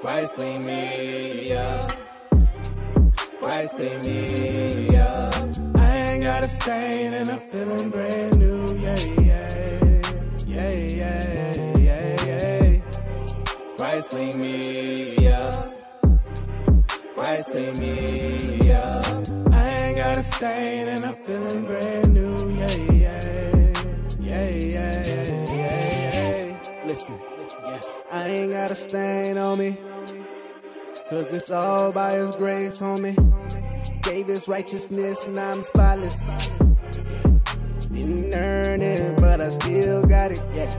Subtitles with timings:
[0.00, 1.90] Christ clean me up.
[3.38, 5.34] Christ clean me up.
[5.76, 8.74] I ain't got a stain and I'm feeling brand new.
[8.76, 9.80] Yeah, yeah,
[10.46, 12.76] yeah, yeah, yeah, yeah.
[13.76, 15.70] Christ clean me up.
[17.14, 19.28] Christ clean me up.
[19.52, 22.48] I ain't got a stain and I'm feeling brand new.
[22.52, 23.72] Yeah, yeah,
[24.18, 26.86] yeah, yeah, yeah, yeah.
[26.86, 27.18] Listen,
[27.66, 27.80] yeah.
[28.10, 29.76] I ain't got a stain on me.
[31.10, 33.16] Cause it's all by his grace, homie.
[34.04, 36.30] Gave his righteousness, and I'm spotless.
[37.90, 40.72] Didn't earn it, but I still got it, yeah.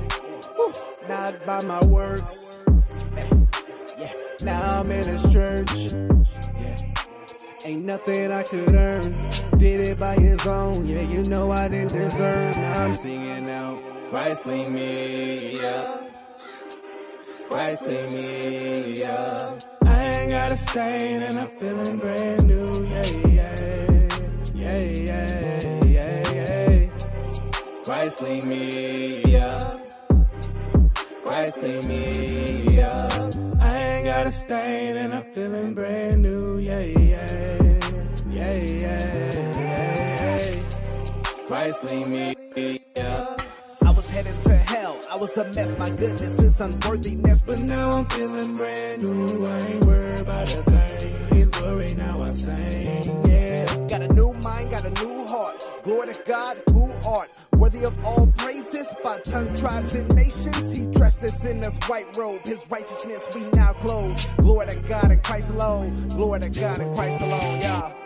[0.57, 0.71] Woo.
[1.09, 2.57] Not by my works.
[3.99, 4.13] Yeah.
[4.41, 5.91] Now I'm in his church.
[5.91, 6.93] Yeah.
[7.65, 9.13] Ain't nothing I could earn.
[9.57, 10.87] Did it by his own.
[10.87, 12.55] Yeah, you know I didn't deserve.
[12.55, 13.77] Now I'm singing out.
[14.09, 16.09] Christ clean me up.
[17.49, 19.70] Christ clean me up.
[20.31, 22.85] Got a stain and I'm feeling brand new.
[22.85, 24.07] Yeah, yeah,
[24.53, 26.85] yeah, yeah, yeah, yeah.
[27.83, 29.81] Christ clean me up.
[31.21, 33.35] Christ clean me up.
[33.61, 36.59] I ain't got a stain and I'm feeling brand new.
[36.59, 37.61] Yeah, yeah,
[38.29, 40.61] yeah, yeah, yeah, yeah.
[41.45, 42.40] Christ clean me
[45.11, 45.77] I was a mess.
[45.77, 47.41] My goodness, it's unworthiness.
[47.41, 49.45] But now I'm feeling brand new.
[49.45, 51.35] I ain't worried about a thing.
[51.35, 53.21] His glory now I sing.
[53.27, 53.65] Yeah.
[53.89, 55.61] Got a new mind, got a new heart.
[55.83, 60.71] Glory to God, who art worthy of all praises by tongue, tribes, and nations.
[60.71, 62.45] He dressed us in this white robe.
[62.45, 64.17] His righteousness we now clothe.
[64.39, 65.91] Glory to God and Christ alone.
[66.09, 67.59] Glory to God and Christ alone.
[67.59, 68.00] Yeah.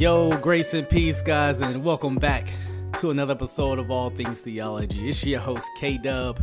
[0.00, 2.48] Yo, grace and peace, guys, and welcome back
[2.96, 5.10] to another episode of All Things Theology.
[5.10, 6.42] It's your host, K Dub.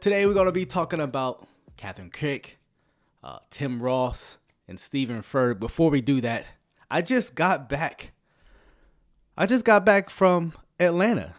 [0.00, 2.56] Today, we're going to be talking about Kathryn Krick,
[3.22, 4.36] uh, Tim Ross,
[4.68, 5.60] and Stephen Ferg.
[5.60, 6.44] Before we do that,
[6.90, 8.12] I just got back.
[9.34, 11.32] I just got back from Atlanta.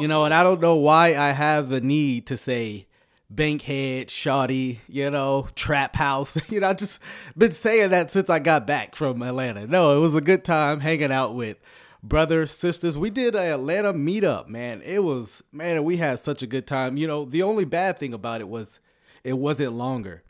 [0.00, 2.85] You know, and I don't know why I have the need to say
[3.28, 6.36] Bankhead, Shoddy, you know, Trap House.
[6.50, 7.00] You know, I just
[7.36, 9.66] been saying that since I got back from Atlanta.
[9.66, 11.58] No, it was a good time hanging out with
[12.02, 12.96] brothers, sisters.
[12.96, 14.80] We did a Atlanta meetup, man.
[14.82, 16.96] It was man, we had such a good time.
[16.96, 18.80] You know, the only bad thing about it was
[19.24, 20.22] it wasn't longer.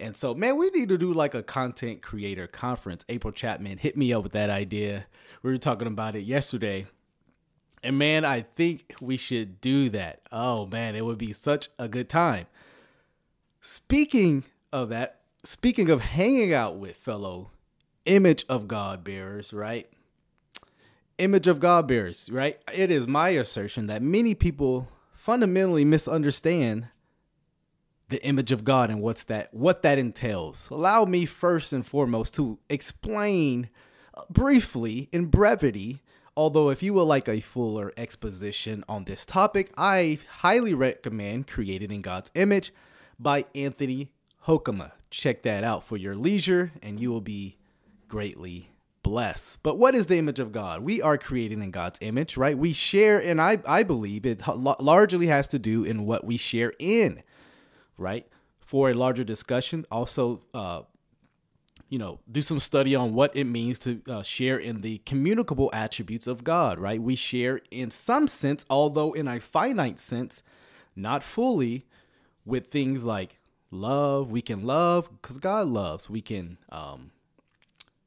[0.00, 3.04] And so, man, we need to do like a content creator conference.
[3.08, 5.06] April Chapman hit me up with that idea.
[5.42, 6.86] We were talking about it yesterday.
[7.82, 10.20] And man, I think we should do that.
[10.30, 12.46] Oh man, it would be such a good time.
[13.60, 17.50] Speaking of that, speaking of hanging out with fellow
[18.04, 19.88] image of God bearers, right?
[21.18, 22.56] Image of God bearers, right?
[22.72, 26.88] It is my assertion that many people fundamentally misunderstand
[28.08, 30.68] the image of God and what's that what that entails.
[30.70, 33.70] Allow me first and foremost to explain
[34.28, 36.02] briefly in brevity
[36.40, 41.92] Although, if you would like a fuller exposition on this topic, I highly recommend Created
[41.92, 42.72] in God's Image
[43.18, 44.10] by Anthony
[44.46, 44.92] Hoekema.
[45.10, 47.58] Check that out for your leisure, and you will be
[48.08, 48.70] greatly
[49.02, 49.62] blessed.
[49.62, 50.80] But what is the image of God?
[50.80, 52.56] We are created in God's image, right?
[52.56, 56.72] We share, and I, I believe it largely has to do in what we share
[56.78, 57.22] in,
[57.98, 58.26] right?
[58.60, 60.84] For a larger discussion, also uh,
[61.90, 65.70] you know, do some study on what it means to uh, share in the communicable
[65.72, 67.02] attributes of God, right?
[67.02, 70.44] We share in some sense, although in a finite sense,
[70.94, 71.84] not fully,
[72.46, 73.38] with things like
[73.72, 74.30] love.
[74.30, 76.08] We can love because God loves.
[76.08, 77.10] We can, um,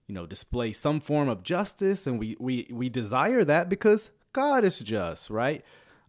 [0.08, 4.64] you know, display some form of justice, and we we we desire that because God
[4.64, 5.64] is just, right?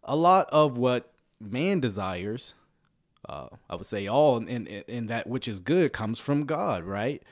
[0.05, 2.55] A lot of what man desires,
[3.29, 6.85] uh, I would say, all in, in in that which is good comes from God,
[6.85, 7.23] right?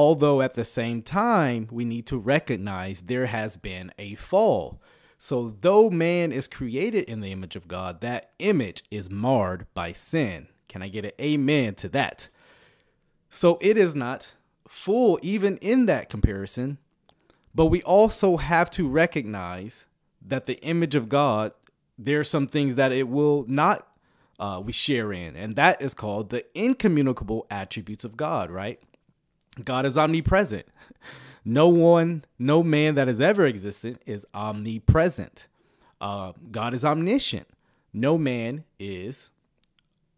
[0.00, 4.80] Although at the same time, we need to recognize there has been a fall.
[5.18, 9.92] So, though man is created in the image of God, that image is marred by
[9.92, 10.48] sin.
[10.68, 12.30] Can I get an amen to that?
[13.28, 14.36] So, it is not
[14.66, 16.78] full even in that comparison,
[17.54, 19.84] but we also have to recognize
[20.26, 21.52] that the image of God,
[21.98, 23.86] there are some things that it will not
[24.38, 28.80] uh, we share in, and that is called the incommunicable attributes of God, right?
[29.64, 30.66] God is omnipresent.
[31.44, 35.48] No one, no man that has ever existed is omnipresent.
[36.00, 37.48] Uh, God is omniscient.
[37.92, 39.30] No man is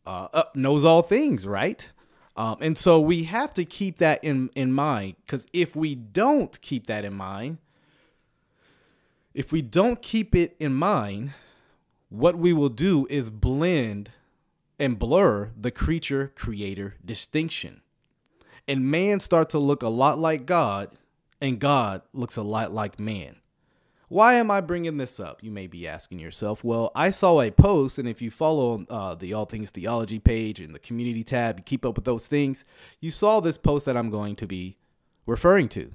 [0.07, 1.91] uh, uh, knows all things, right?
[2.37, 6.61] Um, and so we have to keep that in in mind because if we don't
[6.61, 7.59] keep that in mind,
[9.35, 11.33] if we don't keep it in mind,
[12.09, 14.11] what we will do is blend
[14.79, 17.83] and blur the creature creator distinction.
[18.69, 20.91] And man start to look a lot like God
[21.41, 23.37] and God looks a lot like man.
[24.09, 25.43] Why am I bringing this up?
[25.43, 26.63] You may be asking yourself.
[26.63, 30.61] Well, I saw a post, and if you follow uh, the All Things Theology page
[30.61, 32.63] and the community tab, you keep up with those things,
[33.01, 34.77] you saw this post that I'm going to be
[35.25, 35.93] referring to.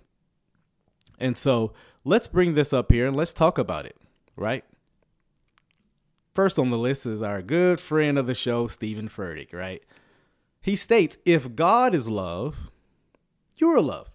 [1.19, 1.73] And so
[2.03, 3.95] let's bring this up here and let's talk about it,
[4.35, 4.65] right?
[6.33, 9.83] First on the list is our good friend of the show, Steven Furtick, right?
[10.67, 12.71] He states, if God is love,
[13.55, 14.09] you're love.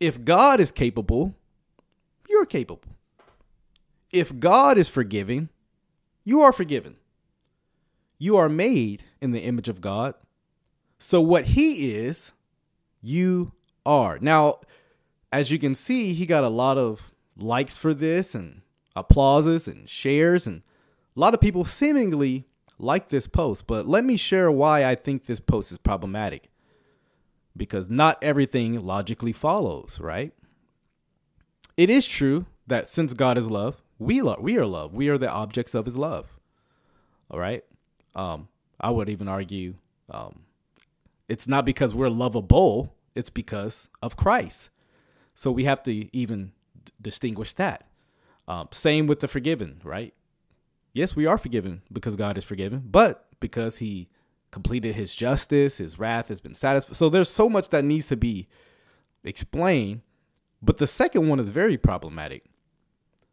[0.00, 1.36] If God is capable,
[2.28, 2.96] you're capable.
[4.10, 5.48] If God is forgiving,
[6.24, 6.96] you are forgiven.
[8.18, 10.14] You are made in the image of God.
[10.98, 12.32] So what he is,
[13.00, 13.52] you
[13.86, 14.18] are.
[14.20, 14.58] Now,
[15.30, 18.62] as you can see, he got a lot of likes for this and
[18.96, 20.62] applauses and shares and
[21.16, 22.48] a lot of people seemingly
[22.78, 26.50] like this post, but let me share why I think this post is problematic.
[27.56, 30.32] Because not everything logically follows, right?
[31.76, 34.94] It is true that since God is love, we love we are love.
[34.94, 36.26] We are the objects of his love.
[37.30, 37.64] All right?
[38.14, 38.48] Um
[38.80, 39.74] I would even argue
[40.10, 40.40] um
[41.28, 44.70] it's not because we're lovable, it's because of Christ.
[45.34, 46.52] So we have to even
[46.84, 47.88] d- distinguish that.
[48.48, 50.12] Um, same with the forgiven, right?
[50.92, 54.08] Yes, we are forgiven because God is forgiven, but because He
[54.50, 56.96] completed His justice, His wrath has been satisfied.
[56.96, 58.48] So there's so much that needs to be
[59.24, 60.02] explained
[60.62, 62.44] but the second one is very problematic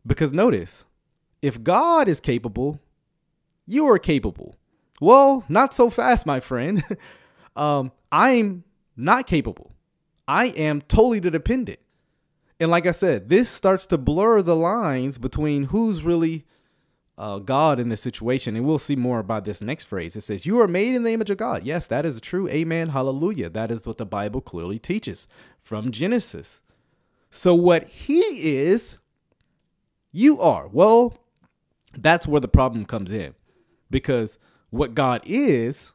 [0.05, 0.85] because notice,
[1.41, 2.79] if God is capable,
[3.67, 4.55] you are capable.
[4.99, 6.83] Well, not so fast, my friend.
[7.55, 8.63] um, I'm
[8.97, 9.75] not capable.
[10.27, 11.79] I am totally dependent.
[12.59, 16.45] And like I said, this starts to blur the lines between who's really
[17.19, 18.55] uh, God in this situation.
[18.55, 20.15] And we'll see more about this next phrase.
[20.15, 21.63] It says, You are made in the image of God.
[21.63, 22.47] Yes, that is true.
[22.47, 22.89] Amen.
[22.89, 23.49] Hallelujah.
[23.49, 25.27] That is what the Bible clearly teaches
[25.61, 26.61] from Genesis.
[27.29, 28.97] So what he is,
[30.13, 30.69] you are.
[30.69, 31.19] Well,
[31.95, 33.35] that's where the problem comes in.
[33.91, 34.37] Because
[34.69, 35.91] what God is,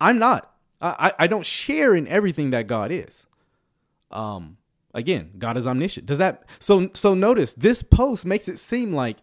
[0.00, 0.46] I'm not.
[0.80, 3.26] I, I don't share in everything that God is.
[4.10, 4.58] Um,
[4.94, 6.06] again, God is omniscient.
[6.06, 9.18] Does that so so notice this post makes it seem like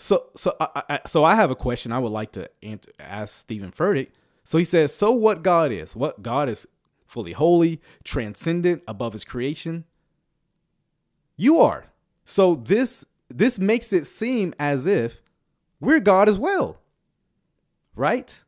[0.00, 2.50] so so I, I so I have a question I would like to
[2.98, 4.10] ask Steven Furtick.
[4.44, 5.94] So he says, so what God is?
[5.94, 6.66] What God is
[7.06, 9.84] fully holy, transcendent, above his creation.
[11.36, 11.86] You are.
[12.24, 15.20] So this this makes it seem as if
[15.80, 16.78] we're God as well.
[17.94, 18.42] Right?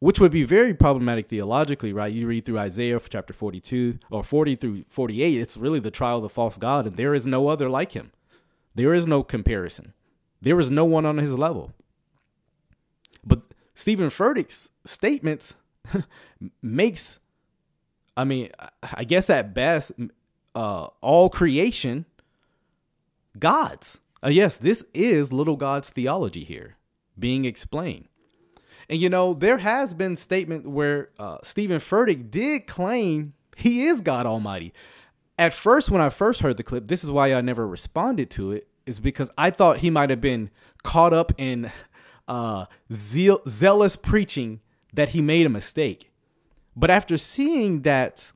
[0.00, 2.12] Which would be very problematic theologically, right?
[2.12, 6.22] You read through Isaiah chapter 42 or 40 through 48, it's really the trial of
[6.22, 8.12] the false God, and there is no other like him.
[8.74, 9.94] There is no comparison.
[10.46, 11.72] There is no one on his level.
[13.26, 13.40] But
[13.74, 15.54] Steven Furtick's statements
[16.62, 17.18] makes
[18.16, 18.50] I mean,
[18.94, 19.90] I guess at best
[20.54, 22.04] uh, all creation
[23.36, 23.98] gods.
[24.22, 26.76] Uh, yes, this is little God's theology here
[27.18, 28.06] being explained.
[28.88, 34.00] And you know, there has been statement where uh, Steven Furtick did claim he is
[34.00, 34.72] God Almighty.
[35.40, 38.52] At first, when I first heard the clip, this is why I never responded to
[38.52, 40.50] it, is because I thought he might have been
[40.82, 41.70] caught up in
[42.28, 44.60] uh, zeal- zealous preaching
[44.94, 46.10] that he made a mistake.
[46.74, 48.32] But after seeing that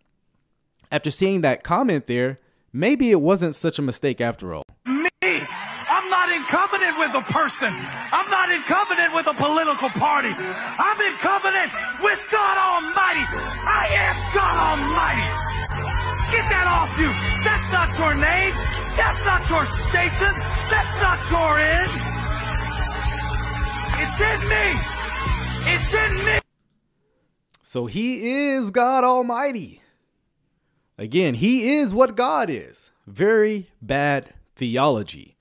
[0.92, 2.40] after seeing that comment there,
[2.72, 4.64] maybe it wasn't such a mistake after all.
[4.86, 7.72] Me, I'm not in covenant with a person.
[7.72, 10.34] I'm not in covenant with a political party.
[10.34, 13.24] I'm in covenant with God Almighty.
[13.62, 15.59] I am God Almighty.
[16.30, 17.10] Get that off you.
[17.42, 18.54] That's not your name.
[18.96, 20.32] That's not your station.
[20.70, 21.90] That's not your end.
[24.02, 24.66] It's in me.
[25.72, 26.38] It's in me.
[27.62, 29.80] So he is God Almighty.
[30.98, 32.90] Again, he is what God is.
[33.06, 35.36] Very bad theology.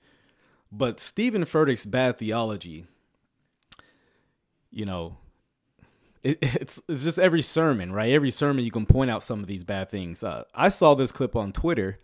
[0.72, 2.86] But Steven Furtick's bad theology,
[4.70, 5.16] you know,
[6.22, 8.12] it, it's it's just every sermon, right?
[8.12, 10.22] Every sermon you can point out some of these bad things.
[10.22, 11.98] Uh, I saw this clip on Twitter,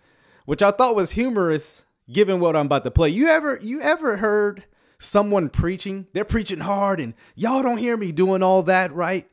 [0.45, 3.11] which I thought was humorous, given what I'm about to play.
[3.11, 4.65] You ever you ever heard
[4.99, 6.07] someone preaching?
[6.13, 9.29] They're preaching hard, and y'all don't hear me doing all that, right?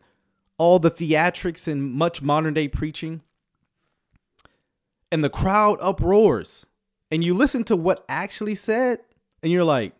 [0.57, 3.21] all the theatrics and much modern day preaching,
[5.11, 6.65] and the crowd uproars,
[7.11, 8.99] and you listen to what actually said,
[9.41, 9.93] and you're like,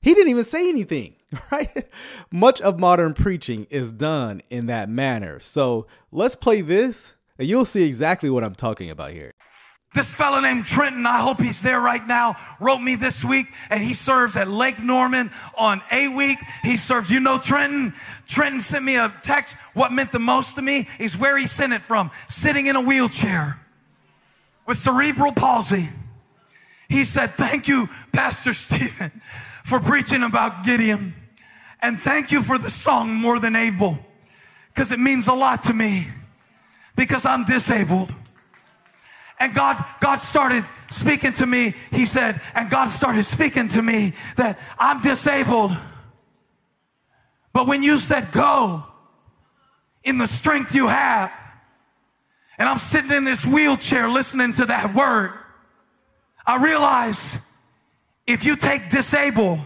[0.00, 1.14] he didn't even say anything,
[1.52, 1.88] right?
[2.30, 5.40] Much of modern preaching is done in that manner.
[5.40, 9.32] So let's play this, and you'll see exactly what I'm talking about here.
[9.94, 13.82] This fellow named Trenton, I hope he's there right now, wrote me this week, and
[13.82, 16.38] he serves at Lake Norman on A week.
[16.62, 17.94] He serves, you know, Trenton.
[18.28, 19.56] Trenton sent me a text.
[19.72, 22.82] What meant the most to me is where he sent it from, sitting in a
[22.82, 23.58] wheelchair
[24.66, 25.88] with cerebral palsy.
[26.90, 29.22] He said, Thank you, Pastor Stephen,
[29.68, 31.14] for preaching about Gideon.
[31.82, 33.98] And thank you for the song More Than Able,
[34.68, 36.08] because it means a lot to me,
[36.96, 38.12] because I'm disabled.
[39.38, 41.74] And God, God started speaking to me.
[41.92, 45.76] He said, and God started speaking to me that I'm disabled.
[47.52, 48.84] But when you said go
[50.02, 51.30] in the strength you have,
[52.56, 55.32] and I'm sitting in this wheelchair listening to that word,
[56.46, 57.38] I realize
[58.28, 59.58] if you take disable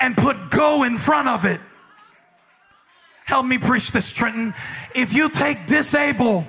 [0.00, 1.60] and put go in front of it,
[3.24, 4.52] help me preach this, Trenton.
[4.94, 6.44] If you take disable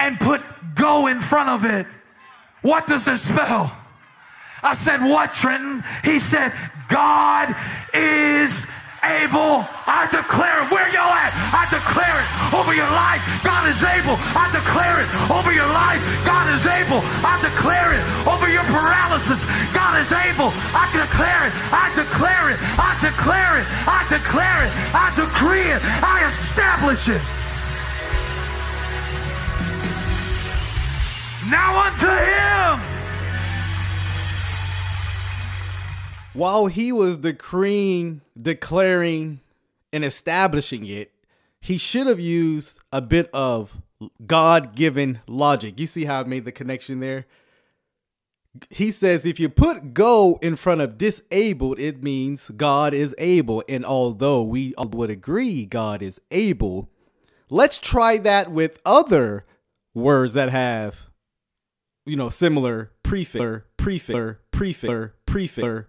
[0.00, 0.42] and put
[0.74, 1.86] go in front of it,
[2.62, 3.74] what does it spell?
[4.64, 5.84] I said, What, Trenton?
[6.02, 6.52] He said,
[6.88, 7.54] God
[7.94, 8.66] is
[9.02, 9.66] able.
[9.86, 10.70] I declare it.
[10.70, 11.34] Where y'all at?
[11.50, 13.22] I declare it over your life.
[13.42, 14.14] God is able.
[14.38, 16.00] I declare it over your life.
[16.22, 17.02] God is able.
[17.26, 19.42] I declare it over your paralysis.
[19.74, 20.54] God is able.
[20.70, 21.54] I declare it.
[21.74, 22.58] I declare it.
[22.78, 23.66] I declare it.
[23.90, 24.72] I declare it.
[24.94, 25.82] I decree it.
[26.02, 27.22] I establish it.
[31.50, 32.91] Now unto him.
[36.34, 39.40] While he was decreeing, declaring,
[39.92, 41.12] and establishing it,
[41.60, 43.80] he should have used a bit of
[44.24, 45.78] God given logic.
[45.78, 47.26] You see how I made the connection there?
[48.70, 53.62] He says if you put go in front of disabled, it means God is able.
[53.68, 56.90] And although we would agree God is able,
[57.48, 59.46] let's try that with other
[59.94, 61.12] words that have
[62.04, 65.88] you know, similar prefix, prefix, prefix, prefix,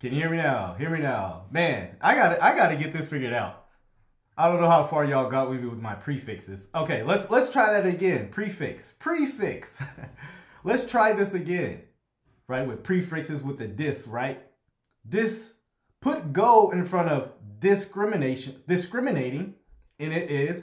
[0.00, 0.74] Can you hear me now?
[0.78, 1.46] Hear me now.
[1.50, 3.66] Man, I got I got to get this figured out.
[4.36, 6.68] I don't know how far y'all got with me with my prefixes.
[6.72, 8.28] Okay, let's let's try that again.
[8.28, 8.92] Prefix.
[9.00, 9.82] Prefix.
[10.64, 11.82] let's try this again.
[12.46, 12.66] Right?
[12.66, 14.40] With prefixes with the dis, right?
[15.08, 15.54] Dis
[16.00, 19.54] put go in front of discrimination discriminating
[19.98, 20.62] and it is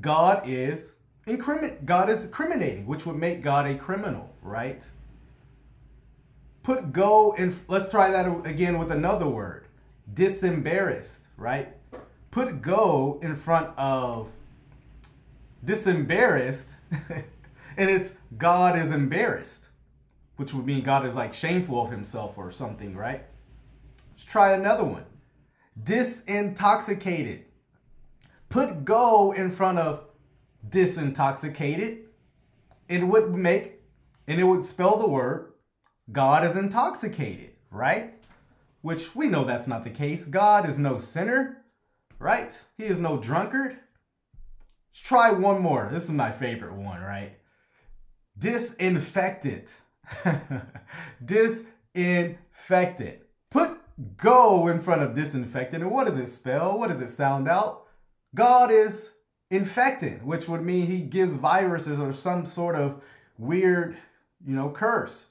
[0.00, 0.94] God is
[1.26, 4.86] incrimin God is incriminating, which would make God a criminal, right?
[6.66, 9.68] Put go in, let's try that again with another word
[10.12, 11.68] disembarrassed, right?
[12.32, 14.32] Put go in front of
[15.64, 16.70] disembarrassed,
[17.76, 19.68] and it's God is embarrassed,
[20.38, 23.24] which would mean God is like shameful of himself or something, right?
[24.10, 25.04] Let's try another one
[25.80, 27.42] disintoxicated.
[28.48, 30.04] Put go in front of
[30.68, 32.06] disintoxicated,
[32.88, 33.82] and it would make,
[34.26, 35.52] and it would spell the word
[36.12, 38.14] God is intoxicated, right?
[38.82, 40.24] Which we know that's not the case.
[40.24, 41.64] God is no sinner,
[42.18, 42.56] right?
[42.76, 43.72] He is no drunkard.
[43.72, 45.88] Let's try one more.
[45.90, 47.36] This is my favorite one, right?
[48.38, 49.68] Disinfected.
[51.24, 53.20] disinfected.
[53.50, 53.78] Put
[54.16, 55.80] go in front of disinfected.
[55.80, 56.78] And what does it spell?
[56.78, 57.86] What does it sound out?
[58.34, 59.10] God is
[59.50, 63.02] infected, which would mean he gives viruses or some sort of
[63.38, 63.96] weird,
[64.46, 65.26] you know, curse.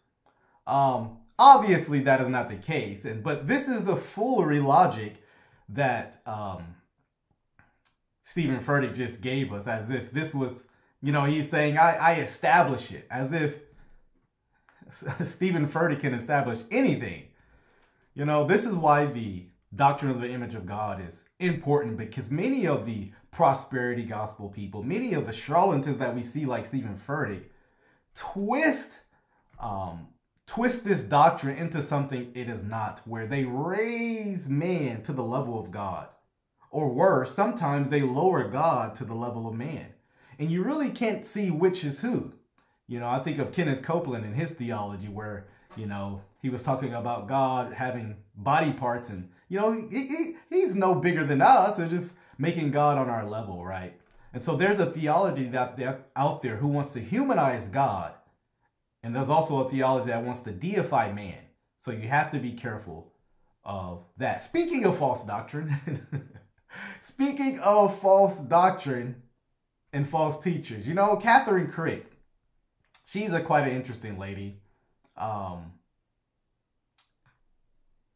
[0.68, 5.24] Um, obviously, that is not the case, and but this is the foolery logic
[5.70, 6.76] that um,
[8.24, 10.64] Steven Furtick just gave us, as if this was,
[11.02, 13.60] you know, he's saying, I, I establish it, as if
[15.24, 17.26] Steven Furtick can establish anything.
[18.16, 19.46] You know, this is why the
[19.76, 24.82] doctrine of the image of God is important because many of the prosperity gospel people,
[24.82, 27.44] many of the charlatans that we see, like Steven Furtick,
[28.14, 29.00] twist
[29.60, 30.08] um,
[30.48, 35.60] twist this doctrine into something it is not, where they raise man to the level
[35.60, 36.08] of God.
[36.72, 39.88] Or worse, sometimes they lower God to the level of man.
[40.38, 42.34] And you really can't see which is who.
[42.88, 46.62] You know, I think of Kenneth Copeland and his theology, where, you know, he was
[46.62, 51.42] talking about God having body parts and, you know, he, he, he's no bigger than
[51.42, 51.78] us.
[51.78, 54.00] They're just making God on our level, right?
[54.34, 55.80] And so there's a theology that
[56.16, 58.14] out there who wants to humanize God
[59.06, 61.38] and there's also a theology that wants to deify man.
[61.78, 63.14] So you have to be careful
[63.64, 64.42] of that.
[64.42, 66.08] Speaking of false doctrine,
[67.02, 69.22] speaking of false doctrine
[69.94, 72.06] and false teachers, you know, Kathryn Krick,
[73.06, 74.58] she's a quite an interesting lady.
[75.16, 75.74] Um,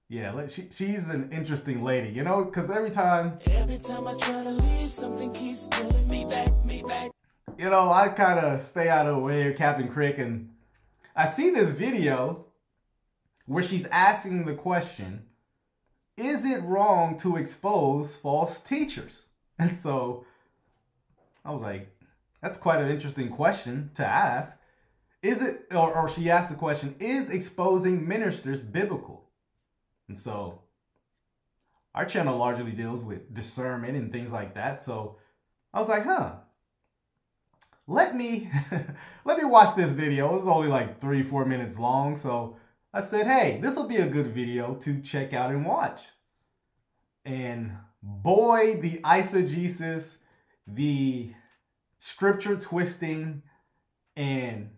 [0.08, 3.38] yeah, she, she's an interesting lady, you know, because every time.
[3.46, 7.12] Every time I try to leave, something keeps pulling me back, me back.
[7.60, 10.50] You know, I kind of stay out of the way of Captain Crick and
[11.20, 12.46] I see this video
[13.46, 15.24] where she's asking the question,
[16.16, 19.26] is it wrong to expose false teachers?
[19.60, 20.26] And so
[21.44, 21.94] I was like,
[22.42, 24.56] that's quite an interesting question to ask.
[25.22, 29.26] Is it, or, or she asked the question, is exposing ministers biblical?
[30.08, 30.62] And so
[31.94, 34.80] our channel largely deals with discernment and things like that.
[34.80, 35.18] So
[35.74, 36.36] I was like, huh,
[37.90, 38.50] let me
[39.26, 40.36] let me watch this video.
[40.36, 42.16] It's only like three, four minutes long.
[42.16, 42.56] So
[42.94, 46.04] I said, hey, this will be a good video to check out and watch.
[47.26, 50.16] And boy, the eisegesis,
[50.68, 51.34] the
[51.98, 53.42] scripture twisting,
[54.16, 54.70] and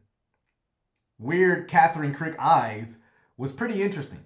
[1.19, 2.97] weird Kathryn Krick eyes
[3.38, 4.24] was pretty interesting.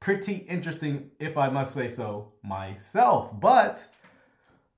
[0.00, 3.38] Pretty interesting, if I must say so myself.
[3.38, 3.86] But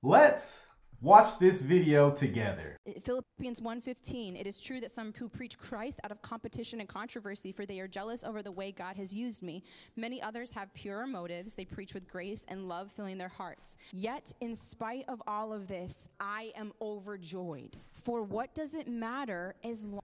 [0.01, 0.62] let's
[1.03, 2.77] Watch this video together.
[3.01, 7.51] Philippians 1:15 It is true that some who preach Christ out of competition and controversy
[7.51, 9.65] for they are jealous over the way God has used me.
[9.97, 11.55] Many others have purer motives.
[11.55, 13.75] They preach with grace and love filling their hearts.
[13.91, 17.75] Yet in spite of all of this, I am overjoyed.
[17.91, 19.99] For what does it matter as long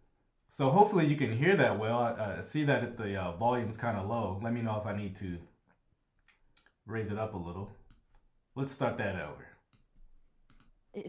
[0.49, 1.99] so hopefully you can hear that well.
[1.99, 4.37] I, I see that the uh, volume's kind of low.
[4.43, 5.37] Let me know if I need to
[6.85, 7.71] raise it up a little.
[8.55, 9.48] Let's start that over.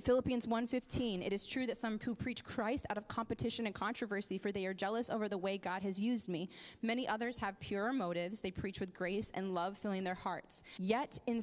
[0.02, 4.36] Philippians 1:15 It is true that some who preach Christ out of competition and controversy
[4.36, 6.50] for they are jealous over the way God has used me.
[6.82, 8.40] Many others have purer motives.
[8.40, 10.62] They preach with grace and love filling their hearts.
[10.78, 11.40] Yet in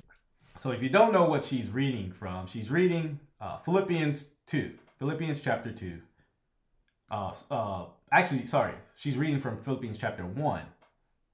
[0.56, 4.72] So if you don't know what she's reading from, she's reading uh, Philippians 2.
[5.00, 6.00] Philippians chapter 2.
[7.10, 10.62] Uh, uh, actually, sorry, she's reading from Philippians chapter 1.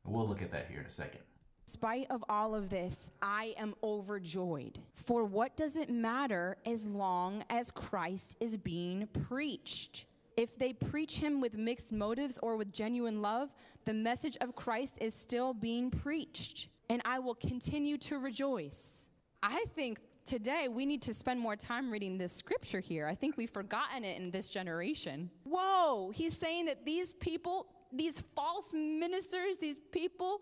[0.06, 1.22] We'll look at that here in a second
[1.66, 4.80] spite of all of this, I am overjoyed.
[4.94, 10.06] For what does it matter as long as Christ is being preached?
[10.36, 13.50] If they preach him with mixed motives or with genuine love,
[13.86, 19.10] the message of Christ is still being preached, and I will continue to rejoice.
[19.44, 23.08] I think today we need to spend more time reading this scripture here.
[23.08, 25.30] I think we've forgotten it in this generation.
[25.44, 30.42] Whoa, he's saying that these people, these false ministers, these people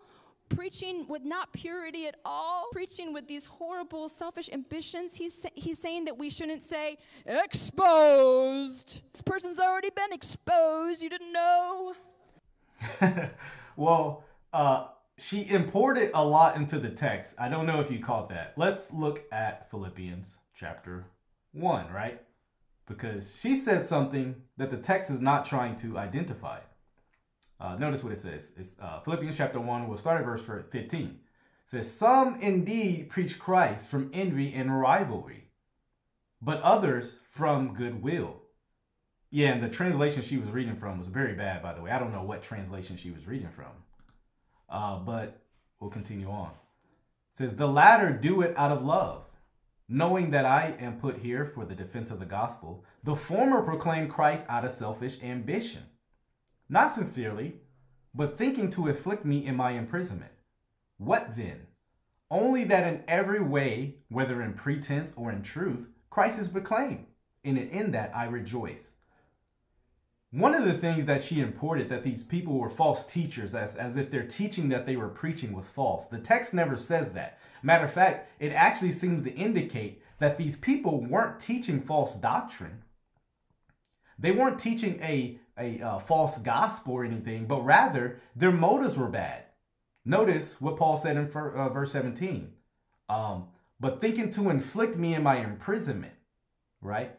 [0.54, 5.14] preaching with not purity at all, preaching with these horrible selfish ambitions.
[5.14, 9.02] He's, he's saying that we shouldn't say, exposed.
[9.12, 11.02] This person's already been exposed.
[11.02, 11.94] You didn't know.
[13.76, 14.86] well, uh,
[15.18, 17.34] she imported a lot into the text.
[17.38, 18.54] I don't know if you caught that.
[18.56, 21.06] Let's look at Philippians chapter
[21.52, 22.20] 1, right?
[22.86, 26.58] Because she said something that the text is not trying to identify.
[27.62, 28.50] Uh, notice what it says.
[28.56, 29.86] It's uh, Philippians chapter 1.
[29.86, 31.06] We'll start at verse 15.
[31.06, 31.10] It
[31.64, 35.44] says, Some indeed preach Christ from envy and rivalry,
[36.40, 38.42] but others from goodwill.
[39.30, 41.92] Yeah, and the translation she was reading from was very bad, by the way.
[41.92, 43.70] I don't know what translation she was reading from.
[44.68, 45.40] Uh, but
[45.78, 46.48] we'll continue on.
[46.50, 49.22] It says, The latter do it out of love,
[49.88, 52.84] knowing that I am put here for the defense of the gospel.
[53.04, 55.82] The former proclaim Christ out of selfish ambition
[56.72, 57.54] not sincerely,
[58.14, 60.32] but thinking to afflict me in my imprisonment.
[60.96, 61.66] What then?
[62.30, 67.04] Only that in every way, whether in pretense or in truth, Christ is proclaimed,
[67.44, 68.92] and in that I rejoice.
[70.32, 73.98] one of the things that she imported that these people were false teachers, as, as
[73.98, 76.06] if their teaching that they were preaching was false.
[76.06, 77.38] The text never says that.
[77.62, 82.82] Matter of fact, it actually seems to indicate that these people weren't teaching false doctrine.
[84.18, 89.08] They weren't teaching a, a, a false gospel or anything, but rather their motives were
[89.08, 89.44] bad.
[90.04, 92.52] Notice what Paul said in uh, verse 17.
[93.08, 96.14] Um, but thinking to inflict me in my imprisonment,
[96.80, 97.16] right?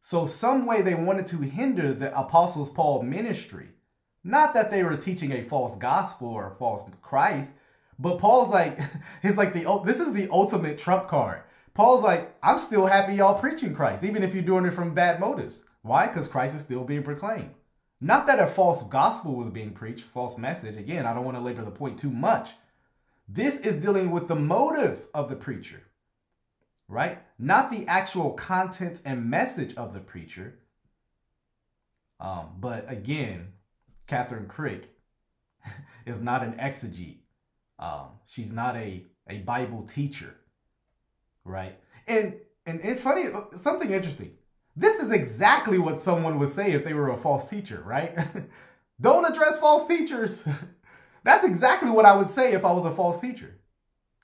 [0.00, 3.68] So, some way they wanted to hinder the apostles' Paul ministry.
[4.22, 7.52] Not that they were teaching a false gospel or a false Christ,
[7.98, 8.78] but Paul's like,
[9.22, 11.42] he's like the this is the ultimate trump card.
[11.74, 15.20] Paul's like, I'm still happy y'all preaching Christ, even if you're doing it from bad
[15.20, 15.62] motives.
[15.82, 16.06] Why?
[16.06, 17.50] Because Christ is still being proclaimed.
[18.00, 20.76] Not that a false gospel was being preached, false message.
[20.76, 22.50] Again, I don't want to labor the point too much.
[23.28, 25.82] This is dealing with the motive of the preacher
[26.88, 27.18] right?
[27.38, 30.58] Not the actual content and message of the preacher.
[32.20, 33.52] Um, but again,
[34.06, 34.84] Kathryn Krick
[36.06, 37.18] is not an exegete.
[37.78, 40.34] Um, she's not a, a Bible teacher,
[41.44, 41.78] right?
[42.06, 42.34] And,
[42.66, 43.24] and it's funny,
[43.56, 44.32] something interesting.
[44.76, 48.16] This is exactly what someone would say if they were a false teacher, right?
[49.00, 50.44] Don't address false teachers.
[51.24, 53.60] That's exactly what I would say if I was a false teacher.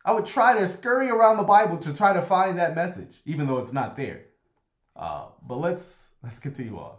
[0.04, 3.46] I would try to scurry around the Bible to try to find that message, even
[3.46, 4.26] though it's not there.
[4.96, 6.96] Uh, but let's let's continue on.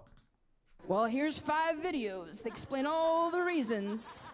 [0.87, 4.27] Well, here's five videos that explain all the reasons.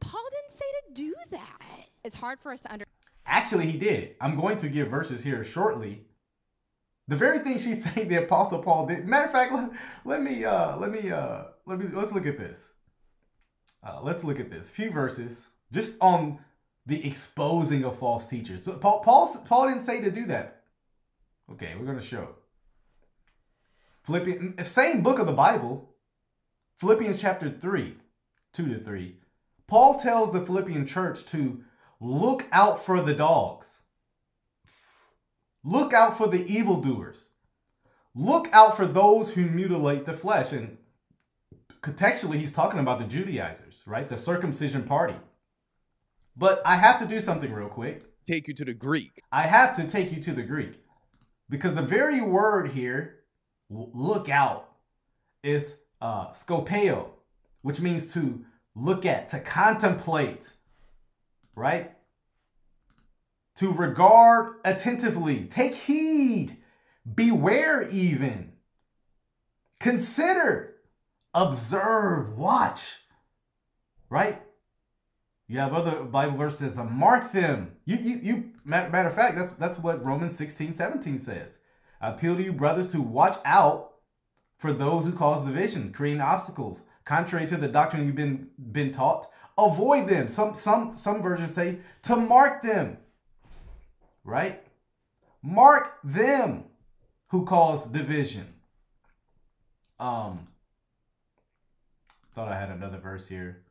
[0.00, 1.86] Paul didn't say to do that.
[2.04, 2.88] It's hard for us to understand.
[3.26, 4.16] Actually, he did.
[4.20, 6.07] I'm going to give verses here shortly.
[7.08, 9.06] The very thing she's saying the Apostle Paul did.
[9.06, 9.70] Matter of fact, let,
[10.04, 12.70] let me uh, let me uh, let me let's look at this.
[13.82, 14.68] Uh, let's look at this.
[14.68, 16.38] A few verses just on
[16.86, 18.64] the exposing of false teachers.
[18.64, 20.62] So Paul, Paul, Paul didn't say to do that.
[21.52, 22.28] Okay, we're going to show.
[24.04, 25.90] Philippians, same book of the Bible,
[26.78, 27.94] Philippians chapter 3,
[28.54, 29.16] 2 to 3.
[29.66, 31.62] Paul tells the Philippian church to
[32.00, 33.77] look out for the dogs.
[35.64, 37.28] Look out for the evildoers.
[38.14, 40.52] Look out for those who mutilate the flesh.
[40.52, 40.78] And
[41.82, 44.06] contextually, he's talking about the Judaizers, right?
[44.06, 45.16] The circumcision party.
[46.36, 48.04] But I have to do something real quick.
[48.26, 49.22] Take you to the Greek.
[49.32, 50.80] I have to take you to the Greek.
[51.48, 53.20] Because the very word here,
[53.70, 54.68] look out,
[55.42, 57.08] is uh, skopeo,
[57.62, 58.44] which means to
[58.74, 60.52] look at, to contemplate,
[61.54, 61.92] right?
[63.58, 66.58] To regard attentively, take heed,
[67.12, 68.52] beware even,
[69.80, 70.76] consider,
[71.34, 72.98] observe, watch,
[74.10, 74.40] right?
[75.48, 77.72] You have other Bible verses mark them.
[77.84, 78.50] You, you, you.
[78.64, 81.58] Matter of fact, that's that's what Romans 16, 17 says.
[82.00, 83.94] I appeal to you, brothers, to watch out
[84.56, 89.26] for those who cause division, creating obstacles, contrary to the doctrine you've been been taught.
[89.58, 90.28] Avoid them.
[90.28, 92.98] Some some some versions say to mark them.
[94.28, 94.62] Right?
[95.42, 96.64] Mark them
[97.28, 98.46] who cause division.
[99.98, 100.48] Um,
[102.34, 103.62] thought I had another verse here.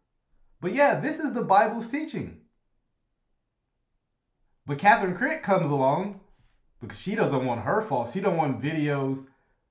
[0.60, 2.40] But yeah, this is the Bible's teaching.
[4.66, 6.22] But Kathryn Krick comes along
[6.82, 8.10] because she doesn't want her fault.
[8.12, 9.28] She don't want videos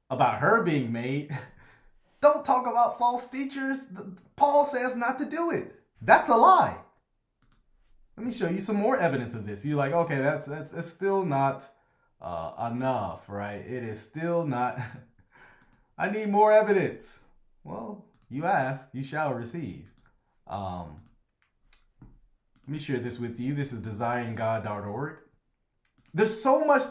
[0.09, 1.37] about her being made.
[2.21, 3.89] don't talk about false teachers.
[4.37, 5.81] Paul says not to do it.
[6.01, 6.77] That's a lie.
[8.17, 9.65] Let me show you some more evidence of this.
[9.65, 11.69] You're like, okay, that's that's, that's still not
[12.21, 13.61] uh, enough, right?
[13.61, 14.79] It is still not.
[15.99, 17.19] I need more evidence.
[17.63, 19.87] Well, you ask, you shall receive.
[20.47, 21.01] Um,
[22.67, 23.55] let me share this with you.
[23.55, 25.17] This is desiringgod.org.
[26.15, 26.83] There's so much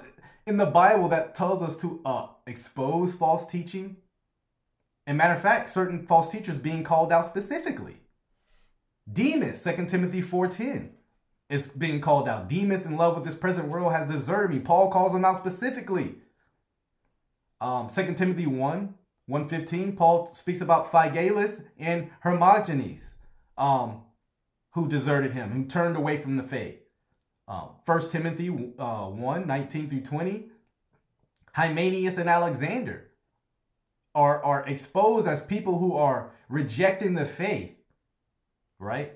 [0.45, 3.97] in the Bible that tells us to uh, expose false teaching.
[5.07, 7.97] And matter of fact, certain false teachers being called out specifically.
[9.11, 10.89] Demas, 2 Timothy 4.10
[11.49, 12.49] is being called out.
[12.49, 14.60] Demas in love with this present world has deserted me.
[14.60, 16.15] Paul calls him out specifically.
[17.62, 18.93] Um, 2 Timothy 1,
[19.27, 23.13] 115, Paul speaks about Phygelus and Hermogenes
[23.58, 24.01] um,
[24.71, 26.79] who deserted him, who turned away from the faith.
[27.47, 30.49] Um, 1 Timothy uh, 1 19 through 20.
[31.53, 33.12] Hymenaeus and Alexander
[34.13, 37.75] are, are exposed as people who are rejecting the faith,
[38.79, 39.13] right?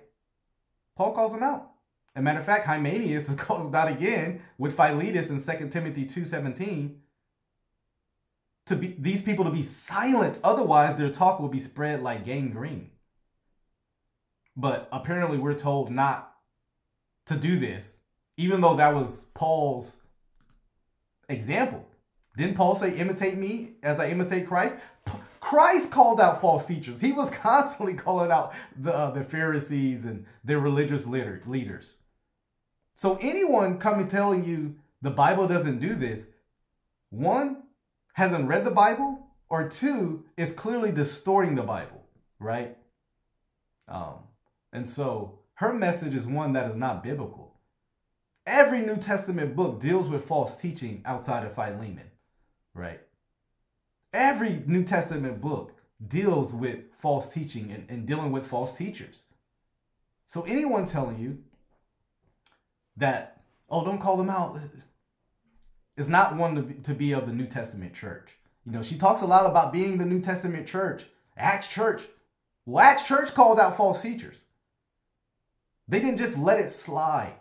[0.96, 1.69] Paul calls them out.
[2.20, 6.96] A matter of fact, Hymenaeus is called out again with Philetus in 2 Timothy 2.17
[8.66, 12.92] to be these people to be silent, otherwise their talk will be spread like gangrene.
[14.56, 16.34] But apparently, we're told not
[17.28, 17.98] to do this,
[18.36, 19.96] even though that was Paul's
[21.30, 21.88] example.
[22.36, 24.76] Didn't Paul say, imitate me as I imitate Christ?
[25.40, 27.00] Christ called out false teachers.
[27.00, 31.96] He was constantly calling out the, uh, the Pharisees and their religious leader, leaders.
[33.00, 36.26] So anyone coming telling you the Bible doesn't do this,
[37.12, 37.64] one,
[38.12, 42.04] hasn't read the Bible, or two, is clearly distorting the Bible,
[42.40, 42.76] right?
[43.88, 44.16] Um,
[44.74, 47.56] and so her message is one that is not biblical.
[48.46, 52.12] Every New Testament book deals with false teaching outside of Philemon,
[52.74, 53.00] right?
[54.12, 55.72] Every New Testament book
[56.06, 59.24] deals with false teaching and, and dealing with false teachers.
[60.26, 61.38] So anyone telling you
[63.00, 64.58] that, oh, don't call them out,
[65.98, 68.38] is not one to be, to be of the New Testament church.
[68.66, 72.04] You know, she talks a lot about being the New Testament church, Acts Church.
[72.66, 74.38] Well, Acts Church called out false teachers.
[75.88, 77.36] They didn't just let it slide,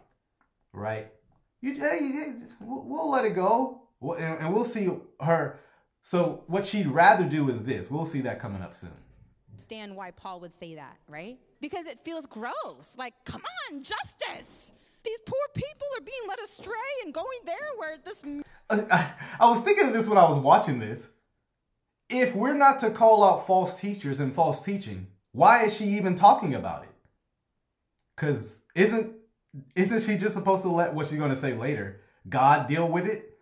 [0.73, 1.12] right?
[1.61, 4.88] You, hey, we'll, let it go, and we'll see
[5.21, 5.61] her.
[6.03, 7.90] So what she'd rather do is this.
[7.90, 8.92] We'll see that coming up soon.
[9.51, 11.38] Understand why Paul would say that, right?
[11.61, 12.94] Because it feels gross.
[12.97, 14.73] Like, come on, justice.
[15.09, 18.23] These poor people are being led astray and going there where this.
[18.68, 21.09] I, I was thinking of this when I was watching this.
[22.11, 26.14] If we're not to call out false teachers and false teaching, why is she even
[26.14, 26.90] talking about it?
[28.16, 29.12] Cause isn't
[29.75, 33.38] isn't she just supposed to let what she's gonna say later God deal with it?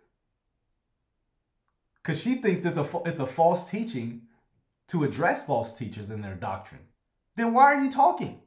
[2.03, 4.21] Cause she thinks it's a it's a false teaching
[4.87, 6.83] to address false teachers in their doctrine.
[7.35, 8.39] Then why are you talking?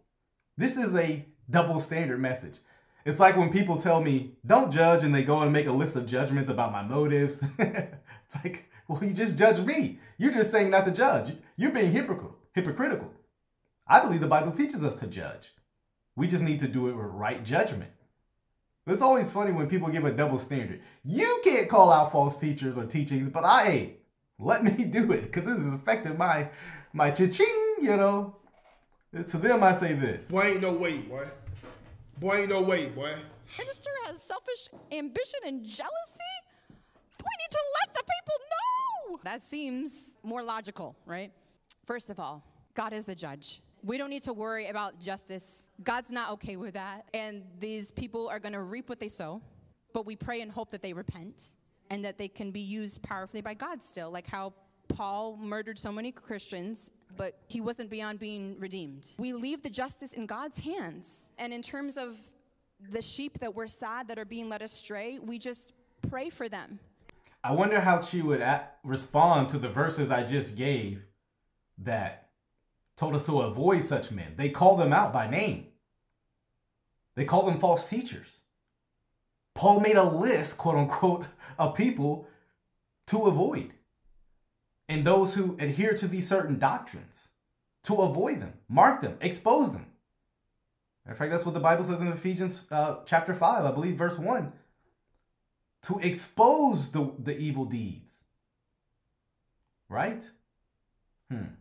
[0.57, 2.61] This is a double standard message.
[3.05, 5.97] It's like when people tell me, don't judge, and they go and make a list
[5.97, 7.43] of judgments about my motives.
[7.59, 9.99] it's like, well, you just judge me.
[10.19, 11.35] You're just saying not to judge.
[11.57, 12.37] You're being hypocritical.
[12.55, 13.11] hypocritical.
[13.87, 15.53] I believe the Bible teaches us to judge.
[16.15, 17.91] We just need to do it with right judgment.
[18.87, 20.81] It's always funny when people give a double standard.
[21.05, 23.93] You can't call out false teachers or teachings, but I ain't.
[24.39, 26.51] let me do it because this is affecting my
[26.93, 28.37] my cha-ching, you know.
[29.13, 30.27] To them, I say this.
[30.29, 31.29] Boy, ain't no way, boy.
[32.21, 33.15] Boy, ain't no way, boy.
[33.59, 36.35] Minister has selfish ambition and jealousy?
[36.69, 39.21] We need to let the people know.
[39.25, 41.33] That seems more logical, right?
[41.87, 43.63] First of all, God is the judge.
[43.83, 45.71] We don't need to worry about justice.
[45.83, 47.07] God's not okay with that.
[47.15, 49.41] And these people are going to reap what they sow.
[49.95, 51.55] But we pray and hope that they repent
[51.89, 54.53] and that they can be used powerfully by God still, like how
[54.89, 59.09] Paul murdered so many Christians, but he wasn't beyond being redeemed.
[59.19, 61.27] We leave the justice in God's hands.
[61.39, 62.17] And in terms of
[62.91, 65.73] the sheep that we're sad that are being led astray, we just
[66.09, 66.79] pray for them.
[67.43, 71.03] I wonder how she would at, respond to the verses I just gave
[71.79, 72.29] that
[72.97, 74.35] told us to avoid such men.
[74.37, 75.69] They call them out by name.
[77.15, 78.41] They call them false teachers.
[79.55, 81.27] Paul made a list, quote unquote,
[81.59, 82.27] of people
[83.07, 83.73] to avoid
[84.91, 87.29] and those who adhere to these certain doctrines
[87.85, 89.87] to avoid them, mark them, expose them.
[91.09, 94.19] In fact, that's what the Bible says in Ephesians uh, chapter 5, I believe, verse
[94.19, 94.53] 1
[95.83, 98.25] to expose the, the evil deeds.
[99.89, 100.23] Right?
[101.31, 101.55] Hmm.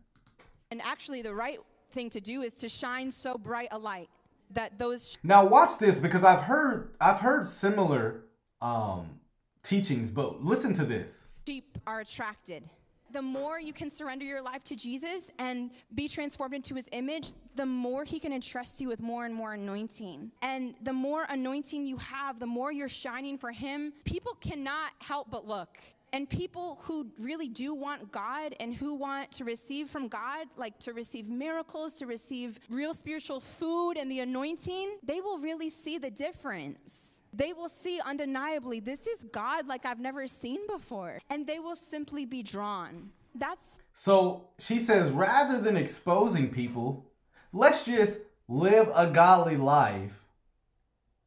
[0.71, 1.59] And actually, the right
[1.91, 4.09] thing to do is to shine so bright a light
[4.51, 5.17] that those.
[5.23, 8.25] Now, watch this because I've heard I've heard similar
[8.61, 9.19] um,
[9.63, 11.23] teachings, but listen to this.
[11.47, 12.69] Sheep are attracted
[13.11, 17.31] the more you can surrender your life to Jesus and be transformed into his image,
[17.55, 20.31] the more he can entrust you with more and more anointing.
[20.41, 25.29] And the more anointing you have, the more you're shining for him, people cannot help
[25.29, 25.77] but look.
[26.11, 30.79] And people who really do want God and who want to receive from God, like
[30.79, 35.99] to receive miracles, to receive real spiritual food and the anointing, they will really see
[35.99, 41.45] the difference they will see undeniably this is God like I've never seen before, and
[41.45, 43.11] they will simply be drawn.
[43.35, 47.11] That's so she says rather than exposing people,
[47.53, 50.23] let's just live a godly life.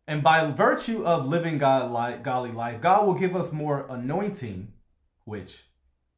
[0.09, 4.73] And by virtue of living God like godly life, God will give us more anointing,
[5.25, 5.65] which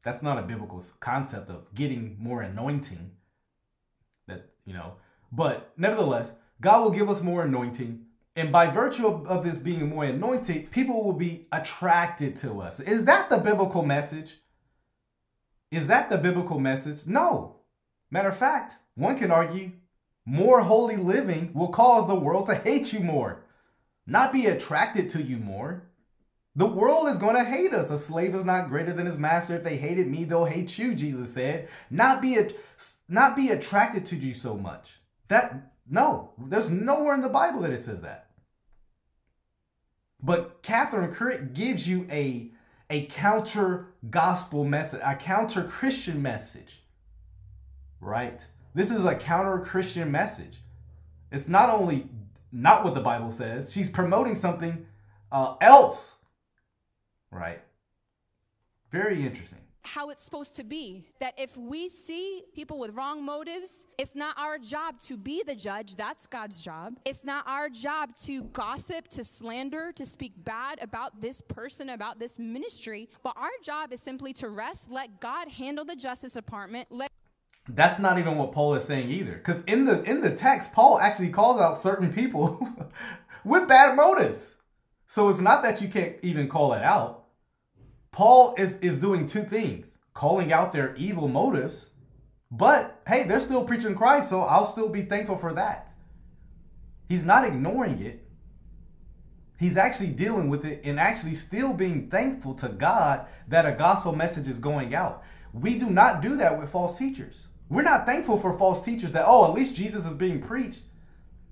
[0.03, 3.11] that's not a biblical concept of getting more anointing.
[4.27, 4.93] That, you know,
[5.31, 8.04] but nevertheless, God will give us more anointing
[8.35, 12.79] and by virtue of, of this being more anointed, people will be attracted to us.
[12.79, 14.35] Is that the biblical message?
[15.71, 17.05] Is that the biblical message?
[17.05, 17.57] No.
[18.11, 19.71] Matter of fact, one can argue
[20.25, 23.43] more holy living will cause the world to hate you more,
[24.07, 25.83] not be attracted to you more.
[26.57, 27.91] The world is going to hate us.
[27.91, 29.55] A slave is not greater than his master.
[29.55, 31.67] If they hated me, they'll hate you, Jesus said.
[31.89, 32.39] Not be
[33.09, 34.95] not be attracted to you so much.
[35.27, 38.24] That no, there's nowhere in the Bible that it says that.
[40.25, 42.49] But Kathryn Krick gives you a
[42.89, 46.81] a counter gospel message, a counter Christian message.
[48.01, 48.43] Right?
[48.73, 50.61] This is a counter Christian message.
[51.31, 52.09] It's not only
[52.51, 54.87] not what the Bible says, she's promoting something
[55.31, 56.15] uh, else.
[57.29, 57.61] Right?
[58.91, 61.05] Very interesting how it's supposed to be.
[61.19, 65.55] That if we see people with wrong motives, it's not our job to be the
[65.55, 65.95] judge.
[65.95, 66.97] That's God's job.
[67.05, 72.19] It's not our job to gossip, to slander, to speak bad about this person, about
[72.19, 73.09] this ministry.
[73.23, 76.87] But our job is simply to rest, let God handle the Justice Department.
[76.91, 77.11] Let
[77.67, 79.33] that's not even what Paul is saying either.
[79.33, 82.67] Because in the in the text, Paul actually calls out certain people
[83.43, 84.55] with bad motives.
[85.07, 87.24] So it's not that you can't even call it out.
[88.15, 91.89] Paul is, is doing two things calling out their evil motives,
[92.49, 95.91] but hey, they're still preaching Christ, so I'll still be thankful for that.
[97.09, 98.25] He's not ignoring it.
[99.59, 104.15] He's actually dealing with it and actually still being thankful to God that a gospel
[104.15, 105.21] message is going out.
[105.51, 107.47] We do not do that with false teachers.
[107.67, 110.83] We're not thankful for false teachers that, oh, at least Jesus is being preached.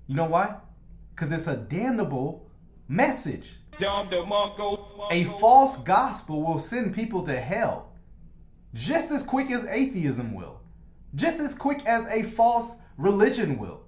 [0.06, 0.56] You know why?
[1.14, 2.43] Because it's a damnable
[2.88, 3.56] message.
[5.10, 7.92] A false gospel will send people to hell
[8.72, 10.60] just as quick as atheism will,
[11.14, 13.82] just as quick as a false religion will.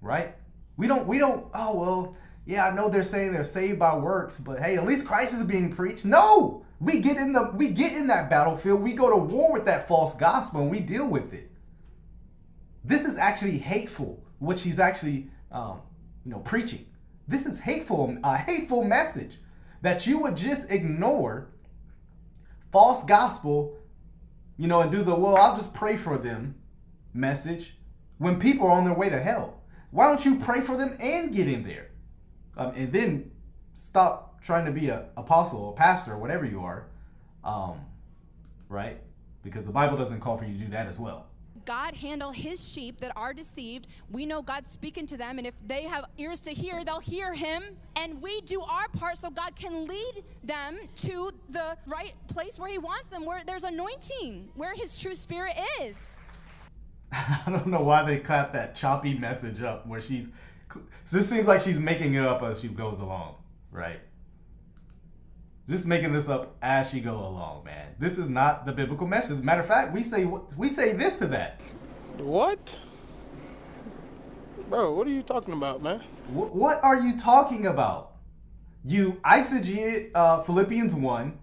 [0.00, 0.34] Right?
[0.76, 4.38] We don't, we don't, oh, well, yeah, I know they're saying they're saved by works,
[4.38, 6.04] but hey, at least Christ is being preached.
[6.04, 6.64] No!
[6.80, 9.86] We get in the we get in that battlefield, we go to war with that
[9.86, 11.48] false gospel and we deal with it.
[12.84, 15.80] This is actually hateful, what she's actually um,
[16.24, 16.84] you know, preaching.
[17.32, 19.38] This is hateful, a hateful message
[19.80, 21.48] that you would just ignore
[22.70, 23.78] false gospel,
[24.58, 26.54] you know, and do the, well, I'll just pray for them
[27.14, 27.78] message
[28.18, 29.62] when people are on their way to hell.
[29.92, 31.88] Why don't you pray for them and get in there?
[32.58, 33.30] Um, and then
[33.72, 36.88] stop trying to be a apostle, a pastor, whatever you are,
[37.44, 37.80] um,
[38.68, 39.00] right?
[39.42, 41.28] Because the Bible doesn't call for you to do that as well.
[41.64, 43.86] God handle his sheep that are deceived.
[44.10, 47.34] We know God's speaking to them, and if they have ears to hear, they'll hear
[47.34, 47.62] him.
[47.96, 52.68] And we do our part so God can lead them to the right place where
[52.68, 56.18] he wants them, where there's anointing, where his true spirit is.
[57.12, 60.30] I don't know why they clap that choppy message up where she's.
[61.10, 63.34] This seems like she's making it up as she goes along,
[63.70, 64.00] right?
[65.68, 67.94] Just making this up as she go along, man.
[67.98, 69.42] This is not the biblical message.
[69.42, 70.24] Matter of fact, we say
[70.56, 71.60] we say this to that.
[72.18, 72.80] What?
[74.68, 76.02] Bro, what are you talking about, man?
[76.28, 78.12] W- what are you talking about?
[78.84, 81.38] You eisegete uh, Philippians 1,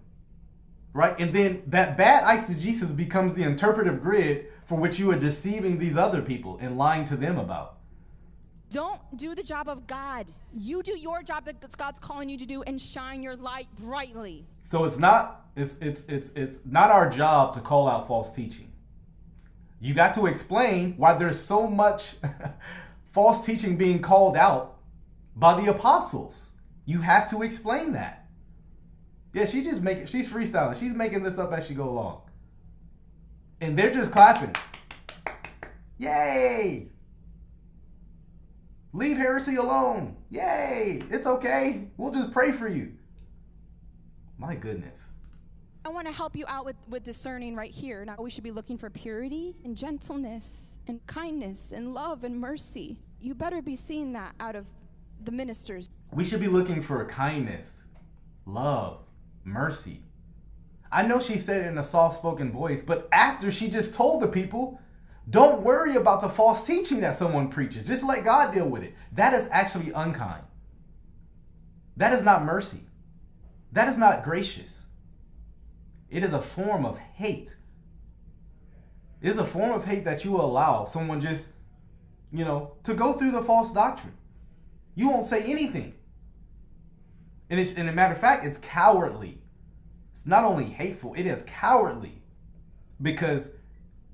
[0.92, 1.18] right?
[1.18, 5.96] And then that bad eisegesis becomes the interpretive grid for which you are deceiving these
[5.96, 7.79] other people and lying to them about.
[8.70, 10.30] Don't do the job of God.
[10.52, 14.46] You do your job that God's calling you to do and shine your light brightly.
[14.62, 18.70] So it's not it's it's it's it's not our job to call out false teaching.
[19.80, 22.14] You got to explain why there's so much
[23.10, 24.76] false teaching being called out
[25.34, 26.50] by the apostles.
[26.84, 28.28] You have to explain that.
[29.32, 30.78] Yeah, she just making she's freestyling.
[30.78, 32.22] She's making this up as she go along.
[33.60, 34.54] And they're just clapping.
[35.98, 36.89] Yay!
[38.92, 40.16] Leave heresy alone.
[40.30, 41.02] Yay!
[41.10, 41.88] It's okay.
[41.96, 42.92] We'll just pray for you.
[44.36, 45.12] My goodness.
[45.84, 48.04] I want to help you out with, with discerning right here.
[48.04, 52.98] Now, we should be looking for purity and gentleness and kindness and love and mercy.
[53.20, 54.66] You better be seeing that out of
[55.24, 55.88] the ministers.
[56.12, 57.82] We should be looking for kindness,
[58.44, 59.04] love,
[59.44, 60.02] mercy.
[60.92, 64.22] I know she said it in a soft spoken voice, but after she just told
[64.22, 64.80] the people
[65.30, 67.86] don't worry about the false teaching that someone preaches.
[67.86, 68.94] Just let God deal with it.
[69.12, 70.42] That is actually unkind.
[71.96, 72.80] That is not mercy.
[73.72, 74.84] That is not gracious.
[76.10, 77.54] It is a form of hate.
[79.22, 81.50] It is a form of hate that you allow someone just,
[82.32, 84.14] you know, to go through the false doctrine.
[84.96, 85.94] You won't say anything.
[87.50, 89.38] And, it's, and a matter of fact, it's cowardly.
[90.12, 92.22] It's not only hateful, it is cowardly.
[93.00, 93.50] Because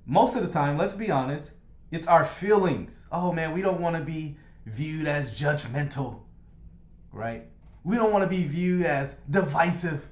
[0.07, 1.51] most of the time, let's be honest,
[1.91, 3.07] it's our feelings.
[3.11, 6.21] Oh man, we don't want to be viewed as judgmental,
[7.13, 7.47] right?
[7.85, 10.09] We don't want to be viewed as divisive.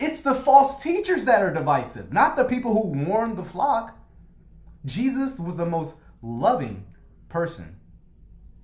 [0.00, 3.98] It's the false teachers that are divisive, not the people who warn the flock.
[4.84, 6.84] Jesus was the most loving
[7.28, 7.76] person,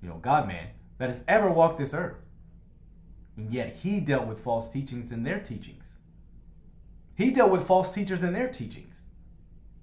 [0.01, 0.67] you know, God man,
[0.97, 2.17] that has ever walked this earth.
[3.37, 5.95] And yet he dealt with false teachings in their teachings.
[7.15, 8.88] He dealt with false teachers in their teachings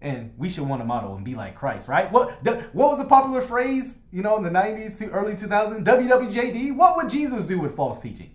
[0.00, 2.10] and we should want to model and be like Christ, right?
[2.12, 5.84] What the, what was the popular phrase, you know, in the 90s to early 2000s?
[5.84, 6.76] WWJD.
[6.76, 8.30] What would Jesus do with false teaching?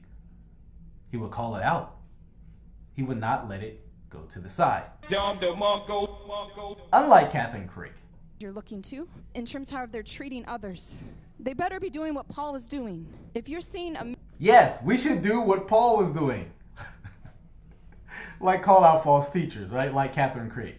[1.11, 1.97] He would call it out.
[2.93, 4.89] he would not let it go to the side.
[6.93, 7.91] Unlike Kathryn Krick,
[8.39, 11.03] You're looking to in terms of how they're treating others.
[11.39, 13.05] They better be doing what Paul was doing.
[13.33, 16.51] If you're seeing a yes, we should do what Paul was doing.
[18.39, 19.93] like call out false teachers, right?
[19.93, 20.75] Like Kathryn Krick.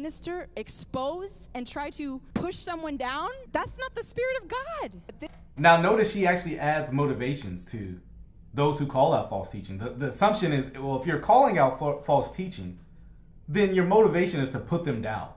[0.00, 5.30] Minister expose and try to push someone down, that's not the spirit of God.
[5.58, 8.00] Now, notice she actually adds motivations to
[8.54, 9.76] those who call out false teaching.
[9.76, 12.78] The, the assumption is, well, if you're calling out fa- false teaching,
[13.46, 15.28] then your motivation is to put them down.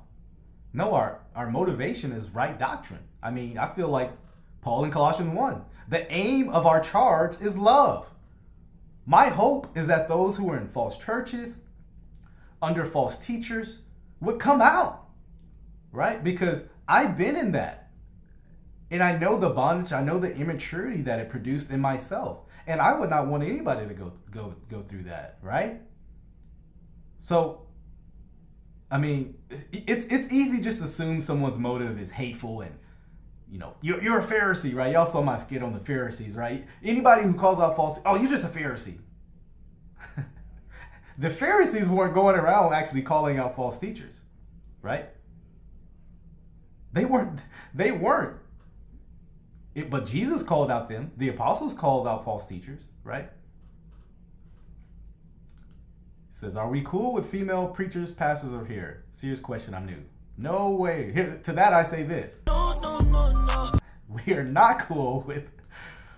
[0.71, 3.03] No, our, our motivation is right doctrine.
[3.21, 4.11] I mean, I feel like
[4.61, 8.09] Paul in Colossians 1 the aim of our charge is love.
[9.05, 11.57] My hope is that those who are in false churches,
[12.61, 13.79] under false teachers,
[14.23, 15.05] would come out,
[15.91, 16.23] right?
[16.23, 17.91] Because I've been in that.
[18.91, 22.41] And I know the bondage, I know the immaturity that it produced in myself.
[22.67, 25.81] And I would not want anybody to go go go through that, right?
[27.21, 27.67] So
[28.89, 29.35] I mean,
[29.71, 32.77] it's it's easy just to assume someone's motive is hateful and
[33.53, 34.93] you know, you're, you're a Pharisee, right?
[34.93, 36.65] Y'all saw my skit on the Pharisees, right?
[36.83, 38.97] Anybody who calls out false, oh, you're just a Pharisee.
[41.17, 44.21] The Pharisees weren't going around actually calling out false teachers,
[44.81, 45.09] right?
[46.91, 47.39] They weren't.
[47.73, 48.37] They weren't.
[49.75, 51.11] It, but Jesus called out them.
[51.17, 53.25] The apostles called out false teachers, right?
[53.25, 53.31] It
[56.29, 59.73] says, "Are we cool with female preachers, pastors over here?" Serious question.
[59.73, 60.03] I'm new.
[60.37, 61.11] No way.
[61.11, 63.71] Here, to that I say this: No, no, no, no.
[64.07, 65.49] We are not cool with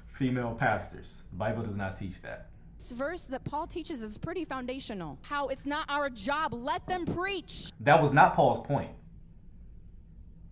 [0.08, 1.24] female pastors.
[1.32, 2.50] The Bible does not teach that.
[2.78, 5.18] This verse that Paul teaches is pretty foundational.
[5.22, 7.72] How it's not our job, let them preach.
[7.80, 8.92] That was not Paul's point.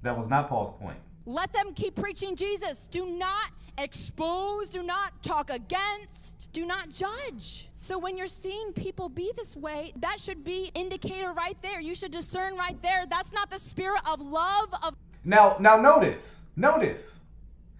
[0.01, 0.97] That was not Paul's point.
[1.26, 2.88] Let them keep preaching Jesus.
[2.88, 7.69] Do not expose, do not talk against, do not judge.
[7.74, 11.80] So when you're seeing people be this way, that should be indicator right there.
[11.80, 13.05] You should discern right there.
[13.09, 17.19] That's not the spirit of love of Now, now notice, notice,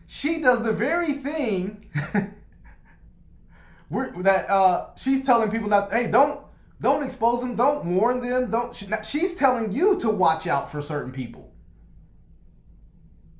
[0.08, 1.90] she does the very thing
[3.94, 5.92] we're, that uh, she's telling people not.
[5.92, 6.42] Hey, don't
[6.82, 7.56] don't expose them.
[7.56, 8.50] Don't warn them.
[8.50, 8.74] Don't.
[8.74, 11.54] She, she's telling you to watch out for certain people,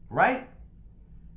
[0.10, 0.48] right?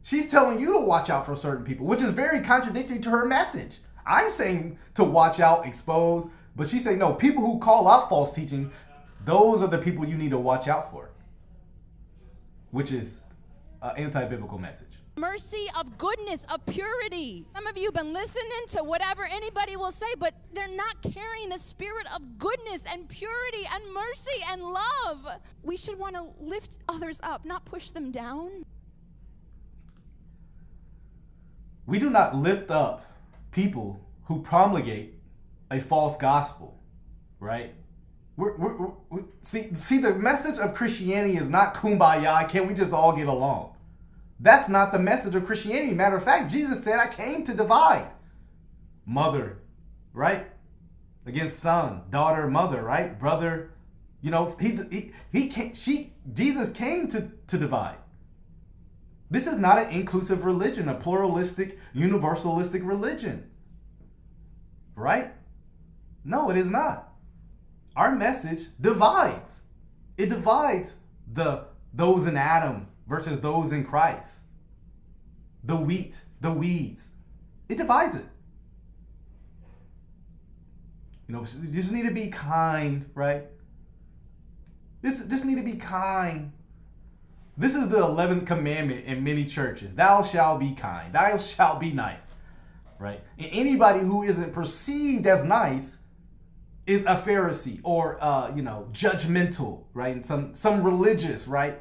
[0.03, 3.25] She's telling you to watch out for certain people, which is very contradictory to her
[3.25, 3.79] message.
[4.07, 7.13] I'm saying to watch out, expose, but she's saying no.
[7.13, 8.71] People who call out false teaching,
[9.25, 11.11] those are the people you need to watch out for,
[12.71, 13.25] which is
[13.83, 14.99] an anti-biblical message.
[15.27, 17.45] Mercy, of goodness, of purity.
[17.55, 21.49] Some of you have been listening to whatever anybody will say, but they're not carrying
[21.49, 25.41] the spirit of goodness and purity and mercy and love.
[25.63, 28.65] We should want to lift others up, not push them down.
[31.87, 33.05] We do not lift up
[33.53, 35.15] people who promulgate
[35.71, 36.79] a false gospel,
[37.41, 37.73] right?
[38.37, 42.47] We're, we're, we're- see, see, the message of Christianity is not kumbaya.
[42.51, 43.76] Can't we just all get along?
[44.39, 45.95] That's not the message of Christianity.
[45.95, 48.11] Matter of fact, Jesus said, "I came to divide."
[49.07, 49.59] Mother,
[50.13, 50.47] right?
[51.25, 53.19] Against son, daughter, mother, right?
[53.19, 53.71] Brother,
[54.21, 57.99] you know, he he he came, she Jesus came to to divide.
[59.31, 63.51] This is not an inclusive religion, a pluralistic, universalistic religion.
[64.95, 65.33] Right?
[66.25, 67.13] No, it is not.
[67.97, 69.63] Our message divides.
[70.17, 70.97] It divides
[71.33, 74.41] the those in Adam versus those in Christ.
[75.65, 77.09] The wheat, the weeds.
[77.69, 78.27] It divides it.
[81.29, 83.45] You know, you just need to be kind, right?
[85.03, 86.53] This just need to be kind.
[87.57, 89.95] This is the 11th commandment in many churches.
[89.95, 91.15] Thou shalt be kind.
[91.15, 92.35] Thou shalt be nice.
[92.99, 93.21] Right?
[93.39, 95.99] And anybody who isn't perceived as nice
[96.87, 100.15] is a Pharisee or uh, you know, judgmental, right?
[100.15, 101.81] And some some religious, right?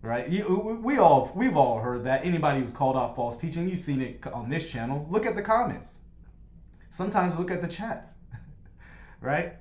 [0.00, 0.28] Right?
[0.28, 2.24] You, we all we've all heard that.
[2.24, 5.06] Anybody who's called out false teaching, you've seen it on this channel.
[5.10, 5.98] Look at the comments.
[6.90, 8.14] Sometimes look at the chats.
[9.20, 9.56] right?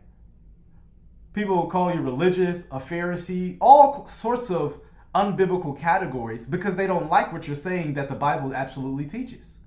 [1.33, 4.79] People will call you religious, a Pharisee, all sorts of
[5.13, 9.57] unbiblical categories because they don't like what you're saying that the Bible absolutely teaches.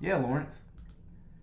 [0.00, 0.60] Yeah, Lawrence.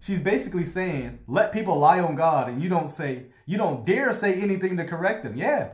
[0.02, 4.14] She's basically saying, let people lie on God and you don't say, you don't dare
[4.14, 5.36] say anything to correct them.
[5.36, 5.74] Yeah.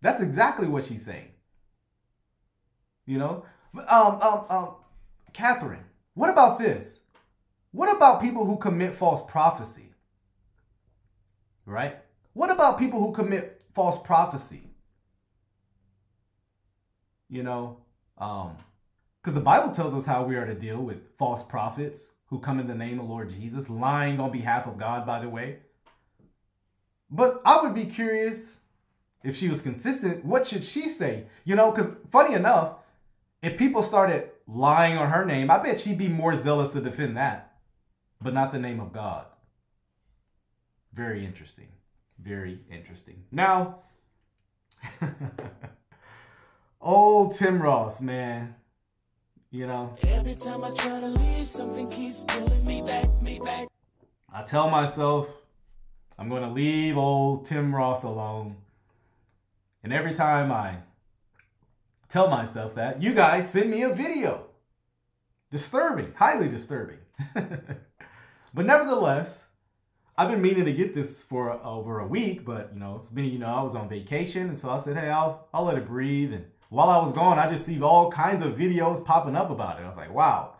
[0.00, 1.29] That's exactly what she's saying.
[3.06, 3.44] You know?
[3.88, 4.68] Um, um, um,
[5.32, 5.80] Kathryn,
[6.14, 6.98] what about this?
[7.72, 9.92] What about people who commit false prophecy?
[11.66, 11.98] Right?
[12.32, 14.62] What about people who commit false prophecy?
[17.28, 17.78] You know,
[18.18, 18.56] um,
[19.22, 22.58] because the Bible tells us how we are to deal with false prophets who come
[22.58, 25.58] in the name of Lord Jesus, lying on behalf of God, by the way.
[27.10, 28.58] But I would be curious
[29.22, 31.26] if she was consistent, what should she say?
[31.44, 32.76] You know, because funny enough,
[33.42, 37.16] if people started lying on her name, I bet she'd be more zealous to defend
[37.16, 37.54] that,
[38.20, 39.26] but not the name of God.
[40.92, 41.68] Very interesting.
[42.18, 43.22] Very interesting.
[43.30, 43.80] Now,
[46.80, 48.54] old Tim Ross, man.
[49.52, 53.66] You know, Every time I try to leave, something keeps pulling me back, me back.
[54.32, 55.28] I tell myself
[56.16, 58.56] I'm going to leave old Tim Ross alone.
[59.82, 60.76] And every time I
[62.10, 64.48] tell myself that, you guys send me a video.
[65.50, 66.98] Disturbing, highly disturbing.
[67.34, 69.44] but nevertheless,
[70.18, 73.28] I've been meaning to get this for over a week, but you know, as many
[73.30, 75.86] you know, I was on vacation, and so I said, hey, I'll I'll let it
[75.86, 76.34] breathe.
[76.34, 79.80] And while I was gone, I just see all kinds of videos popping up about
[79.80, 79.84] it.
[79.84, 80.56] I was like, wow,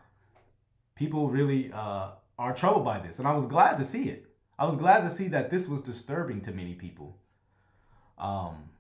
[0.95, 4.27] people really uh, are troubled by this, and I was glad to see it.
[4.59, 7.19] I was glad to see that this was disturbing to many people.
[8.19, 8.71] Um,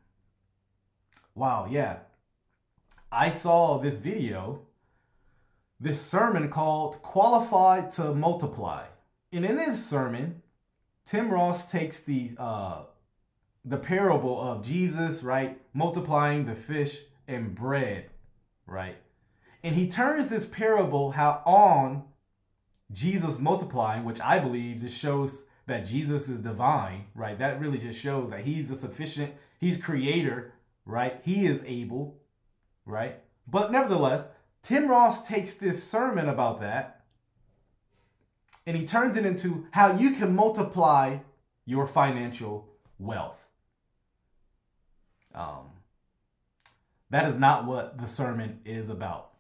[1.35, 1.99] wow, yeah.
[3.13, 4.61] I saw this video,
[5.81, 8.85] this sermon called Qualified to Multiply.
[9.33, 10.43] And in this sermon,
[11.05, 12.83] Tim Ross takes the uh,
[13.65, 18.11] the parable of Jesus, right, multiplying the fish and bread,
[18.67, 18.97] right?
[19.65, 22.05] And he turns this parable how on
[22.93, 27.39] Jesus multiplying, which I believe just shows that Jesus is divine, right?
[27.39, 30.53] That really just shows that he's the sufficient, he's creator,
[30.87, 31.21] right?
[31.25, 32.20] He is able,
[32.87, 33.21] right?
[33.47, 34.29] But nevertheless,
[34.63, 37.01] Tim Ross takes this sermon about that
[38.67, 41.19] and he turns it into how you can multiply
[41.65, 42.69] your financial
[42.99, 43.47] wealth.
[45.35, 45.71] Um,
[47.11, 49.31] that is not what the sermon is about.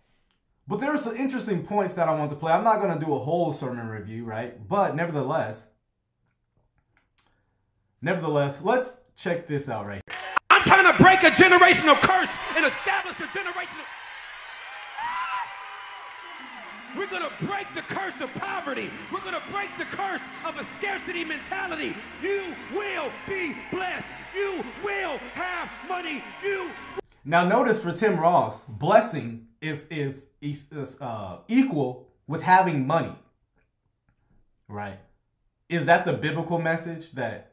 [0.66, 2.52] But there are some interesting points that I want to play.
[2.52, 4.68] I'm not going to do a whole sermon review, right?
[4.68, 5.66] But nevertheless,
[8.00, 10.19] nevertheless, let's check this out right here.
[10.70, 13.84] Trying to break a generational curse and establish a generational.
[16.96, 18.88] We're going to break the curse of poverty.
[19.12, 21.96] We're going to break the curse of a scarcity mentality.
[22.22, 24.14] You will be blessed.
[24.32, 26.22] You will have money.
[26.40, 26.70] You
[27.24, 33.16] Now, notice for Tim Ross, blessing is is, is, is, uh, equal with having money,
[34.68, 35.00] right?
[35.68, 37.49] Is that the biblical message that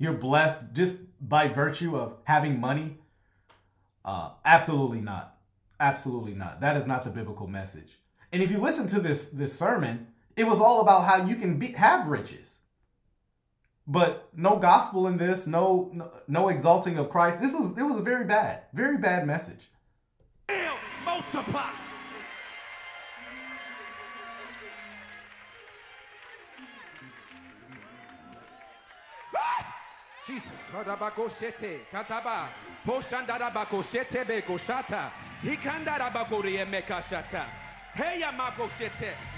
[0.00, 2.96] you're blessed just by virtue of having money?
[4.04, 5.36] Uh, absolutely not.
[5.78, 6.60] Absolutely not.
[6.60, 8.00] That is not the biblical message.
[8.32, 11.58] And if you listen to this this sermon, it was all about how you can
[11.58, 12.56] be, have riches.
[13.86, 17.42] But no gospel in this, no, no no exalting of Christ.
[17.42, 19.70] This was it was a very bad, very bad message.
[21.04, 21.70] multiply.
[30.30, 30.52] Jesus.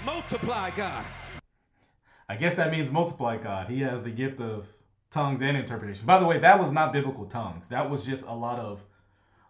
[0.05, 1.03] Multiply, God.
[2.29, 3.69] I guess that means multiply God.
[3.69, 4.67] He has the gift of
[5.09, 6.05] tongues and interpretation.
[6.05, 7.67] By the way, that was not biblical tongues.
[7.69, 8.79] That was just a lot of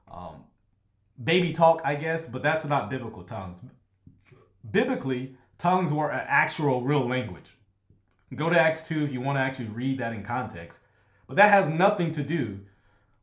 [0.10, 0.46] um,
[1.22, 3.60] baby talk, I guess, but that's not biblical tongues.
[4.72, 7.58] Biblically, tongues were an actual real language.
[8.34, 10.80] Go to Acts 2 if you want to actually read that in context.
[11.34, 12.60] But that has nothing to do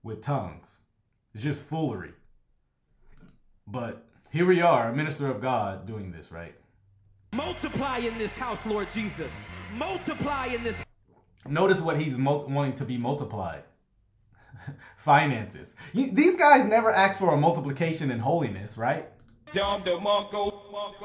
[0.03, 0.79] with tongues.
[1.33, 2.11] It's just foolery.
[3.69, 6.57] But here we are, a minister of God doing this, right?
[7.33, 9.33] Multiply in this house, Lord Jesus.
[9.77, 10.85] Multiply in this
[11.49, 13.63] Notice what he's wanting to be multiplied.
[14.97, 15.77] Finances.
[15.93, 19.07] You, these guys never ask for a multiplication in holiness, right?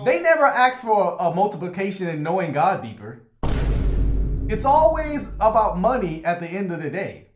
[0.06, 3.22] They never ask for a, a multiplication in knowing God deeper.
[4.48, 7.30] It's always about money at the end of the day.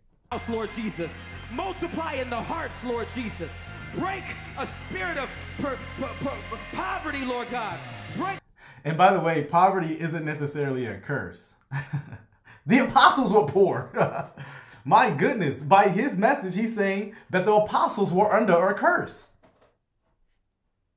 [0.47, 1.11] Lord Jesus.
[1.51, 3.51] Multiply in the hearts, Lord Jesus.
[3.95, 4.23] Break
[4.59, 7.79] a spirit of per, per, per- poverty, Lord God.
[8.15, 8.37] Break
[8.85, 11.55] And by the way, poverty isn't necessarily a curse.
[12.67, 13.89] the apostles were poor.
[14.85, 19.25] My goodness, by his message, he's saying that the apostles were under a curse.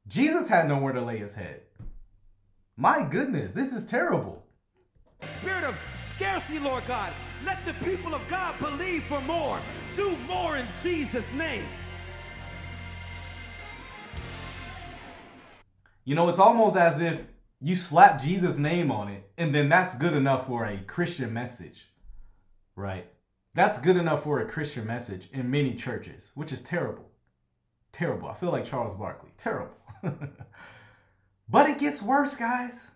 [0.06, 1.62] Jesus had nowhere to lay his head.
[2.76, 4.41] My goodness, this is terrible.
[5.26, 7.12] Spirit of scarcity, Lord God.
[7.44, 9.58] Let the people of God believe for more.
[9.96, 11.64] Do more in Jesus' name.
[16.04, 17.26] You know, it's almost as if
[17.60, 21.88] you slap Jesus' name on it, and then that's good enough for a Christian message,
[22.74, 23.06] right?
[23.54, 27.08] That's good enough for a Christian message in many churches, which is terrible.
[27.92, 28.28] Terrible.
[28.28, 29.30] I feel like Charles Barkley.
[29.36, 29.74] Terrible.
[31.48, 32.91] but it gets worse, guys.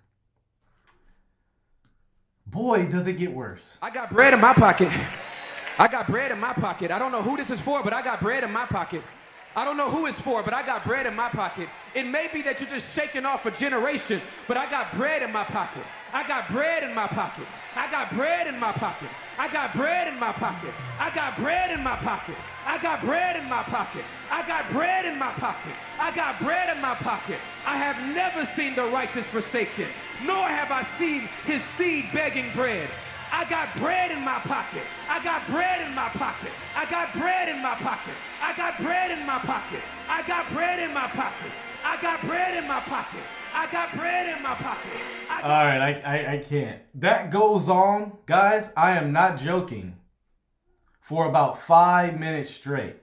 [2.46, 3.76] Boy, does it get worse.
[3.82, 4.90] I got bread in my pocket.
[5.78, 6.90] I got bread in my pocket.
[6.90, 9.02] I don't know who this is for, but I got bread in my pocket.
[9.54, 11.70] I don't know who it's for, but I got bread in my pocket.
[11.94, 15.32] It may be that you're just shaking off a generation, but I got bread in
[15.32, 15.82] my pocket.
[16.12, 17.46] I got bread in my pocket.
[17.74, 19.08] I got bread in my pocket.
[19.38, 20.74] I got bread in my pocket.
[20.98, 22.36] I got bread in my pocket.
[22.66, 24.04] I got bread in my pocket.
[24.30, 25.72] I got bread in my pocket.
[25.98, 27.38] I got bread in my pocket.
[27.66, 29.86] I have never seen the righteous forsaken,
[30.24, 32.88] nor have I seen his seed begging bread.
[33.32, 34.82] I got bread in my pocket.
[35.10, 36.52] I got bread in my pocket.
[36.76, 38.14] I got bread in my pocket.
[38.40, 39.80] I got bread in my pocket.
[40.08, 41.52] I got bread in my pocket.
[41.84, 43.22] I got bread in my pocket.
[43.54, 44.92] I got bread in my pocket.
[45.42, 46.80] All right, I, I I can't.
[46.94, 48.72] That goes on, guys.
[48.76, 49.96] I am not joking.
[51.00, 53.02] For about five minutes straight.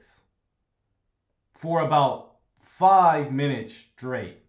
[1.53, 4.42] For about five minutes straight,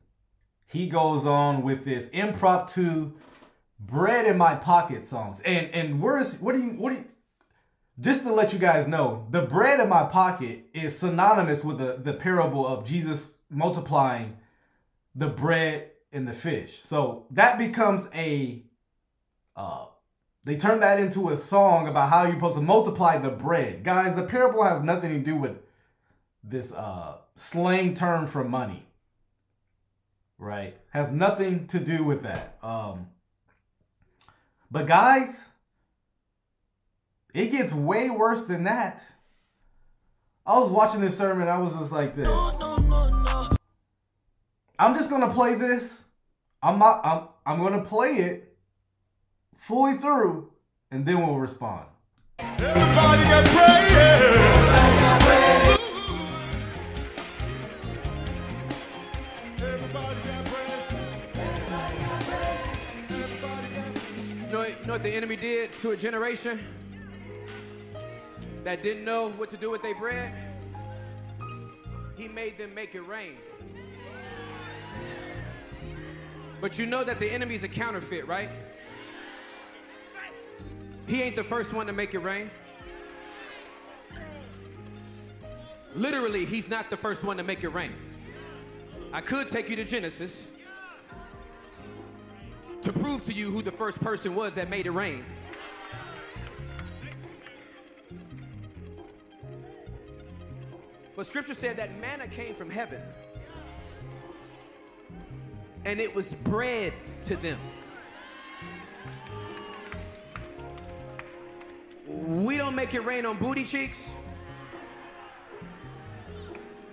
[0.74, 3.12] he goes on with this impromptu
[3.78, 5.40] bread in my pocket songs.
[5.42, 7.04] And and where's what do you what do you
[8.00, 12.00] just to let you guys know, the bread in my pocket is synonymous with the,
[12.02, 14.36] the parable of Jesus multiplying
[15.14, 16.80] the bread and the fish.
[16.82, 18.64] So that becomes a
[19.54, 19.86] uh
[20.42, 23.84] they turn that into a song about how you're supposed to multiply the bread.
[23.84, 25.56] Guys, the parable has nothing to do with
[26.42, 28.88] this uh slang term for money.
[30.44, 30.76] Right?
[30.90, 32.58] Has nothing to do with that.
[32.62, 33.08] Um
[34.70, 35.42] but guys,
[37.32, 39.02] it gets way worse than that.
[40.44, 42.28] I was watching this sermon, I was just like this.
[44.78, 46.04] I'm just gonna play this.
[46.62, 48.54] I'm not I'm I'm gonna play it
[49.56, 50.52] fully through
[50.90, 51.86] and then we'll respond.
[52.38, 53.74] Everybody got prayer.
[65.04, 66.58] The enemy did to a generation
[68.64, 70.32] that didn't know what to do with their bread?
[72.16, 73.36] He made them make it rain.
[76.58, 78.48] But you know that the enemy's a counterfeit, right?
[81.06, 82.50] He ain't the first one to make it rain.
[85.94, 87.92] Literally, he's not the first one to make it rain.
[89.12, 90.46] I could take you to Genesis
[92.84, 95.24] to prove to you who the first person was that made it rain.
[101.16, 103.00] But scripture said that manna came from heaven.
[105.86, 107.58] And it was bread to them.
[112.06, 114.10] We don't make it rain on booty cheeks.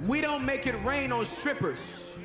[0.05, 2.17] We don't make it rain on strippers.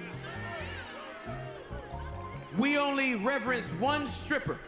[2.58, 4.58] We only reverence one stripper,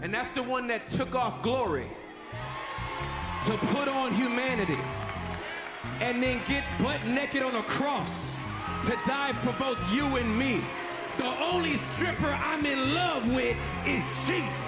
[0.00, 1.88] and that's the one that took off glory
[3.46, 4.78] to put on humanity
[6.00, 8.40] and then get butt naked on a cross
[8.84, 10.62] to die for both you and me.
[11.18, 13.56] The only stripper I'm in love with
[13.86, 14.64] is Jesus.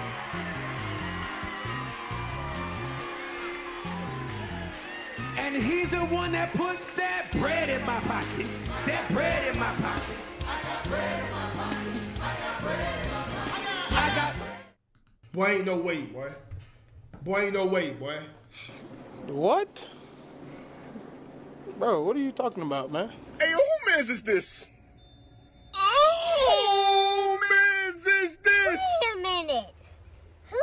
[5.37, 8.45] And he's the one that puts that bread in my pocket.
[8.85, 11.36] That bread in my pocket.
[15.37, 16.31] Boy, ain't no way, boy.
[17.21, 18.21] Boy, ain't no way, boy.
[19.27, 19.87] What?
[21.77, 23.11] Bro, what are you talking about, man?
[23.39, 24.65] Hey, who mans is this?
[25.75, 28.79] Oh, mans is this?
[29.03, 29.75] Wait a minute.
[30.49, 30.57] Who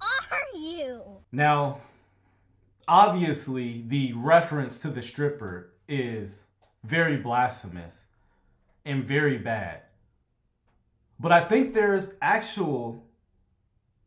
[0.00, 1.02] are you?
[1.32, 1.80] Now,
[2.86, 6.44] obviously, the reference to the stripper is
[6.84, 8.04] very blasphemous
[8.84, 9.80] and very bad.
[11.18, 13.09] But I think there's actual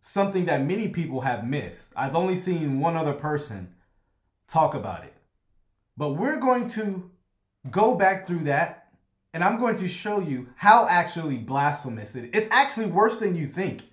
[0.04, 1.92] something that many people have missed.
[1.96, 3.74] I've only seen one other person
[4.48, 5.14] talk about it.
[5.96, 7.10] But we're going to
[7.72, 8.90] go back through that
[9.34, 12.30] and I'm going to show you how actually blasphemous it is.
[12.34, 13.84] It's actually worse than you think.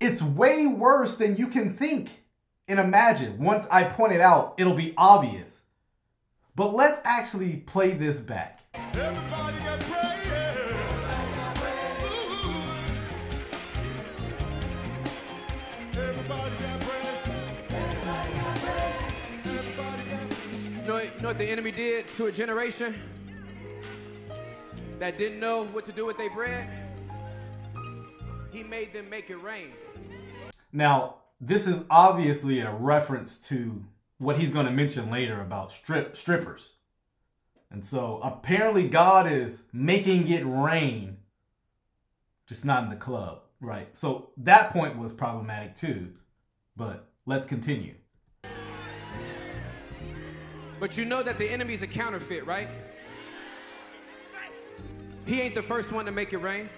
[0.00, 2.24] It's way worse than you can think
[2.68, 3.42] and imagine.
[3.42, 5.60] Once I point it out, it'll be obvious.
[6.54, 8.60] But let's actually play this back.
[21.34, 22.94] What the enemy did to a generation
[25.00, 26.64] that didn't know what to do with their bread?
[28.52, 29.72] He made them make it rain.
[30.72, 33.84] Now, this is obviously a reference to
[34.18, 36.74] what he's going to mention later about strip strippers.
[37.72, 41.16] And so apparently God is making it rain,
[42.46, 43.40] just not in the club.
[43.60, 43.88] Right.
[43.96, 46.12] So that point was problematic too.
[46.76, 47.96] But let's continue.
[50.84, 52.68] But you know that the enemy's a counterfeit, right?
[55.24, 56.68] He ain't the first one to make it rain.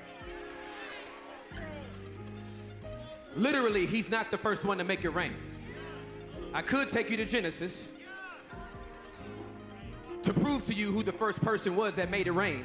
[3.34, 5.34] Literally, he's not the first one to make it rain.
[6.54, 7.88] I could take you to Genesis
[10.22, 12.64] to prove to you who the first person was that made it rain.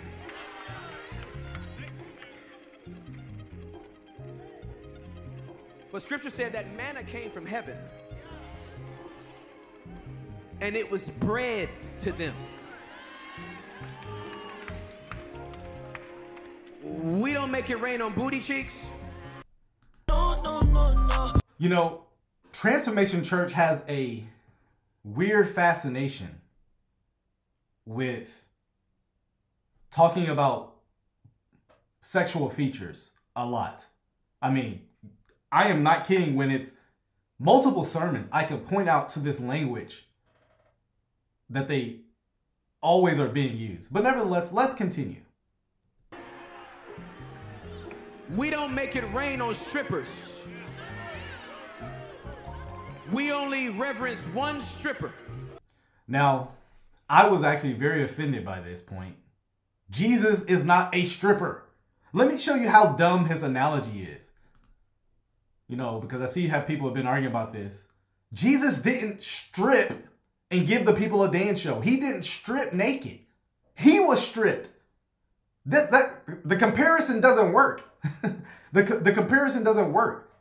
[5.91, 7.77] But scripture said that manna came from heaven
[10.61, 12.33] and it was bread to them.
[16.83, 18.87] We don't make it rain on booty cheeks.
[20.07, 21.33] No, no, no, no.
[21.57, 22.03] You know,
[22.53, 24.23] Transformation Church has a
[25.03, 26.39] weird fascination
[27.85, 28.45] with
[29.89, 30.75] talking about
[32.01, 33.85] sexual features a lot.
[34.41, 34.81] I mean,
[35.51, 36.71] I am not kidding when it's
[37.39, 38.29] multiple sermons.
[38.31, 40.07] I can point out to this language
[41.51, 41.97] that they
[42.81, 43.93] always are being used.
[43.93, 45.21] But nevertheless, let's continue.
[48.35, 50.47] We don't make it rain on strippers.
[53.11, 55.11] We only reverence one stripper.
[56.07, 56.51] Now,
[57.09, 59.15] I was actually very offended by this point.
[59.89, 61.65] Jesus is not a stripper.
[62.13, 64.29] Let me show you how dumb his analogy is.
[65.67, 67.83] You know, because I see how people have been arguing about this.
[68.33, 70.07] Jesus didn't strip
[70.51, 71.79] and give the people a dance show.
[71.79, 73.19] He didn't strip naked.
[73.73, 74.69] He was stripped.
[75.65, 77.83] That, that the comparison doesn't work.
[78.73, 80.33] the, the comparison doesn't work.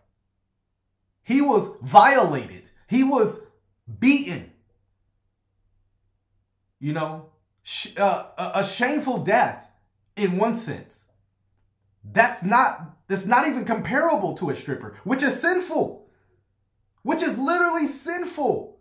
[1.22, 2.64] He was violated.
[2.88, 3.40] He was
[3.98, 4.50] beaten.
[6.80, 7.26] You know,
[7.62, 9.70] sh- uh, a, a shameful death
[10.16, 11.04] in one sense.
[12.02, 16.08] That's not that's not even comparable to a stripper, which is sinful.
[17.02, 18.79] Which is literally sinful.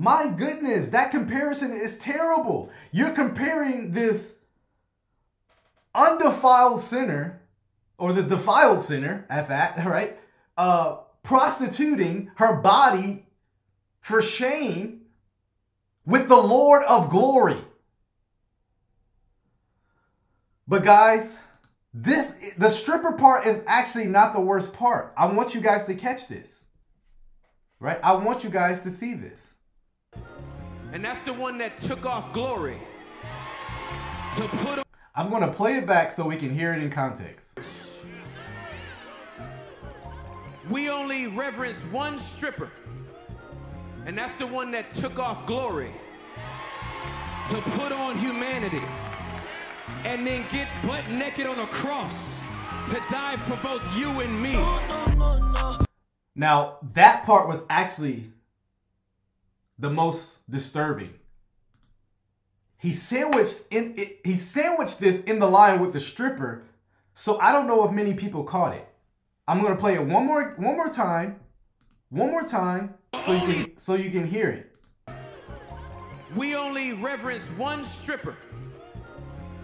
[0.00, 2.70] My goodness, that comparison is terrible.
[2.90, 4.32] You're comparing this
[5.94, 7.42] undefiled sinner,
[7.98, 10.18] or this defiled sinner at that, right?
[10.56, 13.26] Uh, prostituting her body
[14.00, 15.02] for shame
[16.06, 17.60] with the Lord of glory.
[20.66, 21.38] But guys,
[21.92, 25.12] this the stripper part is actually not the worst part.
[25.14, 26.64] I want you guys to catch this.
[27.80, 28.00] Right?
[28.02, 29.49] I want you guys to see this.
[30.92, 32.78] And that's the one that took off glory
[34.36, 34.80] to put
[35.14, 37.58] I'm going to play it back so we can hear it in context.
[40.70, 42.70] We only reverence one stripper.
[44.06, 45.90] And that's the one that took off glory
[47.50, 48.82] to put on humanity
[50.04, 52.42] and then get butt naked on a cross
[52.88, 54.52] to die for both you and me.
[56.36, 58.30] Now, that part was actually
[59.80, 61.14] the most disturbing.
[62.76, 66.64] He sandwiched in it, he sandwiched this in the line with the stripper,
[67.14, 68.86] so I don't know if many people caught it.
[69.48, 71.40] I'm gonna play it one more one more time,
[72.10, 74.66] one more time, so you can so you can hear it.
[76.36, 78.36] We only reverence one stripper,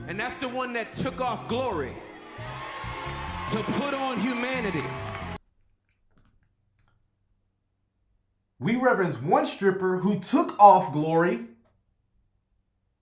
[0.08, 1.94] and that's the one that took off glory
[3.52, 4.84] to put on humanity.
[8.58, 11.46] We reverence one stripper who took off glory,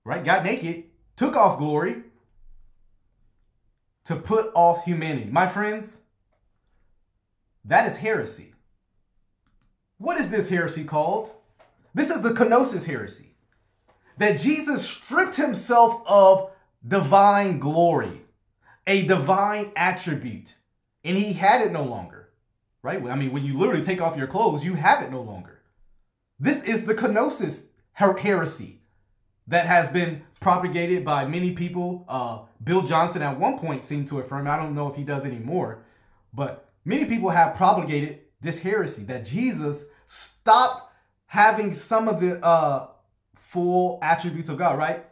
[0.05, 0.25] right?
[0.25, 0.85] Got naked,
[1.17, 2.03] took off glory
[4.05, 5.31] to put off humanity.
[5.31, 5.99] My friends,
[7.65, 8.53] that is heresy.
[9.99, 11.31] What is this heresy called?
[11.95, 13.37] This is the kenosis heresy.
[14.19, 16.51] That Jesus stripped himself of
[16.87, 18.23] divine glory,
[18.87, 20.55] a divine attribute,
[21.05, 22.24] and he had it no longer.
[22.85, 23.03] Right?
[23.03, 25.63] I mean, when you literally take off your clothes, you have it no longer.
[26.39, 27.65] This is the kenosis
[27.95, 28.83] her- heresy
[29.47, 32.05] that has been propagated by many people.
[32.07, 35.25] Uh, Bill Johnson at one point seemed to affirm, I don't know if he does
[35.25, 35.87] anymore,
[36.35, 40.93] but many people have propagated this heresy that Jesus stopped
[41.25, 42.89] having some of the uh,
[43.35, 45.07] full attributes of God, right?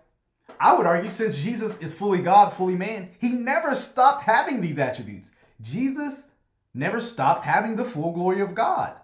[0.61, 4.79] I would argue since Jesus is fully God, fully man, he never stopped having these
[4.79, 5.31] attributes.
[5.63, 6.25] Jesus
[6.75, 8.95] never stopped having the full glory of God.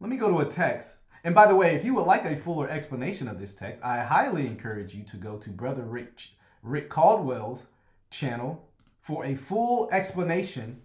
[0.00, 0.96] Let me go to a text.
[1.22, 4.00] And by the way, if you would like a fuller explanation of this text, I
[4.00, 6.28] highly encourage you to go to Brother Rick,
[6.62, 7.66] Rick Caldwell's
[8.10, 8.66] channel
[9.00, 10.80] for a full explanation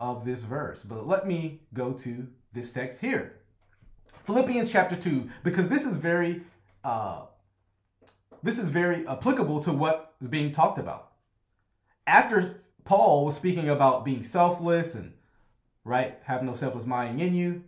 [0.00, 0.82] of this verse.
[0.82, 3.40] But let me go to this text here.
[4.24, 6.42] Philippians chapter 2, because this is very
[6.84, 7.26] uh,
[8.42, 11.12] this is very applicable to what is being talked about.
[12.06, 15.12] After Paul was speaking about being selfless and
[15.84, 17.64] right, have no selfless mind in you,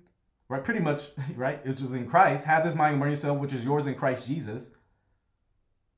[0.49, 0.64] right?
[0.64, 2.47] Pretty much, right, which is in Christ.
[2.47, 4.71] Have this mind among yourself, which is yours in Christ Jesus,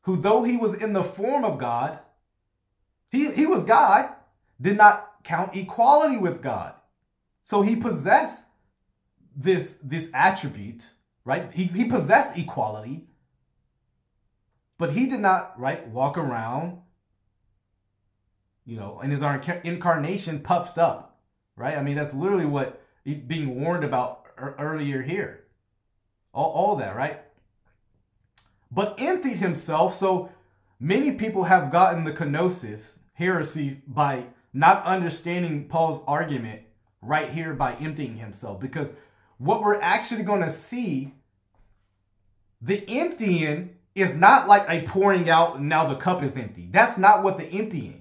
[0.03, 2.01] who though he was in the form of God,
[3.11, 4.11] he, he was God,
[4.61, 6.75] did not count equality with God.
[7.43, 8.43] So he possessed
[9.37, 10.89] this, this attribute,
[11.25, 11.51] right?
[11.53, 13.05] He, he possessed equality,
[14.79, 16.79] but he did not, right, walk around,
[18.71, 19.23] you know, in his
[19.65, 21.19] incarnation puffed up,
[21.57, 21.77] right?
[21.77, 25.43] I mean, that's literally what he's being warned about earlier here.
[26.33, 27.21] All, all that, right?
[28.71, 29.93] But emptied himself.
[29.93, 30.31] So
[30.79, 36.63] many people have gotten the kenosis, heresy, by not understanding Paul's argument
[37.03, 38.61] right here by emptying himself.
[38.61, 38.93] Because
[39.39, 41.13] what we're actually going to see,
[42.63, 46.69] the emptying is not like a pouring out now the cup is empty.
[46.71, 48.00] That's not what the emptying.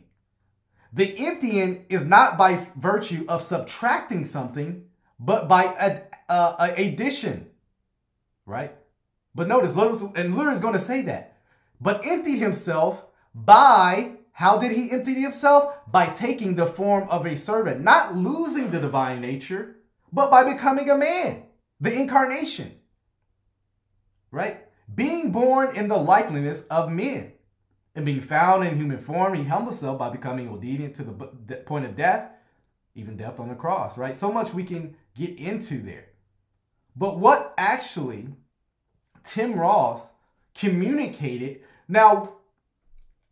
[0.92, 4.86] The emptying is not by virtue of subtracting something,
[5.20, 7.48] but by a, a, uh, a addition,
[8.46, 8.76] right?
[9.36, 11.38] But notice, notice, and Luther is going to say that.
[11.80, 15.76] But emptied himself by how did he empty himself?
[15.92, 19.76] By taking the form of a servant, not losing the divine nature,
[20.12, 21.44] but by becoming a man,
[21.80, 22.72] the incarnation.
[24.32, 24.66] Right?
[24.94, 27.34] Being born in the likeness of men
[27.96, 31.86] and being found in human form, he humbled himself by becoming obedient to the point
[31.86, 32.32] of death,
[32.96, 34.16] even death on the cross, right?
[34.16, 36.06] So much we can get into there.
[36.96, 38.28] But what actually
[39.24, 40.12] Tim Ross
[40.54, 42.34] communicated, now,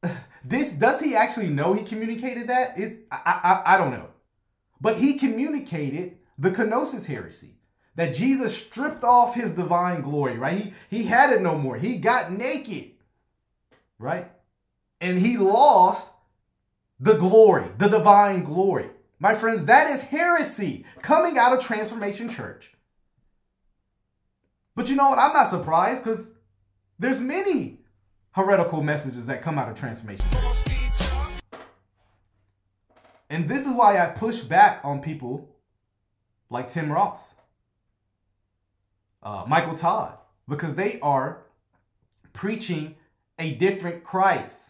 [0.45, 2.79] this does he actually know he communicated that?
[2.79, 4.07] Is I, I I don't know,
[4.79, 7.55] but he communicated the kenosis heresy
[7.95, 10.37] that Jesus stripped off his divine glory.
[10.37, 10.57] Right?
[10.57, 11.77] He he had it no more.
[11.77, 12.91] He got naked.
[13.99, 14.31] Right?
[14.99, 16.09] And he lost
[16.99, 18.89] the glory, the divine glory.
[19.19, 22.73] My friends, that is heresy coming out of Transformation Church.
[24.75, 25.19] But you know what?
[25.19, 26.29] I'm not surprised because
[26.99, 27.79] there's many
[28.31, 30.25] heretical messages that come out of transformation.
[33.29, 35.49] And this is why I push back on people
[36.49, 37.33] like Tim Ross,
[39.23, 40.17] uh, Michael Todd,
[40.47, 41.43] because they are
[42.33, 42.95] preaching
[43.39, 44.66] a different Christ.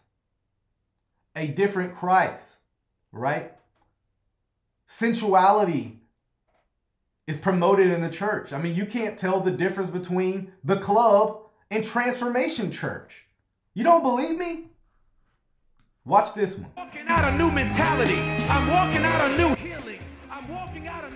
[1.37, 2.55] A different Christ,
[3.11, 3.53] right?
[4.87, 5.99] Sensuality
[7.27, 8.51] is promoted in the church.
[8.51, 13.27] I mean, you can't tell the difference between the club and Transformation Church.
[13.75, 14.69] You don't believe me?
[16.05, 16.71] Watch this one.
[16.75, 18.17] Walking out a new mentality.
[18.49, 19.99] I'm walking out a new healing.
[20.31, 21.11] I'm walking out a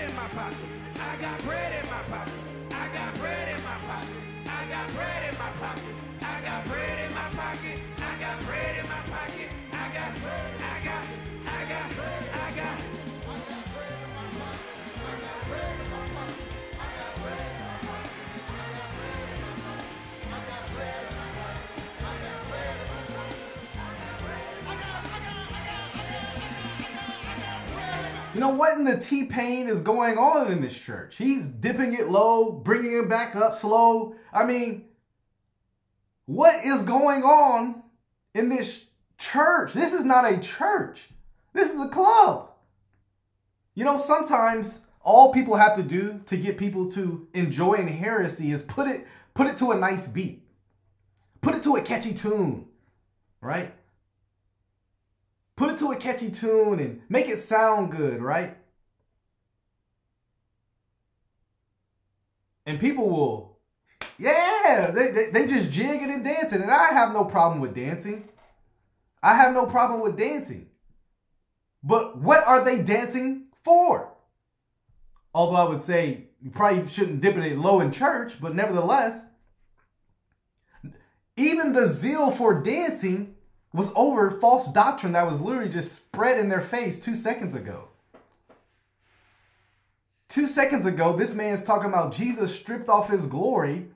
[0.00, 0.56] bread in my pocket.
[0.96, 2.32] I got bread in my pocket.
[2.70, 4.16] I got bread in my pocket.
[4.46, 5.94] I got bread in my pocket.
[6.22, 7.78] I got bread in my pocket.
[7.98, 9.48] I got bread in my pocket.
[9.72, 10.50] I got bread.
[10.60, 11.09] I got
[28.40, 31.16] You know what in the T Pain is going on in this church?
[31.18, 34.14] He's dipping it low, bringing it back up slow.
[34.32, 34.86] I mean,
[36.24, 37.82] what is going on
[38.32, 38.86] in this
[39.18, 39.74] church?
[39.74, 41.10] This is not a church.
[41.52, 42.52] This is a club.
[43.74, 48.52] You know, sometimes all people have to do to get people to enjoy an heresy
[48.52, 50.48] is put it put it to a nice beat.
[51.42, 52.68] Put it to a catchy tune,
[53.42, 53.74] right?
[55.60, 58.56] Put it to a catchy tune and make it sound good, right?
[62.64, 63.58] And people will,
[64.18, 66.62] yeah, they, they, they just jigging and dancing.
[66.62, 68.26] And I have no problem with dancing.
[69.22, 70.70] I have no problem with dancing.
[71.82, 74.14] But what are they dancing for?
[75.34, 79.24] Although I would say you probably shouldn't dip it low in church, but nevertheless,
[81.36, 83.34] even the zeal for dancing
[83.72, 87.88] was over false doctrine that was literally just spread in their face two seconds ago.
[90.28, 93.88] Two seconds ago, this man's talking about Jesus stripped off his glory.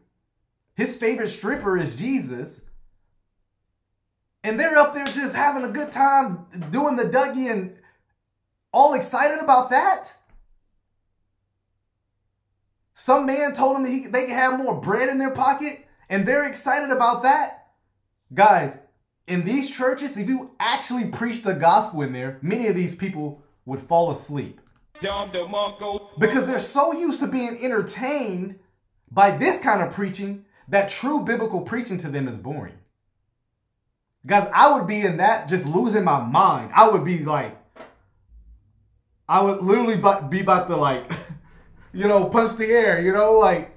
[0.77, 2.61] His favorite stripper is Jesus.
[4.45, 7.75] and they're up there just having a good time doing the Dougie and
[8.72, 10.12] all excited about that.
[12.93, 16.47] Some man told them he, they can have more bread in their pocket and they're
[16.47, 17.68] excited about that.
[18.35, 18.79] Guys,
[19.27, 23.43] in these churches, if you actually preach the gospel in there, many of these people
[23.64, 24.61] would fall asleep.
[26.18, 28.59] Because they're so used to being entertained
[29.11, 32.75] by this kind of preaching that true biblical preaching to them is boring.
[34.27, 36.70] Guys, I would be in that just losing my mind.
[36.75, 37.57] I would be like,
[39.29, 39.97] I would literally
[40.29, 41.11] be about to like,
[41.93, 43.70] you know, punch the air, you know, like,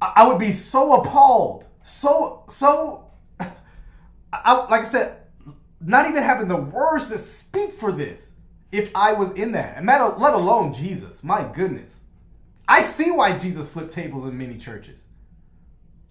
[0.00, 3.07] I would be so appalled, so, so,
[4.32, 5.16] I, like I said,
[5.80, 8.32] not even having the words to speak for this
[8.72, 11.24] if I was in that, and let alone Jesus.
[11.24, 12.00] My goodness.
[12.66, 15.04] I see why Jesus flipped tables in many churches.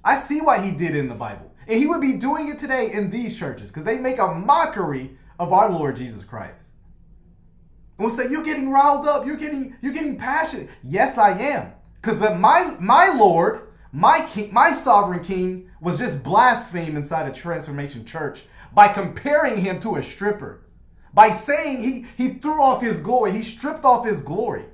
[0.03, 1.51] I see why he did in the Bible.
[1.67, 5.17] And he would be doing it today in these churches because they make a mockery
[5.37, 6.69] of our Lord Jesus Christ.
[7.97, 10.69] And we'll say, You're getting riled up, you're getting, you're getting passionate.
[10.83, 11.73] Yes, I am.
[12.01, 18.05] Because my my Lord, my king, my sovereign king was just blasphemed inside a transformation
[18.05, 20.63] church by comparing him to a stripper.
[21.13, 24.65] By saying he he threw off his glory, he stripped off his glory.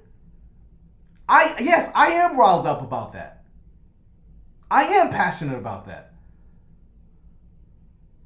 [1.30, 3.46] I yes, I am riled up about that.
[4.70, 6.14] I am passionate about that.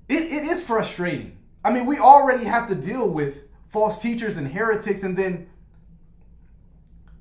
[0.08, 1.38] It, it is frustrating.
[1.64, 5.50] I mean, we already have to deal with false teachers and heretics, and then,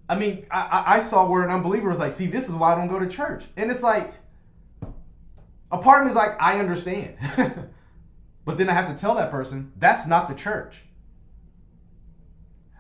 [0.09, 2.77] I mean, I, I saw where an unbeliever was like, see, this is why I
[2.77, 3.45] don't go to church.
[3.57, 4.15] And it's like,
[5.73, 7.17] a part of me is like, I understand.
[8.45, 10.83] but then I have to tell that person, that's not the church.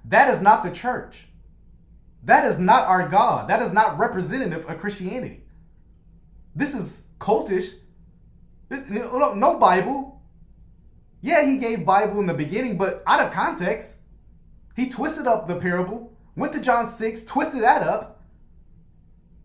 [0.05, 1.27] That is not the church.
[2.22, 3.49] That is not our God.
[3.49, 5.43] That is not representative of Christianity.
[6.55, 7.72] This is cultish.
[8.68, 10.22] This, no, no Bible.
[11.22, 13.97] Yeah, he gave Bible in the beginning, but out of context.
[14.77, 18.20] He twisted up the parable, went to John 6, twisted that up,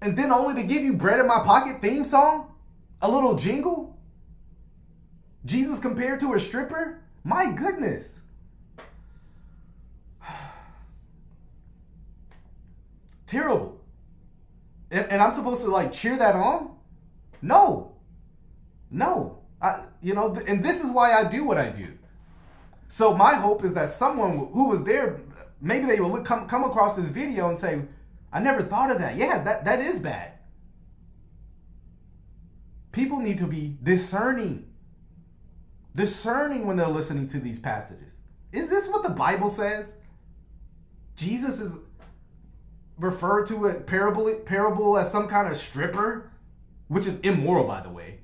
[0.01, 2.53] and then only to give you bread in my pocket theme song,
[3.01, 3.97] a little jingle.
[5.45, 7.01] Jesus compared to a stripper?
[7.23, 8.21] My goodness.
[13.25, 13.79] Terrible.
[14.91, 16.75] And, and I'm supposed to like cheer that on?
[17.41, 17.93] No.
[18.89, 19.39] No.
[19.61, 21.87] I, you know, and this is why I do what I do.
[22.87, 25.21] So my hope is that someone who was there,
[25.61, 27.81] maybe they will look, come, come across this video and say,
[28.33, 29.15] I never thought of that.
[29.15, 30.33] Yeah, that, that is bad.
[32.91, 34.67] People need to be discerning.
[35.95, 38.17] Discerning when they're listening to these passages.
[38.51, 39.93] Is this what the Bible says?
[41.15, 41.79] Jesus is
[42.97, 46.31] referred to a parable, parable as some kind of stripper?
[46.91, 48.19] which is immoral, by the way.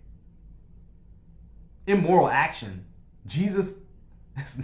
[1.85, 2.85] Immoral action.
[3.25, 3.75] Jesus,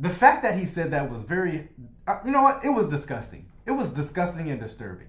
[0.00, 1.68] the fact that he said that was very,
[2.06, 2.64] uh, you know what?
[2.64, 3.46] It was disgusting.
[3.66, 5.08] It was disgusting and disturbing.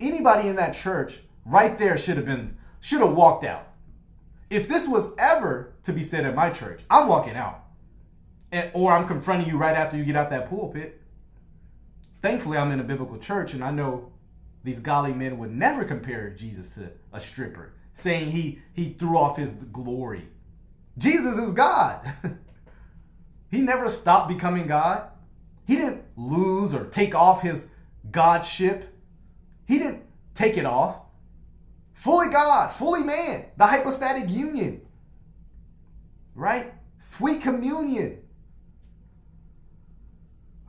[0.00, 3.68] Anybody in that church right there should have been, should have walked out.
[4.50, 7.64] If this was ever to be said at my church, I'm walking out.
[8.52, 11.00] And, or I'm confronting you right after you get out that pulpit.
[12.22, 14.12] Thankfully, I'm in a biblical church and I know
[14.64, 19.36] these godly men would never compare Jesus to a stripper, saying he, he threw off
[19.36, 20.28] his glory.
[20.96, 22.00] Jesus is God.
[23.54, 25.08] he never stopped becoming God.
[25.66, 27.68] He didn't lose or take off his
[28.10, 28.94] godship.
[29.66, 30.02] He didn't
[30.34, 30.98] take it off.
[31.92, 34.82] Fully God, fully man, the hypostatic union.
[36.34, 36.72] Right?
[36.98, 38.20] Sweet communion.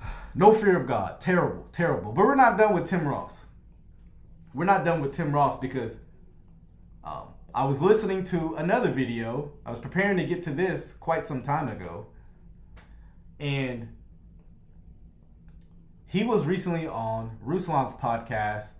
[0.38, 1.22] No fear of God.
[1.22, 2.12] Terrible, terrible.
[2.12, 3.46] But we're not done with Tim Ross
[4.56, 5.98] we're not done with Tim Ross because
[7.04, 9.52] um, I was listening to another video.
[9.66, 12.08] I was preparing to get to this quite some time ago.
[13.40, 13.90] And
[16.08, 18.72] he was recently on Ruslan's podcast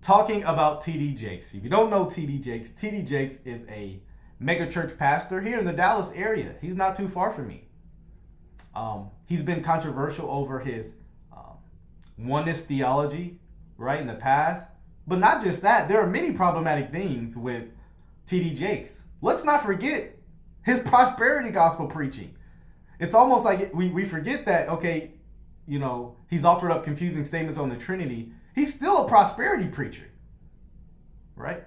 [0.00, 1.54] talking about TD Jakes.
[1.54, 4.00] If you don't know TD Jakes, TD Jakes is a
[4.40, 6.54] mega church pastor here in the Dallas area.
[6.60, 7.68] He's not too far from me.
[8.74, 10.94] Um, he's been controversial over his
[11.32, 11.58] um,
[12.18, 13.38] oneness theology,
[13.76, 14.68] right, in the past.
[15.06, 17.64] But not just that, there are many problematic things with
[18.26, 19.04] TD Jakes.
[19.20, 20.16] Let's not forget
[20.64, 22.34] his prosperity gospel preaching.
[23.02, 25.10] It's almost like we, we forget that, okay,
[25.66, 28.30] you know, he's offered up confusing statements on the Trinity.
[28.54, 30.04] He's still a prosperity preacher,
[31.34, 31.64] right?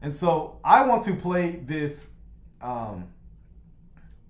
[0.00, 2.06] And so I want to play this
[2.62, 3.08] um,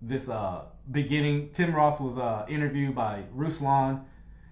[0.03, 1.51] this uh, beginning.
[1.53, 4.03] Tim Ross was uh, interviewed by Ruslan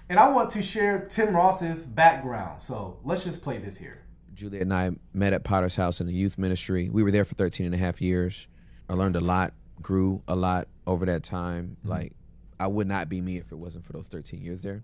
[0.09, 2.62] and I want to share Tim Ross's background.
[2.62, 4.05] So let's just play this here.
[4.35, 6.89] Juliet and I met at Potter's House in the youth ministry.
[6.89, 8.47] We were there for 13 and a half years.
[8.89, 9.53] I learned a lot,
[9.83, 11.76] grew a lot over that time.
[11.85, 12.12] Like,
[12.61, 14.83] I would not be me if it wasn't for those 13 years there.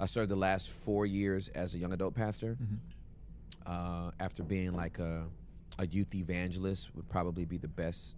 [0.00, 2.56] I served the last four years as a young adult pastor.
[3.66, 5.24] Uh, after being like a,
[5.78, 8.16] a youth evangelist, would probably be the best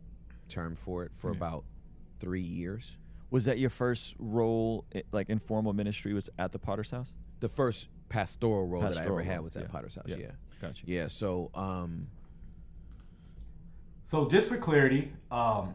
[0.49, 1.37] term for it for Yeah.
[1.37, 1.65] about
[2.21, 2.97] three years.
[3.31, 7.13] Was that your first role, like informal ministry, was at the Potter's House?
[7.41, 9.69] The first pastoral role that I Pastoral ever had was at yeah.
[9.69, 10.05] Potter's House.
[10.07, 10.17] Yeah.
[10.17, 10.31] Yeah.
[10.63, 10.83] Gotcha.
[10.87, 11.09] Yeah.
[11.09, 12.07] So, um,
[14.05, 15.75] So just for clarity, um,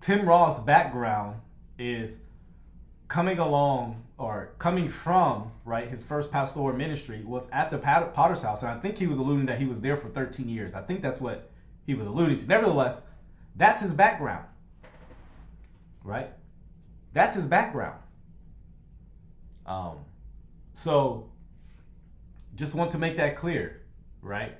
[0.00, 1.40] Tim Ross' background
[1.78, 2.18] is
[3.08, 5.86] coming along or coming from right.
[5.86, 9.46] His first pastoral ministry was at the Potter's house, and I think he was alluding
[9.46, 10.74] that he was there for 13 years.
[10.74, 11.50] I think that's what
[11.84, 12.46] he was alluding to.
[12.46, 13.02] Nevertheless,
[13.56, 14.46] that's his background,
[16.02, 16.30] right?
[17.12, 17.98] That's his background.
[19.66, 19.98] Um,
[20.72, 21.28] so
[22.54, 23.82] just want to make that clear,
[24.22, 24.56] right?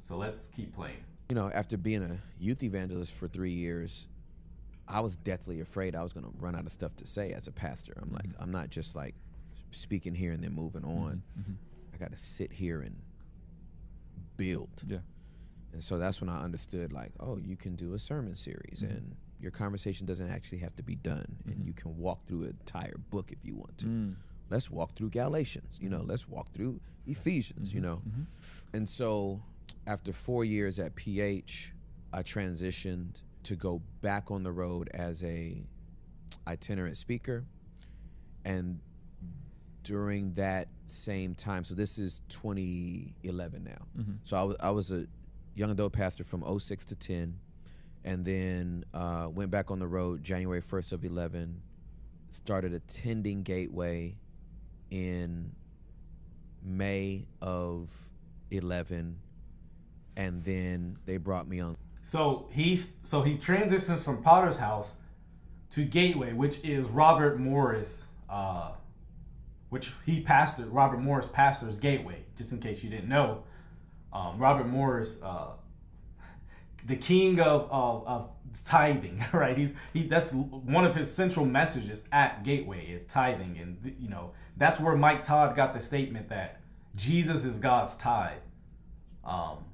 [0.00, 1.04] So let's keep playing.
[1.28, 4.06] you know, after being a youth evangelist for three years,
[4.88, 7.46] I was deathly afraid I was going to run out of stuff to say as
[7.46, 7.94] a pastor.
[8.00, 8.42] I'm like, mm-hmm.
[8.42, 9.14] I'm not just like
[9.70, 11.22] speaking here and then moving mm-hmm, on.
[11.38, 11.52] Mm-hmm.
[11.94, 12.96] I got to sit here and
[14.36, 14.82] build.
[14.86, 14.98] Yeah.
[15.72, 19.16] And so that's when I understood, like, oh, you can do a sermon series and
[19.40, 21.36] your conversation doesn't actually have to be done.
[21.46, 23.86] And you can walk through an entire book if you want to.
[23.86, 24.14] Mm.
[24.50, 28.02] Let's walk through Galatians, you know, let's walk through Ephesians, you know.
[28.72, 29.40] And so
[29.86, 31.72] after four years at PH,
[32.12, 35.62] I transitioned to go back on the road as a
[36.46, 37.44] itinerant speaker.
[38.44, 38.80] And
[39.82, 43.86] during that same time, so this is 2011 now.
[43.98, 44.18] Mhm.
[44.24, 45.06] So I was, was a
[45.54, 47.38] young adult pastor from 06 to 10,
[48.04, 51.60] and then uh, went back on the road January 1st of 11.
[52.30, 54.16] Started attending Gateway
[54.90, 55.52] in
[56.62, 57.90] May of
[58.50, 59.18] 11,
[60.16, 61.76] and then they brought me on.
[62.04, 64.96] So he's so he transitions from Potter's House
[65.70, 68.72] to Gateway, which is Robert Morris, uh,
[69.70, 70.68] which he pastored.
[70.70, 72.22] Robert Morris pastors Gateway.
[72.36, 73.44] Just in case you didn't know,
[74.12, 75.52] um, Robert Morris, uh,
[76.84, 78.30] the king of, of of
[78.66, 79.56] tithing, right?
[79.56, 80.06] He's he.
[80.06, 84.94] That's one of his central messages at Gateway is tithing, and you know that's where
[84.94, 86.60] Mike Todd got the statement that
[86.96, 88.42] Jesus is God's tithe.
[89.24, 89.64] Um,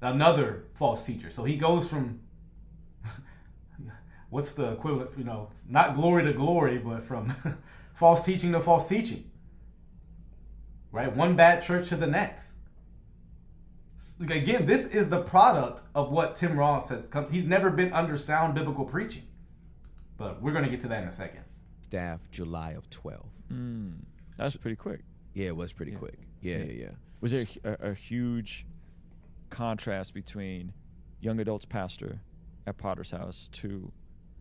[0.00, 1.30] another false teacher.
[1.30, 2.20] So he goes from
[4.30, 5.10] what's the equivalent?
[5.16, 7.34] You know, it's not glory to glory, but from
[7.92, 9.30] false teaching to false teaching.
[10.92, 12.54] Right, one bad church to the next.
[14.28, 17.30] Again, this is the product of what Tim Ross has come.
[17.30, 19.22] He's never been under sound biblical preaching,
[20.16, 21.44] but we're going to get to that in a second.
[21.82, 23.26] Staff July of 12.
[23.52, 23.96] Mm.
[24.36, 25.00] That's pretty quick.
[25.34, 26.18] Yeah, it was pretty quick.
[26.40, 26.90] Yeah, yeah, yeah.
[27.20, 28.66] Was there a, a, a huge
[29.50, 30.72] contrast between
[31.20, 32.20] young adults pastor
[32.66, 33.92] at Potter's House to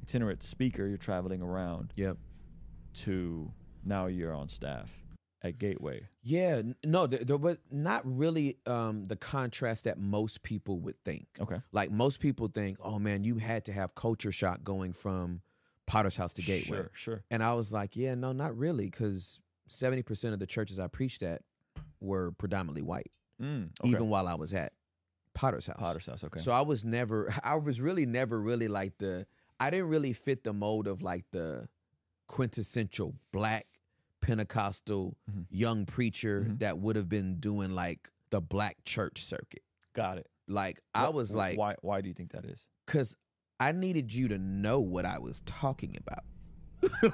[0.04, 0.88] itinerant speaker?
[0.88, 1.94] You're traveling around.
[1.96, 2.18] Yep.
[2.94, 3.52] To
[3.86, 4.92] now you're on staff
[5.42, 6.08] at Gateway.
[6.22, 11.28] Yeah, no, there, there was not really um, the contrast that most people would think.
[11.40, 11.62] Okay.
[11.72, 15.42] Like most people think, oh man, you had to have culture shock going from
[15.86, 16.78] Potter's House to Gateway.
[16.78, 17.24] Sure, sure.
[17.32, 19.40] And I was like, yeah, no, not really, because
[19.70, 21.42] 70% of the churches I preached at
[22.02, 23.90] were predominantly white, Mm, okay.
[23.90, 24.74] even while I was at
[25.40, 25.78] Potter's House.
[25.80, 26.40] Potter's House, okay.
[26.40, 29.26] So I was never, I was really never really like the,
[29.60, 31.68] I didn't really fit the mold of like the
[32.28, 33.66] quintessential black
[34.22, 35.42] Pentecostal Mm-hmm.
[35.50, 39.64] young preacher that would have been doing like the black church circuit.
[39.94, 40.28] Got it.
[40.48, 41.76] Like I was like, why?
[41.82, 42.68] Why do you think that is?
[42.86, 43.16] because
[43.60, 46.24] I needed you to know what I was talking about.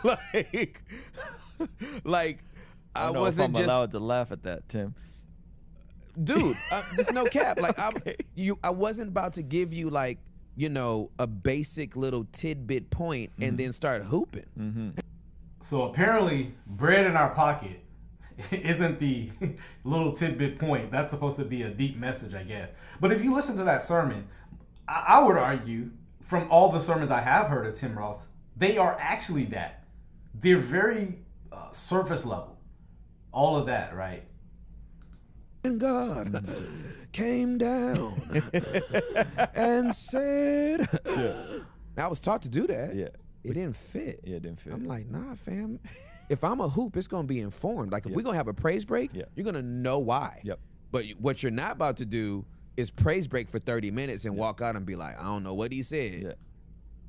[0.33, 0.83] like,
[2.03, 2.39] like
[2.95, 4.95] I, I, don't know if wasn't I'm just allowed to laugh at that, Tim.
[6.23, 6.57] Dude.
[6.71, 7.59] Uh, there's no cap.
[7.59, 7.91] Like I,
[8.35, 10.19] you, I wasn't about to give you like
[10.55, 14.45] you know a basic little tidbit point and then start hooping.
[14.57, 14.89] Mm-hmm.
[15.61, 17.79] So apparently, bread in our pocket
[18.51, 19.31] isn't the
[19.83, 20.91] little tidbit point.
[20.91, 22.69] That's supposed to be a deep message, I guess.
[22.99, 24.27] But if you listen to that sermon,
[24.87, 25.89] I, I would argue
[26.21, 28.25] from all the sermons I have heard of Tim Ross,
[28.57, 29.83] they are actually that.
[30.33, 31.19] They're very
[31.51, 32.57] uh, surface level.
[33.31, 34.23] All of that, right?
[35.65, 36.45] And God
[37.11, 38.13] came down
[39.55, 40.87] and said,
[41.97, 42.95] I was taught to do that.
[42.95, 43.07] Yeah.
[43.43, 44.19] It didn't fit.
[44.23, 44.73] Yeah, it didn't fit.
[44.73, 45.79] I'm like, nah, fam.
[46.29, 47.91] If I'm a hoop, it's gonna be informed.
[47.91, 50.41] Like if we're gonna have a praise break, you're gonna know why.
[50.43, 50.59] Yep.
[50.91, 52.45] But what you're not about to do
[52.77, 55.55] is praise break for 30 minutes and walk out and be like, I don't know
[55.55, 56.21] what he said.
[56.21, 56.33] Yeah.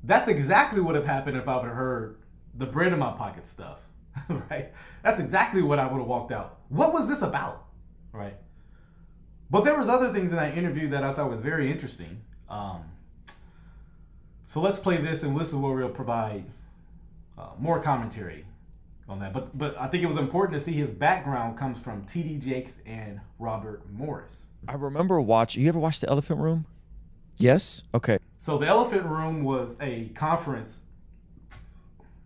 [0.03, 2.21] That's exactly what would have happened if I would have heard
[2.55, 3.79] the bread in my pocket stuff,
[4.49, 4.73] right?
[5.03, 6.61] That's exactly what I would have walked out.
[6.69, 7.67] What was this about,
[8.11, 8.37] right?
[9.49, 12.21] But there was other things in that interview that I thought was very interesting.
[12.49, 12.83] Um,
[14.47, 16.45] so let's play this, and this is where we'll provide
[17.37, 18.45] uh, more commentary
[19.09, 19.33] on that.
[19.33, 22.37] But but I think it was important to see his background comes from T.D.
[22.37, 24.43] Jakes and Robert Morris.
[24.67, 25.63] I remember watching.
[25.63, 26.65] You ever watched The Elephant Room?
[27.37, 27.83] Yes.
[27.93, 28.17] Okay.
[28.37, 30.81] So the Elephant Room was a conference,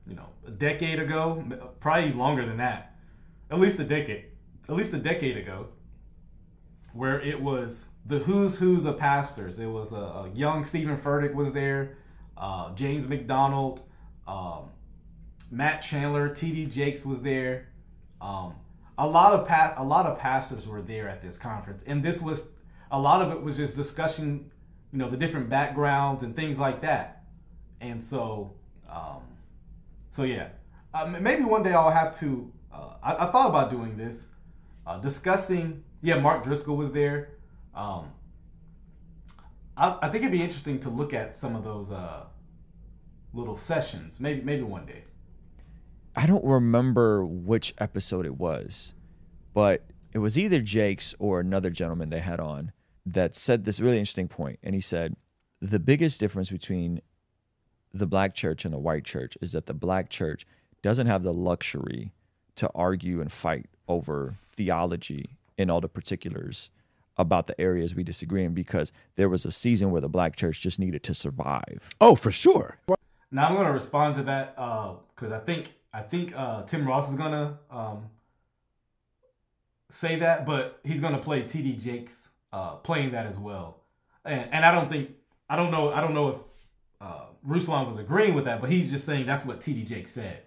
[0.08, 1.44] you know, a decade ago,
[1.80, 2.96] probably longer than that,
[3.50, 4.26] at least a decade,
[4.70, 5.68] at least a decade ago,
[6.94, 9.60] where it was the who's who's of pastors.
[9.60, 11.98] It was a, a young Steven Furtick was there,
[12.38, 13.82] uh, James McDonald,
[14.28, 14.70] um,
[15.52, 16.68] Matt Chandler, T.D.
[16.68, 17.68] Jakes was there.
[18.20, 18.56] Um,
[18.98, 22.22] a lot of pa- a lot of pastors were there at this conference, and this
[22.22, 22.46] was
[22.92, 24.52] a lot of it was just discussing,
[24.92, 27.24] you know, the different backgrounds and things like that.
[27.80, 28.54] And so,
[28.90, 29.22] um,
[30.10, 30.50] so yeah,
[30.94, 32.52] uh, maybe one day I'll have to.
[32.72, 34.28] Uh, I, I, thought about doing this,
[34.86, 35.84] uh, discussing.
[36.02, 37.30] Yeah, Mark Driscoll was there.
[37.76, 38.12] Um,
[39.78, 42.26] I, I, think it'd be interesting to look at some of those uh,
[43.34, 44.20] little sessions.
[44.20, 45.04] Maybe maybe one day.
[46.16, 48.94] I don't remember which episode it was,
[49.54, 52.74] but it was either Jake's or another gentleman they had on
[53.06, 54.60] that said this really interesting point.
[54.62, 55.16] And he said,
[55.62, 57.02] the biggest difference between
[57.94, 60.46] the black church and the white church is that the black church
[60.82, 62.12] doesn't have the luxury
[62.56, 66.70] to argue and fight over theology in all the particulars
[67.18, 70.62] about the areas we disagree in because there was a season where the black church
[70.62, 71.90] just needed to survive.
[72.02, 72.80] Oh, for sure.
[73.32, 76.88] Now I'm going to respond to that because uh, I think I think uh, Tim
[76.88, 78.10] Ross is gonna um,
[79.90, 83.82] say that, but he's gonna play TD Jakes uh, playing that as well.
[84.24, 85.12] And, and I don't think
[85.50, 86.38] I don't know I don't know if
[87.02, 90.44] uh, Ruslan was agreeing with that, but he's just saying that's what TD Jakes said.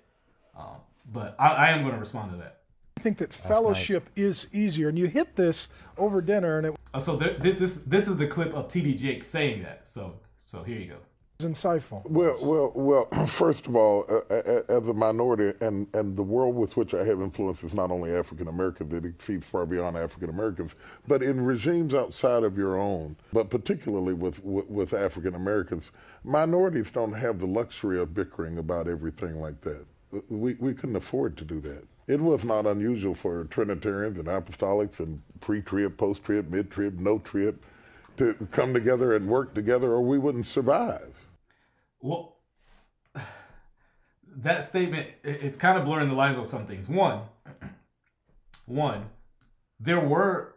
[0.57, 0.77] Um,
[1.13, 2.61] but I, I, am going to respond to that.
[2.97, 5.69] I think that fellowship is easier, and you hit this
[5.99, 6.77] over dinner, and it.
[6.93, 9.89] Uh, so there, this this this is the clip of TD Jake saying that.
[9.89, 10.15] So
[10.47, 10.99] so here you go
[11.39, 12.09] It's insightful.
[12.09, 13.05] Well, well, well.
[13.27, 14.35] First of all, uh,
[14.69, 18.15] as a minority, and and the world with which I have influence is not only
[18.15, 20.77] African Americans; it exceeds far beyond African Americans.
[21.09, 25.91] But in regimes outside of your own, but particularly with with, with African Americans,
[26.23, 29.85] minorities don't have the luxury of bickering about everything like that.
[30.31, 31.85] We we couldn't afford to do that.
[32.07, 37.59] It was not unusual for Trinitarians and Apostolics and pre-trib, post-trib, mid-trib, no-trib
[38.17, 41.15] to come together and work together, or we wouldn't survive.
[42.01, 42.37] Well,
[44.37, 46.89] that statement it's kind of blurring the lines on some things.
[46.89, 47.23] One,
[48.67, 49.07] one,
[49.81, 50.57] there were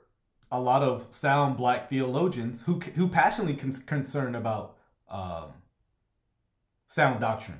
[0.51, 4.77] a lot of sound black theologians who who passionately con- concerned about
[5.09, 5.49] um,
[6.87, 7.59] sound doctrine.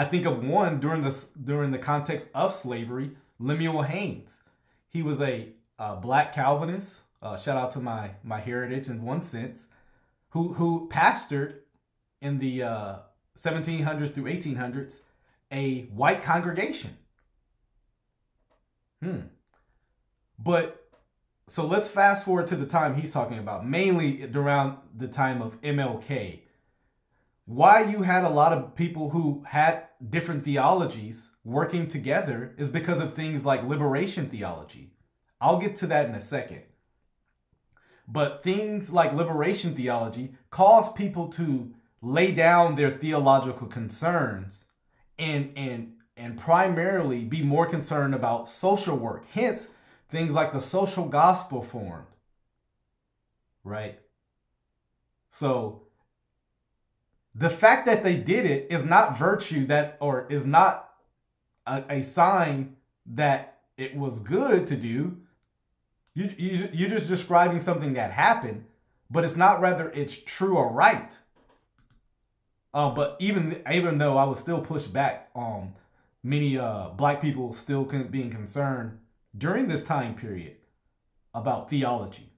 [0.00, 4.40] I think of one during the during the context of slavery, Lemuel Haynes.
[4.88, 7.02] He was a, a black Calvinist.
[7.20, 9.66] Uh, shout out to my my heritage in one sense,
[10.30, 11.56] who who pastored
[12.22, 12.96] in the uh,
[13.36, 15.00] 1700s through 1800s,
[15.52, 16.96] a white congregation.
[19.02, 19.20] Hmm.
[20.38, 20.82] But
[21.46, 25.60] so let's fast forward to the time he's talking about, mainly around the time of
[25.60, 26.40] MLK.
[27.44, 33.00] Why you had a lot of people who had different theologies working together is because
[33.00, 34.92] of things like liberation theology.
[35.40, 36.62] I'll get to that in a second.
[38.06, 44.64] But things like liberation theology cause people to lay down their theological concerns
[45.18, 49.24] and and and primarily be more concerned about social work.
[49.32, 49.68] Hence,
[50.08, 52.06] things like the social gospel formed.
[53.64, 54.00] Right?
[55.30, 55.82] So
[57.34, 60.90] the fact that they did it is not virtue that or is not
[61.66, 62.76] a, a sign
[63.06, 65.16] that it was good to do.
[66.14, 68.64] You, you, you're just describing something that happened,
[69.10, 71.16] but it's not whether it's true or right.
[72.72, 75.72] Uh, but even even though I was still pushed back on um,
[76.22, 78.98] many uh, black people still can't being concerned
[79.36, 80.56] during this time period
[81.34, 82.30] about theology.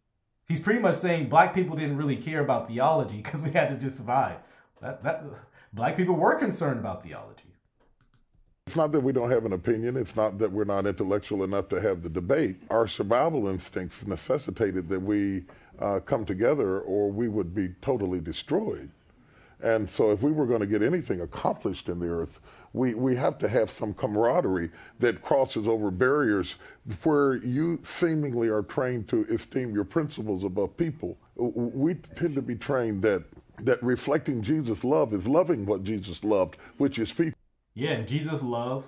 [0.47, 3.77] He's pretty much saying black people didn't really care about theology because we had to
[3.77, 4.37] just survive.
[4.83, 5.25] That, that
[5.73, 7.45] black people were concerned about theology.
[8.67, 9.97] It's not that we don't have an opinion.
[9.97, 12.57] It's not that we're not intellectual enough to have the debate.
[12.71, 15.45] Our survival instincts necessitated that we
[15.79, 18.91] uh, come together or we would be totally destroyed.
[19.63, 22.41] And so, if we were going to get anything accomplished in the earth,
[22.73, 26.57] we, we have to have some camaraderie that crosses over barriers
[27.05, 31.17] where you seemingly are trained to esteem your principles above people.
[31.37, 33.23] We tend to be trained that,
[33.65, 37.39] that reflecting Jesus' love is loving what Jesus loved, which is people.
[37.75, 38.87] Yeah, Jesus loved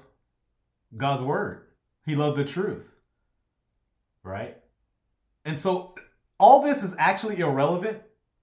[0.97, 1.67] God's word,
[2.05, 2.91] He loved the truth.
[4.23, 4.57] Right?
[5.45, 5.95] And so,
[6.39, 8.03] all this is actually irrelevant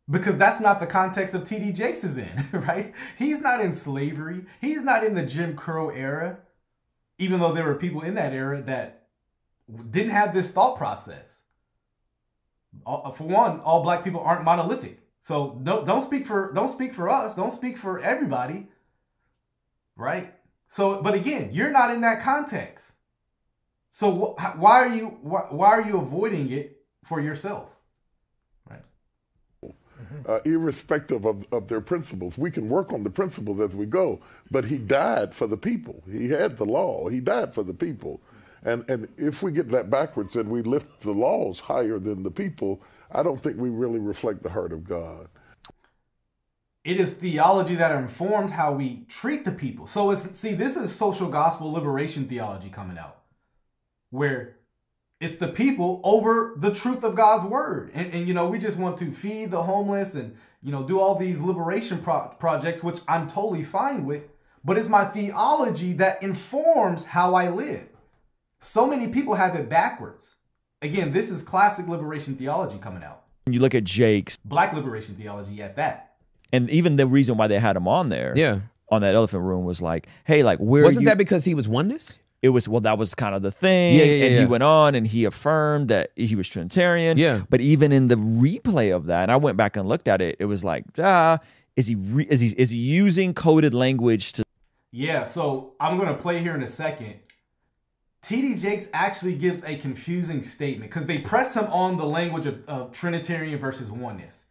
[0.10, 2.94] because that's not the context of TD Jakes is in, right?
[3.18, 4.46] He's not in slavery.
[4.60, 6.40] He's not in the Jim Crow era,
[7.18, 9.08] even though there were people in that era that
[9.90, 11.44] didn't have this thought process.
[12.86, 15.01] For one, all black people aren't monolithic.
[15.22, 17.36] So don't don't speak for don't speak for us.
[17.36, 18.68] Don't speak for everybody.
[19.98, 20.34] Right?
[20.70, 22.94] So but again, you're not in that context.
[23.92, 27.70] So wh- why are you why, why are you avoiding it for yourself?
[30.28, 32.38] uh, irrespective of, of their principles.
[32.38, 34.22] We can work on the principles as we go,
[34.52, 36.04] but he died for the people.
[36.12, 37.10] He had the law.
[37.10, 38.22] He died for the people.
[38.64, 42.32] And, and if we get that backwards and we lift the laws higher than the
[42.32, 42.82] people,
[43.12, 45.28] I don't think we really reflect the heart of God.
[46.84, 49.86] It is theology that informs how we treat the people.
[49.86, 53.18] So it's see, this is social gospel liberation theology coming out,
[54.10, 54.58] where
[55.20, 57.92] it's the people over the truth of God's word.
[57.94, 61.00] And, and you know, we just want to feed the homeless and, you know, do
[61.00, 64.24] all these liberation pro- projects, which I'm totally fine with.
[64.66, 67.88] But it's my theology that informs how I live.
[68.60, 70.36] So many people have it backwards.
[70.82, 73.22] Again, this is classic liberation theology coming out.
[73.46, 76.14] You look at Jake's black liberation theology at that.
[76.52, 78.60] And even the reason why they had him on there, yeah,
[78.90, 81.68] on that elephant room was like, hey, like where wasn't you- that because he was
[81.68, 82.20] oneness?
[82.42, 84.40] it was well that was kind of the thing Yeah, yeah, and yeah.
[84.40, 87.44] he went on and he affirmed that he was trinitarian Yeah.
[87.52, 90.38] but even in the replay of that and i went back and looked at it
[90.40, 91.38] it was like ah
[91.76, 94.44] is he re- is he is he using coded language to
[94.92, 97.14] Yeah, so I'm going to play here in a second.
[98.24, 102.64] TD Jakes actually gives a confusing statement because they press him on the language of,
[102.68, 104.46] of Trinitarian versus oneness.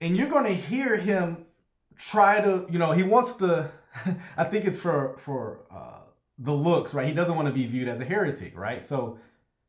[0.00, 1.46] And you're going to hear him
[1.96, 3.70] try to, you know, he wants to,
[4.36, 6.00] I think it's for, for, uh,
[6.38, 7.06] the looks, right?
[7.06, 8.82] He doesn't want to be viewed as a heretic, right?
[8.82, 9.18] So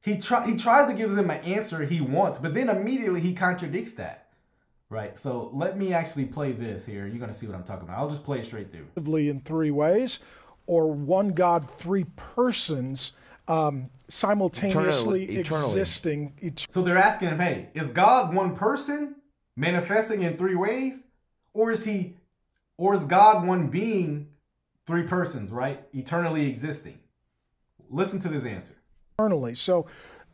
[0.01, 3.33] he try, he tries to give them an answer he wants, but then immediately he
[3.33, 4.29] contradicts that,
[4.89, 5.17] right?
[5.17, 7.07] So let me actually play this here.
[7.07, 7.97] You're gonna see what I'm talking about.
[7.97, 8.87] I'll just play it straight through.
[9.29, 10.19] in three ways,
[10.69, 13.13] or one God, three persons
[13.47, 15.71] um, simultaneously Eternally- eternally.
[15.71, 16.33] existing.
[16.43, 19.15] Et- So they're asking him, hey, is God one person
[19.55, 21.03] manifesting in three ways?
[21.55, 22.17] Or is he
[22.77, 24.27] or is God one being
[24.85, 25.83] three persons, right?
[25.91, 26.99] Eternally existing.
[27.89, 28.75] Listen to this answer.
[29.17, 29.55] eternally.
[29.55, 29.87] So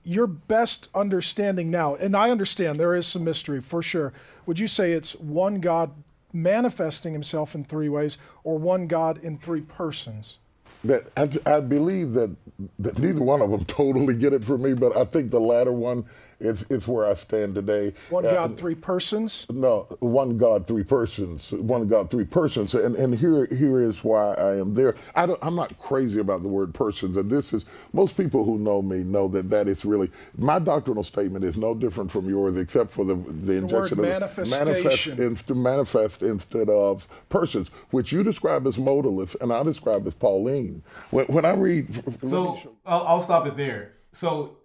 [0.03, 4.12] your best understanding now, and I understand there is some mystery for sure.
[4.45, 5.91] Would you say it's one God
[6.36, 10.38] manifesting himself in three ways or one God in three persons?
[10.84, 12.36] That I, I believe that,
[12.80, 15.72] that neither one of them totally get it for me, but I think the latter
[15.72, 16.06] one
[16.40, 17.94] is, is where I stand today.
[18.10, 19.45] One Uh, God, three persons?
[19.49, 21.52] No, one God, three persons.
[21.52, 22.74] One God, three persons.
[22.76, 24.95] And and here here is why I am there.
[25.16, 27.18] I don't, I'm not crazy about the word persons.
[27.18, 31.03] And this is most people who know me know that that is really my doctrinal
[31.03, 34.68] statement is no different from yours, except for the the injection word of manifestation.
[34.68, 40.14] manifest inst- manifest instead of persons, which you describe as modalists, and I describe as
[40.14, 40.84] Pauline.
[41.12, 43.94] When when I read, So I'll, I'll stop it there.
[44.12, 44.57] So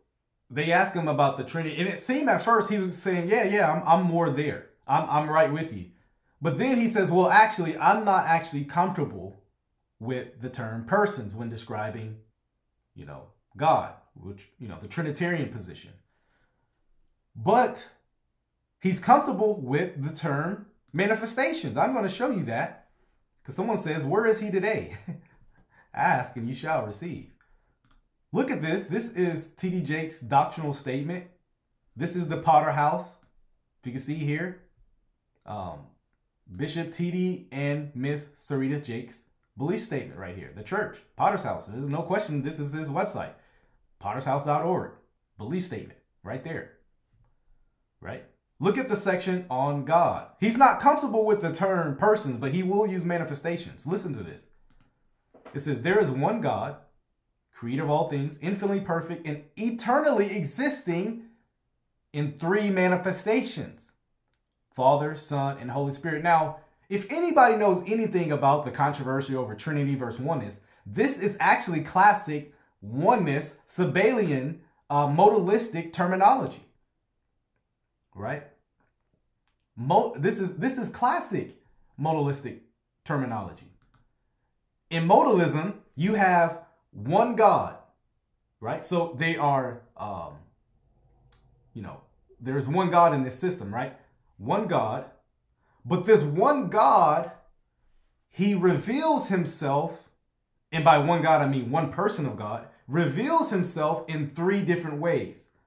[0.51, 3.45] they asked him about the Trinity, and it seemed at first he was saying, "Yeah,
[3.45, 4.71] yeah, I'm, I'm more there.
[4.87, 5.87] I'm, I'm right with you."
[6.43, 9.45] But then he says, "Well, actually, I'm not actually comfortable
[10.01, 12.19] with the term persons when describing,
[12.95, 15.93] you know, God, which you know, the Trinitarian position."
[17.37, 17.89] But
[18.81, 21.77] he's comfortable with the term manifestations.
[21.77, 22.89] I'm going to show you that
[23.41, 24.97] because someone says, "Where is he today?"
[25.95, 27.31] Ask and you shall receive.
[28.33, 28.87] Look at this.
[28.87, 29.83] This is T.D.
[29.83, 31.27] Jake's doctrinal statement.
[31.97, 33.17] This is the Potter House.
[33.81, 34.63] If you can see here,
[35.47, 35.81] um,
[36.55, 37.49] Bishop T.D.
[37.51, 39.25] and Miss Serita Jake's
[39.59, 40.53] belief statement right here.
[40.55, 41.67] The church, Potter's House.
[41.67, 42.43] There's no question.
[42.43, 43.33] This is his website,
[44.03, 44.93] pottershouse.org.
[45.37, 46.73] Belief statement right there.
[48.01, 48.25] Right?
[48.61, 50.29] Look at the section on God.
[50.39, 53.87] He's not comfortable with the term persons, but he will use manifestations.
[53.87, 54.47] Listen to this.
[55.53, 56.77] It says, There is one God,
[57.61, 61.25] creator of all things, infinitely perfect, and eternally existing
[62.15, 63.93] in three manifestations
[64.73, 66.23] Father, Son, and Holy Spirit.
[66.23, 71.83] Now, if anybody knows anything about the controversy over Trinity versus oneness, this is actually
[71.83, 76.65] classic oneness, Sabellian, uh, modalistic terminology.
[78.15, 78.45] Right?
[79.77, 81.57] Mo- this is this is classic
[82.01, 82.61] modalistic
[83.05, 83.67] terminology.
[84.89, 87.77] In modalism, you have one God,
[88.61, 88.85] right?
[88.85, 90.35] So they are, um,
[91.75, 92.01] you know,
[92.41, 93.97] there's one God in this system, right?
[94.39, 95.05] One God,
[95.85, 97.31] but this one God,
[98.31, 100.09] he reveals himself,
[100.73, 105.01] and by one God, I mean one person of God, reveals himself in three different
[105.01, 105.49] ways.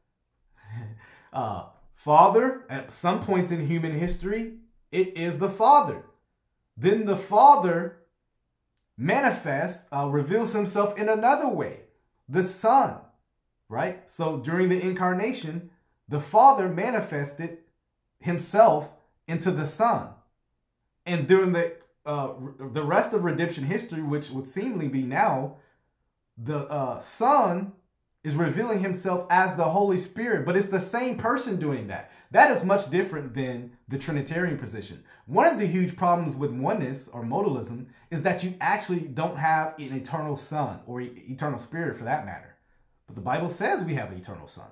[1.32, 4.54] Uh, father, at some points in human history,
[4.92, 6.06] it is the Father.
[6.78, 8.03] Then the Father
[8.98, 11.82] manifests, uh, reveals himself in another way,
[12.28, 12.98] the Son,
[13.70, 14.10] right?
[14.10, 15.72] So during the incarnation,
[16.08, 17.60] the Father manifested
[18.20, 18.92] himself
[19.28, 20.10] into the Son.
[21.06, 21.76] And during the
[22.06, 25.56] uh, the rest of redemption history, which would seemingly be now,
[26.38, 27.72] the uh, Son
[28.24, 32.12] is revealing himself as the Holy Spirit, but it's the same person doing that.
[32.32, 35.04] That is much different than the Trinitarian position.
[35.26, 39.78] One of the huge problems with oneness or modalism is that you actually don't have
[39.78, 42.56] an eternal Son or eternal Spirit for that matter.
[43.08, 44.70] But the Bible says we have an eternal Son.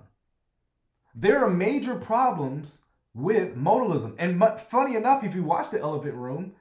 [1.14, 2.82] There are major problems
[3.14, 4.15] with modalism.
[4.18, 6.53] And funny enough, if you watch the Elephant Room,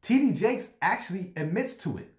[0.00, 0.32] T.D.
[0.32, 2.12] Jakes actually admits to it.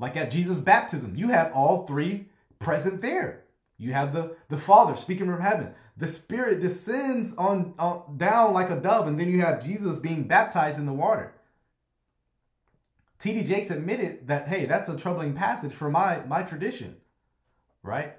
[0.00, 2.26] Like at Jesus' baptism, you have all three
[2.60, 3.44] present there.
[3.76, 5.74] You have the, the Father speaking from heaven.
[5.96, 10.24] The Spirit descends on, on down like a dove, and then you have Jesus being
[10.24, 11.34] baptized in the water.
[13.18, 13.44] T.D.
[13.44, 16.96] Jakes admitted that, hey, that's a troubling passage for my, my tradition,
[17.82, 18.16] right?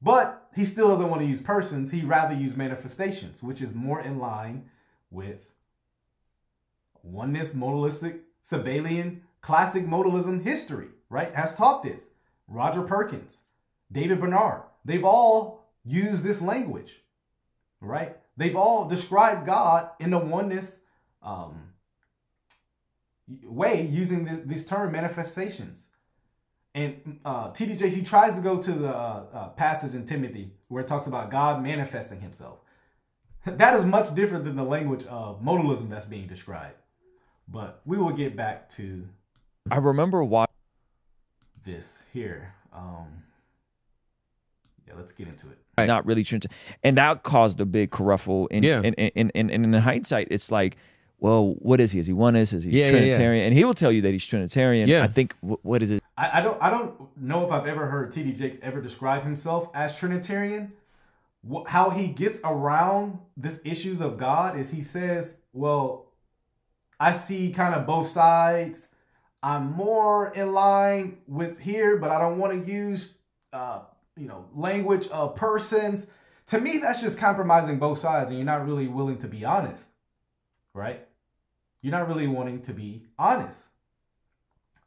[0.00, 1.90] But he still doesn't want to use persons.
[1.90, 4.70] He'd rather use manifestations, which is more in line
[5.10, 5.50] with
[7.02, 11.34] oneness, modalistic, Sabellian, classic modalism history, right?
[11.34, 12.08] Has taught this.
[12.48, 13.42] Roger Perkins,
[13.92, 17.00] David Bernard, they've all used this language,
[17.80, 18.16] right?
[18.36, 20.76] They've all described God in the oneness
[21.22, 21.72] um,
[23.44, 25.88] way using this, this term manifestations.
[26.74, 27.76] And uh, T.D.
[27.76, 31.06] Jakes, he tries to go to the uh, uh, passage in Timothy where it talks
[31.06, 32.58] about God manifesting himself.
[33.44, 36.76] That is much different than the language of modalism that's being described.
[37.48, 39.04] But we will get back to.
[39.68, 40.46] I remember why
[41.64, 42.54] this here.
[42.72, 43.24] Um,
[44.92, 45.58] yeah, let's get into it.
[45.78, 45.86] Right.
[45.86, 46.48] Not really Trinity,
[46.82, 48.48] and that caused a big kerfuffle.
[48.50, 48.82] In, yeah.
[48.84, 50.76] And in, in, in, in, hindsight, it's like,
[51.18, 51.98] well, what is he?
[51.98, 52.52] Is he oneness?
[52.52, 53.20] Is he yeah, Trinitarian?
[53.20, 53.46] Yeah, yeah.
[53.46, 54.88] And he will tell you that he's Trinitarian.
[54.88, 55.04] Yeah.
[55.04, 56.02] I think what is it?
[56.16, 58.32] I, I don't I don't know if I've ever heard T.D.
[58.34, 60.72] Jakes ever describe himself as Trinitarian.
[61.66, 66.12] How he gets around this issues of God is he says, well,
[67.00, 68.86] I see kind of both sides.
[69.42, 73.14] I'm more in line with here, but I don't want to use,
[73.52, 73.80] uh,
[74.16, 76.06] you know, language of persons.
[76.46, 79.88] To me, that's just compromising both sides, and you're not really willing to be honest,
[80.74, 81.06] right?
[81.80, 83.68] You're not really wanting to be honest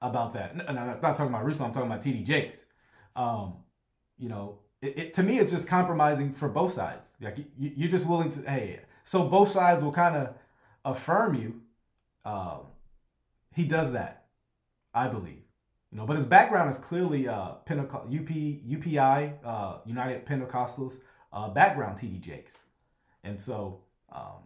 [0.02, 0.54] about that.
[0.54, 1.66] And I'm not talking about Russo.
[1.66, 2.66] I'm talking about TD Jakes.
[3.16, 3.56] Um,
[4.18, 7.14] you know, it, it, to me, it's just compromising for both sides.
[7.20, 7.46] Like you,
[7.76, 10.36] you're just willing to, hey, so both sides will kind of
[10.84, 11.62] affirm you.
[12.24, 12.62] Um,
[13.54, 14.26] he does that.
[14.94, 15.45] I believe.
[15.96, 20.98] You know, but his background is clearly uh, Pentecost, UP, UPI, uh, United Pentecostals
[21.32, 21.98] uh, background.
[21.98, 22.58] TD Jakes,
[23.24, 23.80] and so
[24.12, 24.44] um,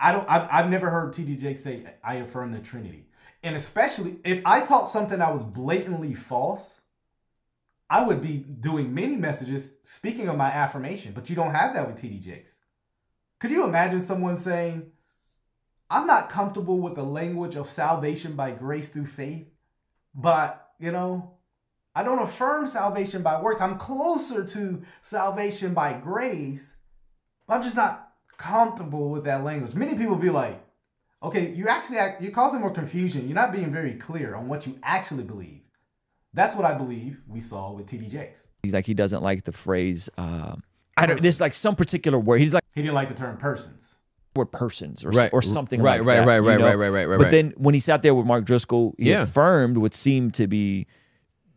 [0.00, 0.26] I don't.
[0.26, 3.04] I've, I've never heard TD Jakes say I affirm the Trinity,
[3.42, 6.80] and especially if I taught something that was blatantly false,
[7.90, 11.12] I would be doing many messages speaking of my affirmation.
[11.12, 12.56] But you don't have that with TD Jakes.
[13.38, 14.92] Could you imagine someone saying,
[15.90, 19.42] "I'm not comfortable with the language of salvation by grace through fa"?
[20.14, 21.34] But, you know,
[21.94, 23.60] I don't affirm salvation by works.
[23.60, 26.74] I'm closer to salvation by grace,
[27.46, 29.74] but I'm just not comfortable with that language.
[29.74, 30.60] Many people be like,
[31.22, 33.26] okay, you actually you're causing more confusion.
[33.26, 35.60] You're not being very clear on what you actually believe.
[36.32, 38.48] That's what I believe we saw with TD Jakes.
[38.64, 40.10] He's like he doesn't like the phrase.
[40.18, 40.56] Uh,
[40.96, 41.20] I don't.
[41.20, 42.40] There's like some particular word.
[42.40, 43.94] He's like he didn't like the term persons
[44.36, 45.32] word persons or, right.
[45.32, 46.26] or something right, like right, that.
[46.26, 46.64] Right, right, know?
[46.66, 47.06] right, right, right, right.
[47.06, 47.18] Right.
[47.18, 49.22] But then when he sat there with Mark Driscoll, he yeah.
[49.22, 50.86] affirmed what seemed to be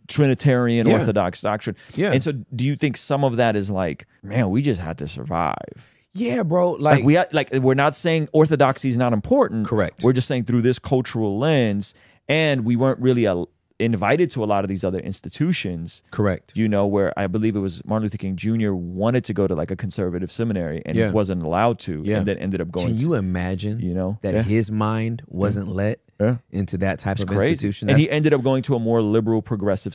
[0.07, 0.93] Trinitarian yeah.
[0.93, 1.75] Orthodox doctrine.
[1.95, 2.11] Yeah.
[2.11, 5.07] And so do you think some of that is like, man, we just had to
[5.07, 5.93] survive?
[6.13, 6.71] Yeah, bro.
[6.71, 9.67] Like, like we had, like we're not saying orthodoxy is not important.
[9.67, 10.03] Correct.
[10.03, 11.93] We're just saying through this cultural lens,
[12.27, 13.43] and we weren't really a,
[13.79, 16.01] invited to a lot of these other institutions.
[16.11, 16.51] Correct.
[16.55, 18.73] You know, where I believe it was Martin Luther King Jr.
[18.73, 21.11] wanted to go to like a conservative seminary and Yeah.
[21.11, 22.17] wasn't allowed to, Yeah.
[22.17, 22.87] and then ended up going.
[22.87, 23.79] Can you to, imagine?
[23.79, 24.41] you know that Yeah.
[24.43, 26.37] his mind wasn't let Yeah.
[26.51, 27.49] into that type It's of crazy.
[27.67, 27.89] institution.
[27.89, 29.93] And he ended up going to a more liberal, progressive.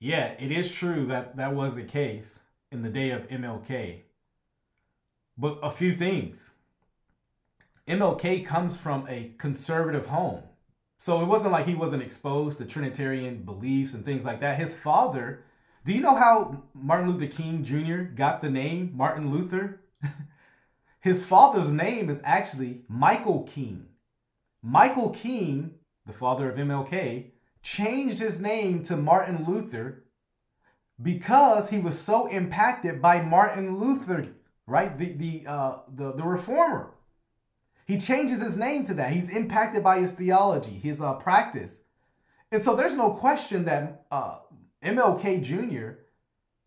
[0.00, 2.40] Yeah, it is true that that was the case
[2.72, 4.02] in the day of MLK.
[5.38, 6.52] But a few things.
[7.86, 10.42] MLK comes from a conservative home.
[11.00, 14.58] So it wasn't like he wasn't exposed to Trinitarian beliefs and things like that.
[14.58, 15.44] His father,
[15.86, 18.02] do you know how Martin Luther King Jr.
[18.14, 19.80] got the name Martin Luther?
[21.00, 23.86] His father's name is actually Michael King.
[24.62, 27.30] Michael King, the father of MLK,
[27.62, 30.04] changed his name to Martin Luther
[31.00, 34.28] because he was so impacted by Martin Luther,
[34.66, 34.98] right?
[34.98, 36.92] The the uh, the the reformer.
[37.90, 39.12] He changes his name to that.
[39.12, 41.80] He's impacted by his theology, his uh, practice,
[42.52, 44.38] and so there's no question that uh,
[44.80, 46.02] MLK Jr.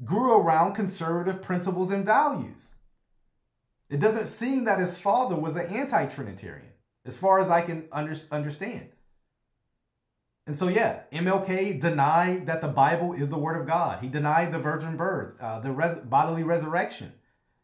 [0.04, 2.76] grew around conservative principles and values.
[3.90, 6.74] It doesn't seem that his father was an anti-Trinitarian,
[7.06, 8.90] as far as I can under, understand.
[10.46, 14.04] And so, yeah, MLK denied that the Bible is the Word of God.
[14.04, 17.14] He denied the virgin birth, uh, the res- bodily resurrection.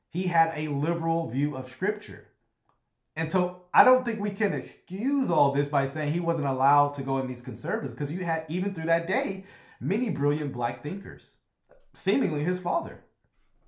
[0.07, 2.28] He had a liberal view of Scripture.
[3.20, 6.94] And so, I don't think we can excuse all this by saying he wasn't allowed
[6.94, 9.44] to go in these conservatives, because you had, even through that day,
[9.82, 11.34] many brilliant black thinkers,
[11.94, 13.04] seemingly his father.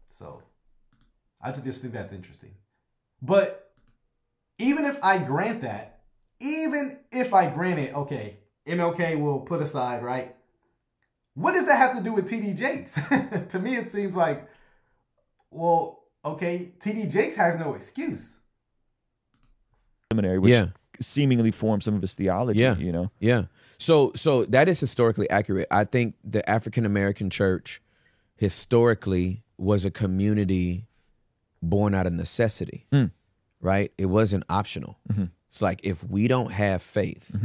[0.08, 0.42] So,
[1.42, 2.52] I just think that's interesting.
[3.22, 3.74] But
[4.58, 6.04] even if I grant that,
[6.40, 10.34] even if I grant it, okay, MLK will put aside, right?
[11.34, 12.94] What does that have to do with TD Jakes?
[13.50, 14.48] to me, it seems like,
[15.50, 18.38] well, okay, TD Jakes has no excuse.
[20.12, 20.68] Seminary, which Yeah.
[21.00, 22.60] seemingly formed some of his theology.
[22.60, 22.78] Yeah.
[22.78, 23.12] You know.
[23.20, 23.46] Yeah.
[23.78, 25.68] So so that is historically accurate.
[25.72, 27.82] I think the African American church
[28.38, 30.88] historically was a community
[31.62, 32.86] born out of necessity.
[32.92, 33.12] Mm.
[33.62, 33.92] Right?
[33.98, 34.98] It wasn't optional.
[35.12, 35.26] Mm-hmm.
[35.50, 37.36] It's like if we don't have faith,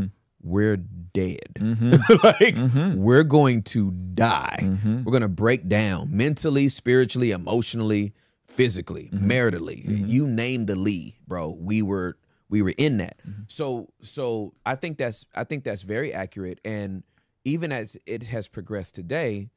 [0.42, 1.54] we're dead.
[1.58, 1.92] Mm-hmm.
[2.24, 2.56] like
[2.96, 4.78] we're going to die.
[5.04, 8.14] We're going to break down mentally, spiritually, emotionally,
[8.46, 9.30] physically, Mm-hmm.
[9.30, 10.08] maritally.
[10.08, 11.50] You name the Lee, bro.
[11.58, 12.16] We were
[12.56, 13.18] we were in that.
[13.26, 13.42] Mm-hmm.
[13.48, 17.02] So so I think that's I think that's very accurate and
[17.44, 19.50] even as it has progressed today,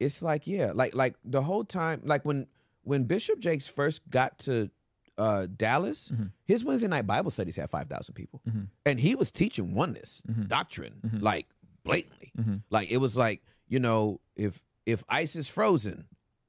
[0.00, 2.46] it's like yeah, like like the whole time like when
[2.84, 4.70] when Bishop Jakes first got to
[5.18, 6.26] uh, Dallas, Mm-hmm.
[6.44, 8.40] his Wednesday night Bible studies had 5,000 people.
[8.86, 11.48] And he was teaching oneness doctrine like
[11.84, 12.30] blatantly.
[12.70, 16.04] Like it was like, you know, if if ice is frozen,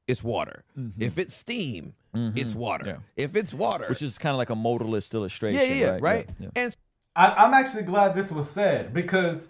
[0.10, 0.64] it's water.
[0.98, 2.84] If it's steam, it's water.
[3.16, 3.24] Yeah.
[3.26, 5.62] If it's water, Which is kind of like a modalist illustration.
[5.62, 6.02] yeah, yeah, yeah, right?
[6.02, 6.30] right.
[6.40, 6.50] Yeah.
[6.56, 6.76] And
[7.16, 9.50] I, I'm actually glad this was said because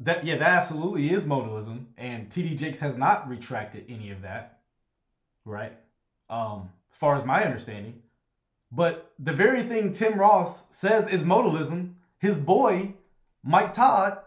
[0.00, 4.60] that yeah, that absolutely is modalism, and TD Jakes has not retracted any of that,
[5.44, 5.72] right?
[6.28, 8.02] Um, as far as my understanding,
[8.70, 12.94] but the very thing Tim Ross says is modalism, his boy
[13.42, 14.18] Mike Todd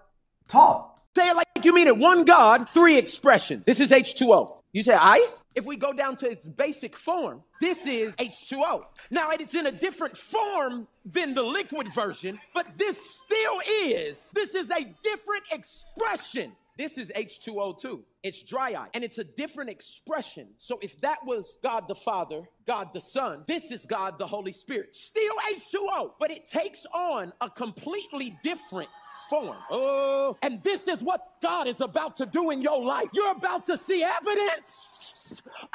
[0.48, 0.90] taught.
[1.16, 1.98] Say it like you mean it.
[1.98, 3.66] One God, three expressions.
[3.66, 4.62] This is H2O.
[4.74, 5.45] You say ice?
[5.54, 8.86] If we go down to its basic form, this is H2O.
[9.12, 14.32] Now, it is in a different form than the liquid version, but this still is.
[14.34, 16.54] This is a different expression.
[16.76, 18.04] This is H2O too.
[18.24, 20.48] It's dry ice, and it's a different expression.
[20.58, 24.54] So if that was God the Father, God the Son, this is God the Holy
[24.54, 24.95] Spirit.
[24.95, 28.90] Still H2O, but it takes on a completely different
[29.34, 29.57] form.
[29.69, 30.45] Oh, uh.
[30.45, 33.10] and this is what God is about to do in your life.
[33.14, 35.23] You're about to see evidence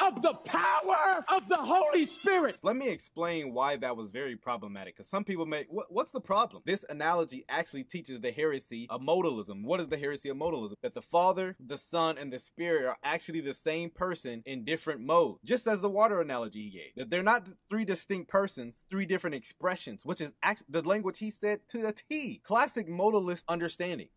[0.01, 2.61] of the power of the Holy Spirit.
[2.63, 4.97] Let me explain why that was very problematic.
[4.97, 6.63] Because some people may, what, what's the problem?
[6.67, 9.65] This analogy actually teaches the heresy of modalism.
[9.65, 10.75] What is the heresy of modalism?
[10.83, 15.01] That the Father, the Son, and the Spirit are actually the same person in different
[15.01, 15.41] modes.
[15.45, 16.95] Just as the water analogy he gave.
[16.97, 21.31] That they're not three distinct persons, three different expressions, which is act- the language he
[21.31, 22.41] said to the T.
[22.45, 24.09] Classic modalist understanding.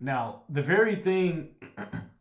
[0.00, 1.54] Now, the very thing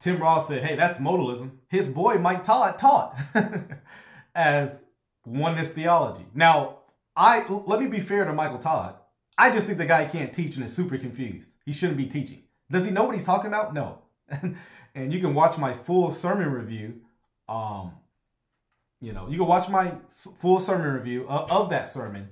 [0.00, 1.50] Tim Ross said, hey, that's modalism.
[1.68, 3.16] His boy Mike Todd taught
[4.34, 4.82] as
[5.26, 6.26] oneness theology.
[6.34, 6.78] Now,
[7.16, 8.96] I let me be fair to Michael Todd.
[9.36, 11.52] I just think the guy can't teach and is super confused.
[11.64, 12.42] He shouldn't be teaching.
[12.70, 13.74] Does he know what he's talking about?
[13.74, 14.02] No.
[14.94, 17.00] and you can watch my full sermon review.
[17.48, 17.92] Um,
[19.00, 22.28] you know, you can watch my full sermon review of, of that sermon.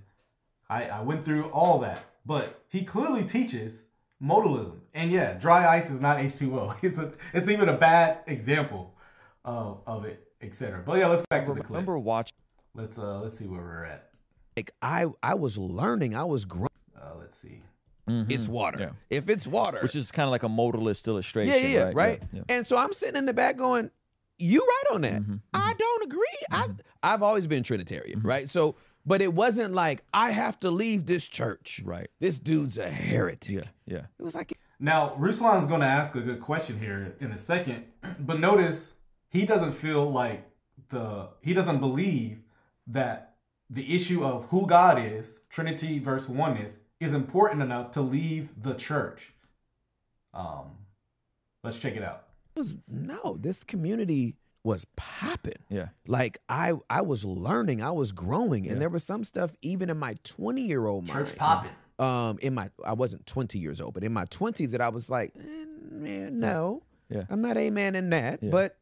[0.69, 3.85] I, I went through all that, but he clearly teaches
[4.23, 4.79] modalism.
[4.95, 6.79] And yeah, dry ice is not H2O.
[6.83, 8.95] It's a, it's even a bad example
[9.45, 10.83] of, of it, etc.
[10.85, 11.71] But yeah, let's back to the clip.
[11.71, 12.31] Remember watch.
[12.75, 14.11] Let's uh let's see where we're at.
[14.57, 16.69] like I I was learning, I was growing.
[16.97, 17.63] Uh, let's see.
[18.09, 18.93] It's water.
[19.11, 21.53] If it's water, Which is kind of like a modalist illustration.
[21.53, 21.95] yeah, yeah, yeah, right?
[21.97, 22.23] right.
[22.33, 23.91] Yeah, And so I'm sitting in the back going,
[24.39, 25.23] "You right on that?
[25.53, 26.39] I don't agree.
[26.53, 26.69] I
[27.03, 28.49] I've always been Trinitarian, right?
[28.49, 28.77] So,
[29.07, 31.81] but it wasn't like I have to leave this church.
[31.85, 32.09] Right.
[32.19, 33.49] This dude's a heretic.
[33.49, 34.07] Yeah, yeah.
[34.19, 37.85] It was like Now, Ruslan's going to ask a good question here in a second,
[38.19, 38.95] but notice
[39.31, 40.51] he doesn't feel like
[40.89, 42.41] the he doesn't believe
[42.89, 43.37] that
[43.71, 48.75] the issue of who God is, Trinity versus oneness, is important enough to leave the
[48.75, 49.33] church.
[50.33, 50.71] Um,
[51.65, 52.25] let's check it out.
[52.55, 53.39] it was no.
[53.41, 55.55] This community was popping.
[55.69, 55.89] Yeah.
[56.09, 59.97] Like I I was learning, I was growing, and there was some stuff even in
[59.97, 61.29] my 20 year old mind.
[61.29, 61.71] Church popping.
[62.01, 65.09] Um, in my I wasn't 20 years old, but in my 20s that I was
[65.09, 67.23] like, eh, man, no, Yeah.
[67.31, 68.43] I'm not a man in that.
[68.43, 68.51] Yeah.
[68.51, 68.77] But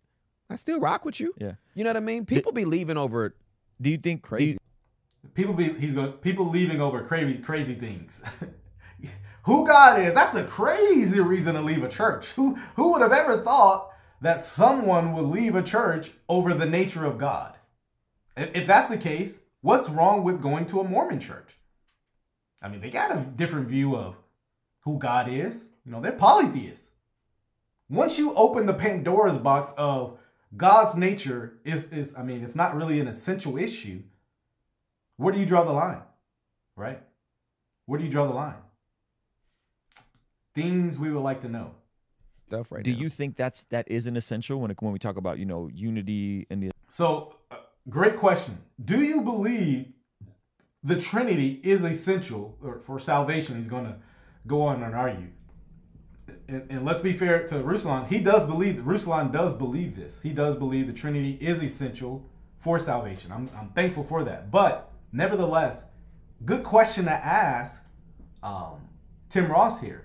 [0.48, 1.35] I still rock with you.
[1.36, 1.52] Yeah.
[1.74, 2.24] You know what I mean?
[2.24, 3.36] People be leaving over.
[3.78, 4.56] Do you think crazy?
[5.35, 8.23] People be he's going people leaving over crazy crazy things.
[9.43, 10.15] who God is?
[10.15, 12.32] That's a crazy reason to leave a church.
[12.32, 13.90] Who who would have ever thought
[14.25, 17.57] that someone would leave a church over the nature of God?
[18.37, 21.57] If that's the case, what's wrong with going to a Mormon church?
[22.63, 24.17] I mean, they got a different view of
[24.81, 25.69] who God is.
[25.85, 26.91] You know, they're polytheists.
[27.91, 30.19] Once you open the Pandora's box of
[30.57, 34.03] God's nature is is I mean, it's not really an essential issue.
[35.17, 36.03] Where do you draw the line?
[36.77, 37.03] Right?
[37.87, 38.57] Where do you draw the line?
[40.55, 41.75] Things we would like to know.
[42.55, 42.98] Stuff right Do now.
[42.98, 45.68] you think that's that is an essential when it, when we talk about you know
[45.72, 47.56] unity and the So, uh,
[47.89, 48.59] great question.
[48.85, 49.93] Do you believe
[50.82, 53.56] the Trinity is essential or for salvation?
[53.56, 53.97] He's going to
[54.47, 55.28] go on and argue.
[56.48, 58.06] And, and let's be fair to Ruslan.
[58.06, 60.20] He does believe, Ruslan does believe this.
[60.22, 62.24] He does believe the Trinity is essential
[62.59, 63.32] for salvation.
[63.32, 64.51] I'm, I'm thankful for that.
[64.51, 65.85] But nevertheless,
[66.44, 67.82] good question to ask
[68.43, 68.89] um,
[69.28, 70.03] Tim Ross here.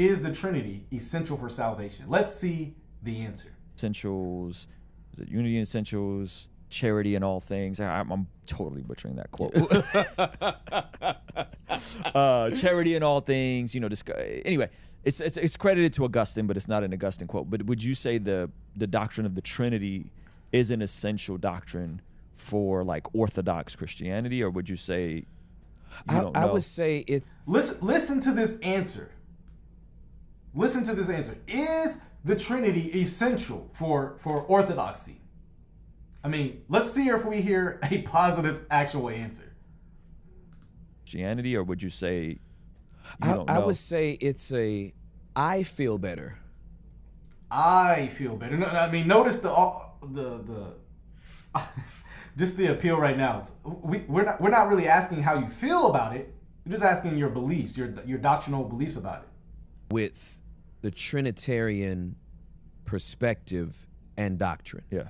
[0.00, 2.06] Is the Trinity essential for salvation?
[2.08, 3.52] Let's see the answer.
[3.76, 4.66] essentials?
[5.12, 6.48] Is it unity and essentials?
[6.70, 7.80] Charity in all things.
[7.80, 9.54] I, I'm, I'm totally butchering that quote.
[12.14, 13.74] uh, charity in all things.
[13.74, 14.70] You know, disc- anyway,
[15.04, 17.50] it's, it's it's credited to Augustine, but it's not an Augustine quote.
[17.50, 20.12] But would you say the the doctrine of the Trinity
[20.50, 22.00] is an essential doctrine
[22.36, 25.26] for like Orthodox Christianity, or would you say you
[26.08, 27.24] I, don't I would say it.
[27.46, 29.10] Listen, listen to this answer.
[30.54, 31.36] Listen to this answer.
[31.46, 35.20] Is the Trinity essential for for orthodoxy?
[36.22, 39.54] I mean, let's see if we hear a positive actual answer.
[41.02, 42.38] Christianity, or would you say
[43.22, 44.92] you I, don't I would say it's a.
[45.34, 46.38] I feel better.
[47.50, 48.56] I feel better.
[48.56, 50.74] No, I mean, notice the uh, the
[51.54, 51.60] the
[52.36, 53.40] just the appeal right now.
[53.40, 56.32] It's, we we're not we're not really asking how you feel about it.
[56.64, 59.28] We're just asking your beliefs, your your doctrinal beliefs about it.
[59.94, 60.39] with
[60.82, 62.16] the Trinitarian
[62.84, 63.86] perspective
[64.16, 64.84] and doctrine.
[64.90, 65.08] Yeah.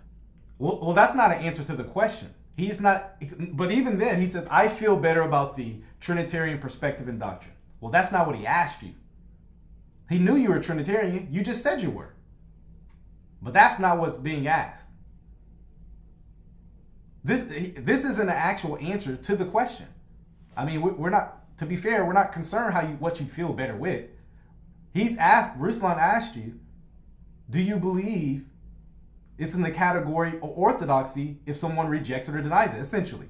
[0.58, 2.34] Well, well, that's not an answer to the question.
[2.56, 3.14] He's not,
[3.52, 7.54] but even then, he says, I feel better about the Trinitarian perspective and doctrine.
[7.80, 8.92] Well, that's not what he asked you.
[10.10, 11.28] He knew you were a Trinitarian.
[11.30, 12.12] You just said you were.
[13.40, 14.88] But that's not what's being asked.
[17.24, 17.42] This,
[17.78, 19.86] this isn't an actual answer to the question.
[20.56, 23.26] I mean, we- we're not, to be fair, we're not concerned how you, what you
[23.26, 24.10] feel better with.
[24.92, 26.58] He's asked, Ruslan asked you,
[27.48, 28.44] do you believe
[29.40, 33.26] it's in the category of orthodoxy if someone rejects it or denies it, essentially.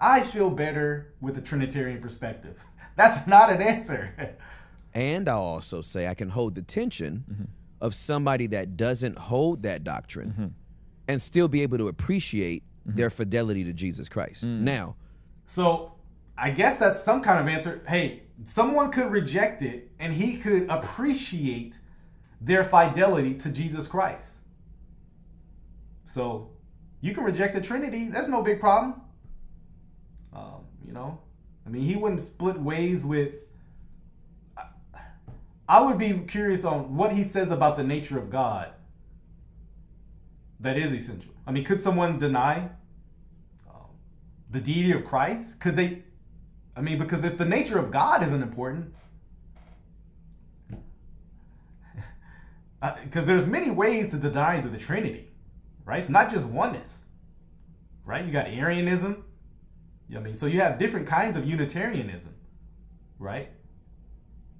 [0.00, 2.62] I feel better with the Trinitarian perspective.
[2.96, 4.36] That's not an answer.
[4.96, 7.44] And I'll also say I can hold the tension mm-hmm.
[7.80, 10.46] of somebody that doesn't hold that doctrine mm-hmm.
[11.08, 12.96] and still be able to appreciate mm-hmm.
[12.96, 14.44] their fidelity to Jesus Christ.
[14.44, 14.94] Now,
[15.46, 15.94] So
[16.36, 17.82] I guess that's some kind of answer.
[17.86, 21.78] Hey, someone could reject it and he could appreciate
[22.40, 24.38] their fidelity to Jesus Christ.
[26.04, 26.50] So
[27.00, 28.08] you can reject the Trinity.
[28.08, 29.00] That's no big problem.
[30.32, 31.20] Um, you know,
[31.66, 33.34] I mean, he wouldn't split ways with.
[35.68, 38.72] I- would be curious on what he says about the nature of God.
[40.60, 41.32] That is essential.
[41.46, 42.70] I mean, could someone deny
[43.68, 43.88] um,
[44.50, 45.60] the deity of Christ?
[45.60, 46.02] Could they?
[46.76, 48.92] I mean, because if the nature of God isn't important,
[52.82, 55.28] uh, because there's many ways to deny the, Trinity,
[55.84, 55.98] right?
[55.98, 57.04] It's not just oneness,
[58.04, 58.24] right?
[58.24, 59.24] You got Arianism.
[60.14, 62.34] I mean, so you have different kinds of Unitarianism,
[63.18, 63.50] right?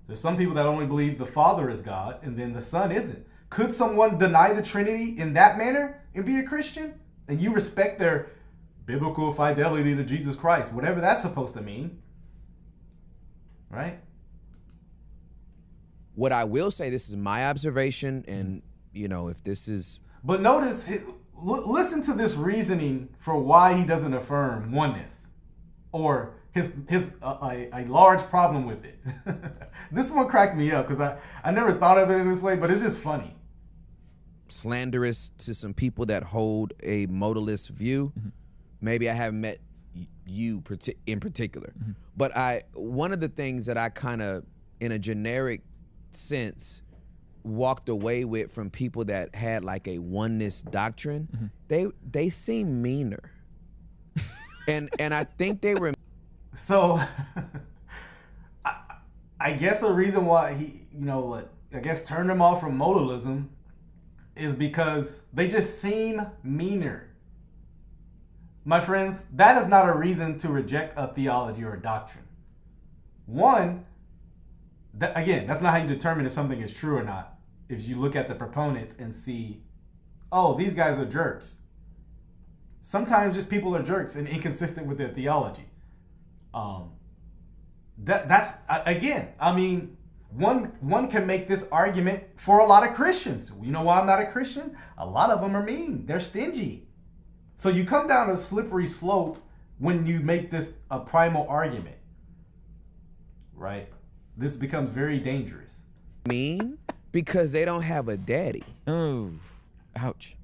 [0.06, 3.26] There's some people that only believe the Father is God and then the Son isn't.
[3.50, 6.98] Could someone deny the Trinity in that manner and be a Christian?
[7.28, 8.30] And you respect their
[8.86, 12.00] biblical fidelity to Jesus Christ, whatever that's supposed to mean,
[13.74, 13.98] right?
[16.14, 20.40] what I will say, this is my observation, and you know, if this is But
[20.40, 25.26] notice, l- listen to this reasoning for why he doesn't affirm oneness,
[25.90, 28.98] or his his uh, a, a large problem with it.
[29.92, 32.54] this one cracked me up because I I never thought of it in this way,
[32.56, 33.34] but it's just funny.
[34.48, 38.12] slanderous to some people that hold a modalist view.
[38.80, 39.58] Maybe I haven't met
[40.26, 40.62] you
[41.06, 41.92] in particular, mm-hmm.
[42.16, 44.44] but I one of the things that I kind of,
[44.80, 45.62] in a generic
[46.10, 46.82] sense,
[47.42, 51.28] walked away with from people that had like a oneness doctrine.
[51.34, 51.46] Mm-hmm.
[51.68, 53.30] They they seem meaner,
[54.68, 55.92] and and I think they were.
[56.54, 57.00] So,
[58.64, 58.76] I,
[59.40, 62.78] I guess a reason why he, you know, what I guess turned him off from
[62.78, 63.48] modalism
[64.36, 67.08] is because they just seem meaner.
[68.64, 72.24] My friends, that is not a reason to reject a theology or a doctrine.
[73.26, 73.84] One,
[74.94, 77.38] that, again, that's not how you determine if something is true or not.
[77.68, 79.62] If you look at the proponents and see,
[80.32, 81.60] oh, these guys are jerks.
[82.80, 85.64] Sometimes just people are jerks and inconsistent with their theology.
[86.52, 86.92] Um,
[87.98, 89.96] that that's again, I mean,
[90.30, 93.50] one one can make this argument for a lot of Christians.
[93.62, 94.76] You know why I'm not a Christian?
[94.98, 96.04] A lot of them are mean.
[96.06, 96.83] They're stingy.
[97.56, 99.38] So you come down a slippery slope
[99.78, 101.96] when you make this a primal argument.
[103.54, 103.88] Right?
[104.36, 105.80] This becomes very dangerous.
[106.26, 106.78] Mean
[107.14, 108.64] because they don't have a daddy.
[108.88, 109.30] Oh,
[109.94, 110.36] ouch.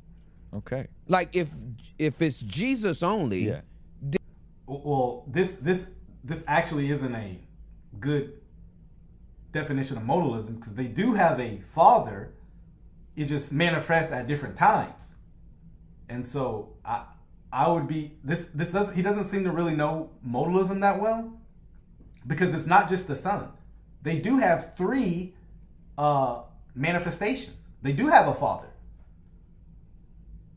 [0.54, 0.86] Okay.
[1.08, 1.50] Like if
[1.98, 3.48] if it's Jesus only.
[3.48, 3.60] Yeah.
[4.66, 5.88] Well, this this
[6.22, 7.38] this actually isn't a
[7.98, 8.34] good
[9.52, 12.34] definition of modalism because they do have a father.
[13.16, 15.16] It just manifests at different times,
[16.10, 17.04] and so I
[17.52, 21.32] I would be this this does he doesn't seem to really know modalism that well
[22.26, 23.48] because it's not just the son.
[24.02, 25.34] They do have three
[25.96, 26.42] uh,
[26.74, 27.56] manifestations.
[27.82, 28.68] They do have a father.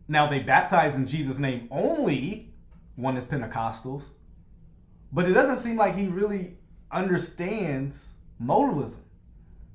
[0.08, 2.50] Now they baptize in Jesus' name only.
[2.96, 4.04] Oneness Pentecostals,
[5.12, 6.58] but it doesn't seem like he really
[6.92, 8.10] understands
[8.40, 9.00] modalism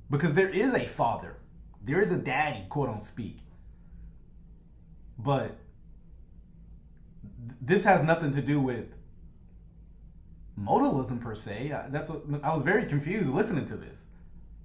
[0.09, 1.37] because there is a father,
[1.83, 3.39] there is a daddy, quote on speak.
[5.19, 5.59] But
[7.61, 8.87] this has nothing to do with
[10.59, 11.73] modalism per se.
[11.91, 14.07] That's what I was very confused listening to this.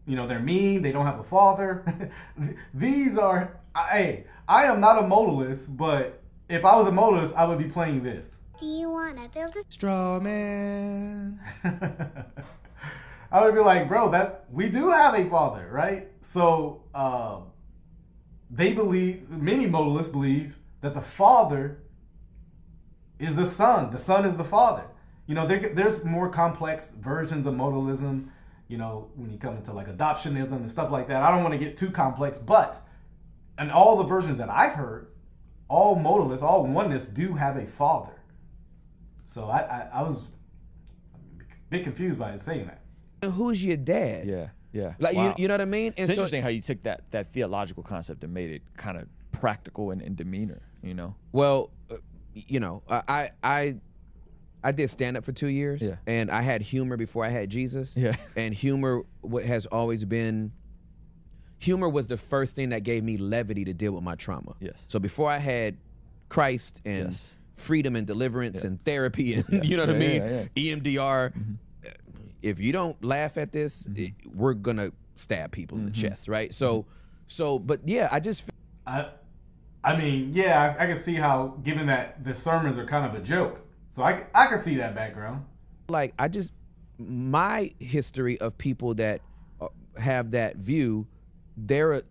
[0.06, 2.12] You know, they're mean, they don't have a father.
[2.74, 3.58] These are,
[3.90, 7.70] hey, I am not a modalist, but if I was a modalist, I would be
[7.70, 8.38] playing this.
[8.60, 11.40] Do you want to build a straw man?
[13.32, 16.08] I would be like, bro, that we do have a father, right?
[16.22, 17.46] So um,
[18.52, 21.83] they believe, many modalists believe that the father
[23.20, 23.92] is the son.
[23.92, 24.84] The son is the father.
[25.28, 28.28] You know, there, there's more complex versions of modalism.
[28.68, 31.22] You know, when you come into like adoptionism and stuff like that.
[31.22, 32.86] I don't want to get too complex, but
[33.60, 35.08] in all the versions that I've heard,
[35.68, 38.14] all modalists, all oneness do have a father.
[39.26, 40.20] So I, I, I was a
[41.70, 43.32] bit confused by saying that.
[43.32, 44.28] Who's your dad?
[44.28, 44.94] Yeah, yeah.
[45.00, 45.28] Like Wow.
[45.30, 45.94] you, you know what I mean?
[45.96, 49.92] It's interesting how you took that that theological concept and made it kind of practical
[49.92, 50.62] and in demeanor.
[50.82, 51.16] You know.
[51.32, 51.96] Well, uh,
[52.34, 53.76] you know, I I I,
[54.64, 55.96] I did stand up for two years, Yeah.
[56.08, 57.96] and I had humor before I had Jesus.
[57.98, 58.16] Yeah.
[58.36, 60.52] and humor what has always been.
[61.60, 64.54] Humor was the first thing that gave me levity to deal with my trauma.
[64.60, 64.84] Yes.
[64.90, 65.78] So before I had
[66.28, 67.36] Christ and Yes.
[67.56, 69.62] freedom and deliverance and therapy and Yeah.
[69.64, 70.76] you know what Yeah, I yeah, mean, yeah.
[70.76, 71.34] EMDR.
[71.34, 71.54] Mm-hmm.
[72.42, 74.04] If you don't laugh at this, Mm-hmm.
[74.04, 76.02] it- we're gonna stab people in the mm-hmm.
[76.10, 76.54] chest, right?
[76.54, 76.90] So, mm-hmm.
[77.28, 78.44] so, but yeah, I just
[78.86, 79.08] I,
[79.84, 83.20] I mean, yeah, I, I can see how, given that the sermons are kind of
[83.22, 85.46] a joke, so I, I can see that background.
[85.90, 86.52] like I just
[86.98, 89.22] my history of people that
[89.60, 89.68] uh,
[90.00, 91.08] have that view,
[91.58, 92.04] they're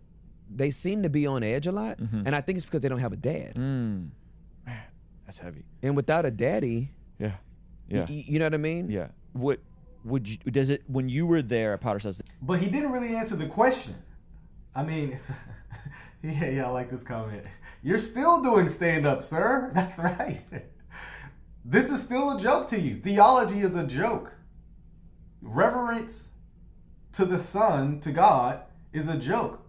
[0.55, 2.99] they seem to be on edge a lot, and I think it's because they don't
[2.99, 3.55] have a dad.
[3.55, 4.09] Mm.
[4.65, 4.81] Man,
[5.25, 5.63] that's heavy.
[5.81, 7.31] And without a daddy, Yeah.
[7.89, 8.05] Yeah.
[8.07, 8.89] y- you know what I mean?
[8.89, 9.07] Yeah.
[9.31, 9.59] What
[10.03, 12.21] would you does it when you were there at Potter's House?
[12.41, 13.95] But he didn't really answer the question.
[14.75, 15.31] I mean, it's,
[16.23, 17.43] yeah, yeah, I like this comment.
[17.83, 19.69] You're still doing stand up, sir.
[19.75, 20.41] That's right.
[21.65, 22.95] This is still a joke to you.
[22.95, 24.33] Theology is a joke.
[25.41, 26.29] Reverence
[27.13, 29.61] to the Son, to God, is a joke.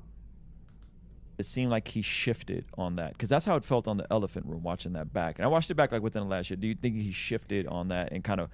[1.39, 4.47] It seemed like he shifted on that because that's how it felt on the Elephant
[4.47, 5.39] Room watching that back.
[5.39, 6.57] And I watched it back like within the last year.
[6.57, 8.51] Do you think he shifted on that and kind of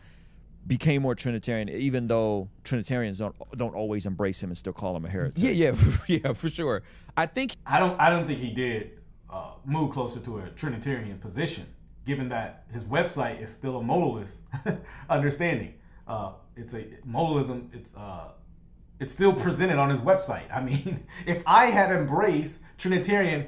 [0.67, 5.05] became more Trinitarian, even though Trinitarians don't don't always embrace him and still call him
[5.05, 5.39] a heretic?
[5.39, 5.75] Yeah, yeah,
[6.07, 6.83] yeah, for sure.
[7.17, 7.99] I think I don't.
[8.01, 8.93] I don't think he did
[9.31, 11.67] uh, move closer to a Trinitarian position,
[12.07, 14.37] given that his website is still a modalist
[15.11, 15.75] understanding.
[16.07, 17.75] Uh, it's a modalism.
[17.75, 18.33] It's uh,
[19.01, 20.53] it's still presented on his website.
[20.53, 23.47] I mean, if I had embraced Trinitarian,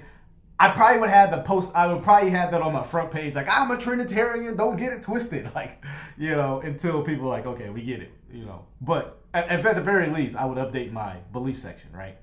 [0.58, 1.72] I probably would have the post.
[1.74, 4.56] I would probably have that on my front page, like I'm a Trinitarian.
[4.56, 5.84] Don't get it twisted, like
[6.16, 8.64] you know, until people are like, okay, we get it, you know.
[8.80, 12.16] But at, at the very least, I would update my belief section, right?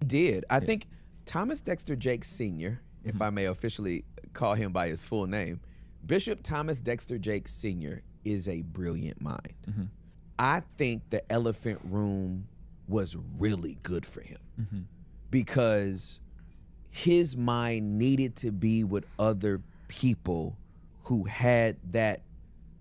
[0.00, 0.44] he did.
[0.50, 0.86] I think
[1.24, 3.22] Thomas Dexter Jakes Sr., if mm-hmm.
[3.22, 5.60] I may officially call him by his full name,
[6.06, 8.02] Bishop Thomas Dexter Jakes Sr.
[8.24, 9.54] is a brilliant mind.
[9.68, 9.84] Mm-hmm.
[10.38, 12.46] I think the elephant room
[12.86, 14.80] was really good for him mm-hmm.
[15.30, 16.20] because
[16.90, 20.56] his mind needed to be with other people
[21.04, 22.20] who had that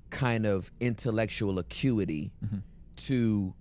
[0.09, 2.31] kind of intellectual acuity
[2.95, 3.53] to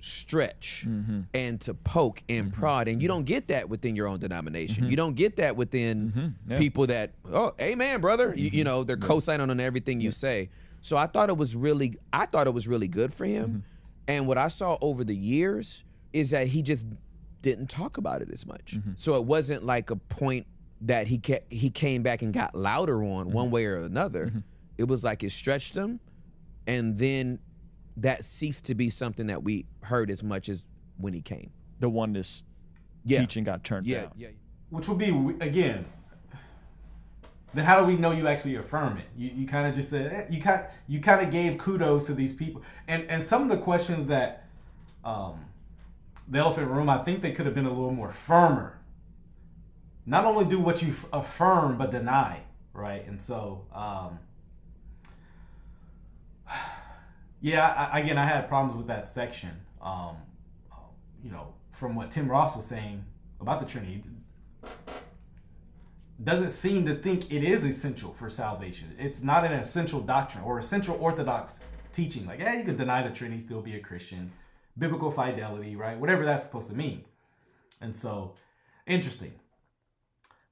[0.00, 1.20] stretch Mm-hmm.
[1.34, 4.90] and to poke and prod and you don't get that within your own denomination Mhm.
[4.90, 6.52] you don't get that within Mm-hmm.
[6.52, 6.58] Yeah.
[6.58, 9.06] people that oh amen brother you, you know they're Yeah.
[9.06, 10.50] co-signing on everything you say
[10.80, 13.58] so i thought it was really i thought it was really good for him Mm-hmm.
[14.06, 15.82] and what i saw over the years
[16.12, 16.86] is that he just
[17.50, 18.92] didn't talk about it as much Mm-hmm.
[18.96, 20.46] so it wasn't like a point
[20.80, 23.32] that he ca- he came back and got louder on Mm-hmm.
[23.40, 24.32] one way or another
[24.76, 26.00] it was like it stretched him
[26.66, 27.38] and then
[27.98, 30.64] that ceased to be something that we heard as much as
[30.98, 31.50] when he came.
[31.80, 32.44] The oneness
[33.04, 33.20] Yeah.
[33.20, 34.12] teaching got turned Yeah, down.
[34.18, 34.28] yeah.
[34.70, 35.08] Which would be
[35.40, 35.86] again.
[37.54, 39.06] Then how do we know you actually affirm it?
[39.16, 42.14] You, you kind of just said eh, you kind you kind of gave kudos to
[42.14, 44.46] these people, and and some of the questions that
[45.04, 45.34] um,
[46.28, 48.78] the elephant room, I think they could have been a little more firmer.
[50.04, 52.42] Not only do what you affirm, but deny,
[52.72, 53.06] right?
[53.06, 54.18] And so, um,
[57.40, 59.50] yeah, I, again, I had problems with that section.
[59.80, 60.16] Um,
[61.22, 63.04] you know, from what Tim Ross was saying
[63.40, 64.02] about the Trinity,
[66.24, 68.94] doesn't seem to think it is essential for salvation.
[68.98, 71.60] It's not an essential doctrine or essential orthodox
[71.92, 72.26] teaching.
[72.26, 74.32] Like, yeah, you could deny the Trinity, still be a Christian.
[74.78, 75.98] Biblical fidelity, right?
[75.98, 77.04] Whatever that's supposed to mean.
[77.80, 78.34] And so,
[78.86, 79.32] interesting.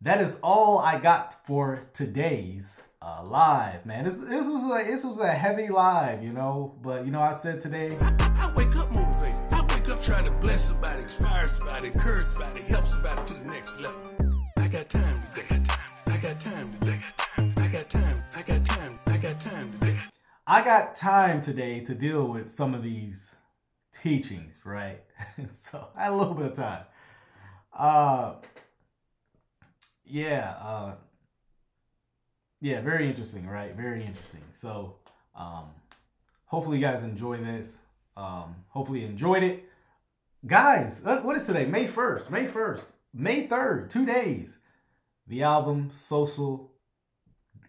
[0.01, 4.05] That is all I got for today's uh, live, man.
[4.05, 6.75] This, this was a this was a heavy live, you know.
[6.83, 7.91] But you know, I said today.
[8.01, 9.39] I wake up motivated.
[9.51, 13.45] I wake up trying to bless somebody, inspire somebody, encourage somebody, help somebody to the
[13.45, 14.01] next level.
[14.59, 15.63] I got time today.
[16.07, 16.99] I got time today.
[17.37, 18.25] I got time.
[18.35, 18.99] I got time.
[19.07, 19.99] I got time today.
[20.47, 23.35] I got time today to deal with some of these
[24.05, 25.03] teachings, right?
[25.53, 26.85] so I had a little bit of time.
[27.77, 28.35] Uh
[30.05, 30.95] yeah, uh
[32.61, 33.75] yeah, very interesting, right?
[33.75, 34.43] Very interesting.
[34.53, 34.97] So
[35.35, 35.71] um
[36.45, 37.79] hopefully you guys enjoy this.
[38.15, 39.65] Um hopefully you enjoyed it.
[40.47, 41.65] Guys, what is today?
[41.65, 42.31] May 1st.
[42.31, 42.93] May 1st.
[43.15, 44.59] May 3rd, 2 days.
[45.27, 46.71] The album Social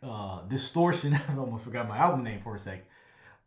[0.03, 1.13] uh, Distortion.
[1.29, 2.83] I almost forgot my album name for a sec.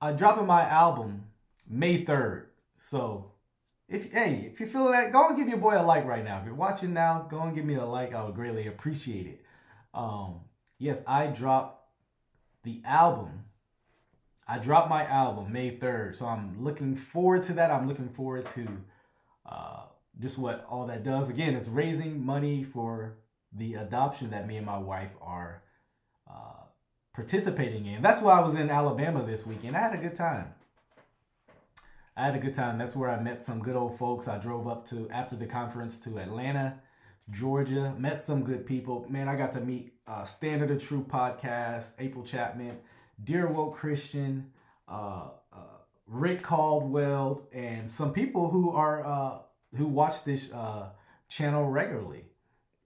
[0.01, 1.25] I'm dropping my album
[1.69, 2.48] May 3rd.
[2.79, 3.33] So,
[3.89, 6.39] if hey, if you're feeling that, go and give your boy a like right now.
[6.39, 8.15] If you're watching now, go and give me a like.
[8.15, 9.43] I would greatly appreciate it.
[9.95, 10.41] Um,
[10.79, 11.85] yes, I dropped
[12.65, 13.45] the album.
[14.47, 16.17] I dropped my album May 3rd.
[16.17, 17.71] So I'm looking forward to that.
[17.71, 18.67] I'm looking forward to
[19.45, 19.83] uh,
[20.21, 21.29] just what all that does.
[21.29, 23.19] Again, it's raising money for
[23.53, 25.63] the adoption that me and my wife are
[26.31, 26.65] uh,
[27.15, 28.03] participating in.
[28.03, 29.77] That's why I was in Alabama this weekend.
[29.77, 30.55] I had a good time.
[32.19, 32.79] I had a good time.
[32.79, 34.27] That's where I met some good old folks.
[34.27, 36.81] I drove up to after the conference to Atlanta,
[37.31, 37.95] Georgia.
[37.97, 39.07] Met some good people.
[39.09, 42.79] Man, I got to meet uh, Standard of True podcast, April Chapman,
[43.23, 44.51] Dear Woke Christian,
[44.89, 45.59] uh, uh,
[46.09, 49.39] Rick Caldwell, and some people who are uh,
[49.77, 50.89] who watch this uh,
[51.29, 52.25] channel regularly.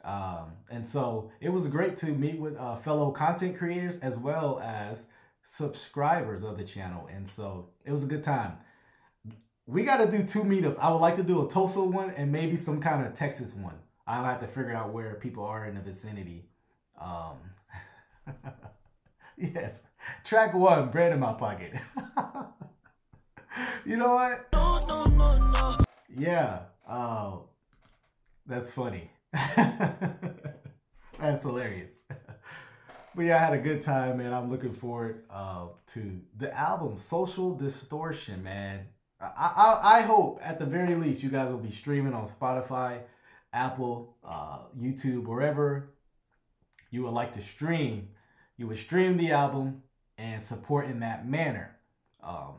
[0.04, 4.60] Um, and so it was great to meet with uh, fellow content creators as well
[4.60, 5.06] as
[5.42, 7.08] subscribers of the channel.
[7.10, 8.58] And so it was a good time.
[9.66, 10.78] We got to do two meetups.
[10.78, 13.76] I would like to do a Tulsa one and maybe some kind of Texas one.
[14.06, 16.46] I'll have to figure out where people are in the vicinity.
[17.00, 17.36] Um,
[19.36, 19.82] yes.
[20.24, 21.74] Track one, bread in my pocket.
[23.84, 24.48] you know what?
[24.52, 25.76] No, no, no, no.
[26.08, 26.60] Yeah.
[26.88, 27.44] Oh,
[28.46, 29.10] that's funny.
[31.18, 32.02] That's hilarious.
[33.14, 34.32] but yeah, I had a good time, man.
[34.32, 38.88] I'm looking forward uh, to the album Social Distortion, man.
[39.22, 43.00] I, I, I hope at the very least you guys will be streaming on Spotify,
[43.52, 45.90] Apple, uh, YouTube, wherever
[46.90, 48.08] you would like to stream.
[48.56, 49.82] You would stream the album
[50.18, 51.76] and support in that manner.
[52.22, 52.54] Um,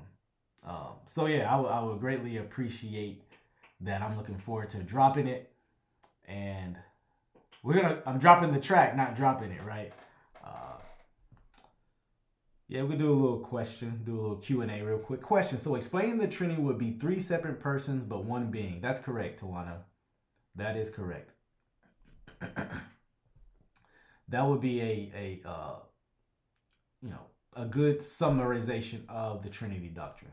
[0.65, 3.22] um, so yeah, I would- greatly appreciate
[3.81, 4.02] that.
[4.02, 5.53] I'm looking forward to dropping it
[6.27, 6.77] and
[7.64, 9.94] we're gonna i'm dropping the track not dropping it right
[12.68, 16.18] yeah we'll do a little question do a little q&a real quick question so explain
[16.18, 19.77] the trinity would be three separate persons but one being that's correct tawana
[20.56, 21.31] that is correct
[24.30, 25.76] that would be a a uh
[27.02, 27.26] you know
[27.56, 30.31] a good summarization of the trinity doctrine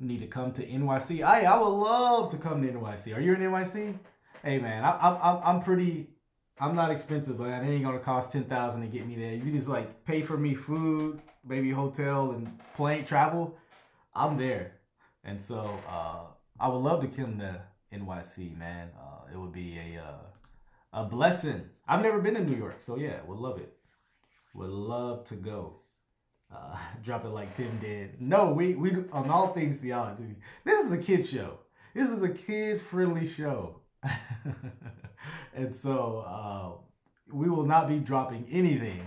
[0.00, 1.22] need to come to NYC.
[1.22, 3.16] I I would love to come to NYC.
[3.16, 3.98] Are you in NYC?
[4.42, 6.08] Hey man, I, I'm I'm pretty.
[6.60, 7.64] I'm not expensive, man.
[7.64, 9.32] It ain't gonna cost ten thousand to get me there.
[9.32, 13.56] You just like pay for me food, maybe hotel and plane travel.
[14.14, 14.72] I'm there,
[15.24, 16.26] and so uh,
[16.58, 17.62] I would love to come to
[17.94, 18.90] NYC, man.
[18.98, 21.62] Uh, it would be a uh, a blessing.
[21.88, 23.72] I've never been to New York, so yeah, would love it.
[24.54, 25.76] Would love to go.
[26.54, 28.20] Uh, drop it like Tim did.
[28.20, 30.36] No, we we on all things theology.
[30.64, 31.60] This is a kid show.
[31.94, 33.80] This is a kid friendly show,
[35.54, 36.72] and so uh,
[37.32, 39.02] we will not be dropping anything.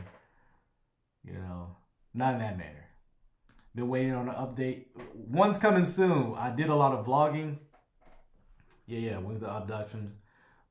[1.23, 1.75] You know,
[2.13, 2.89] not in that manner.
[3.75, 4.85] Been waiting on an update.
[5.13, 6.35] One's coming soon.
[6.37, 7.57] I did a lot of vlogging.
[8.85, 9.17] Yeah, yeah.
[9.17, 10.13] When's the adoption?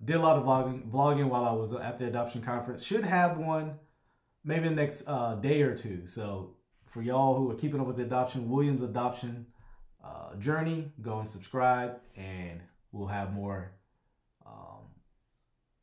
[0.05, 2.85] Did a lot of vlogging, vlogging while I was at the adoption conference.
[2.85, 3.79] Should have one
[4.45, 6.07] maybe the next uh, day or two.
[6.07, 6.57] So
[6.87, 9.47] for y'all who are keeping up with the adoption, Williams adoption
[10.05, 12.61] uh, journey, go and subscribe, and
[12.91, 13.73] we'll have more,
[14.45, 14.83] um,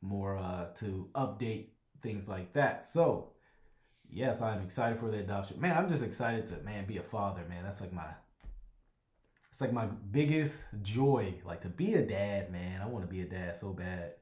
[0.02, 1.68] more uh, to update
[2.02, 2.86] things like that.
[2.86, 3.32] So
[4.10, 5.60] yes, I'm excited for the adoption.
[5.60, 7.42] Man, I'm just excited to man be a father.
[7.50, 8.08] Man, that's like my
[9.50, 12.82] it's like my biggest joy, like to be a dad, man.
[12.82, 14.14] I want to be a dad so bad.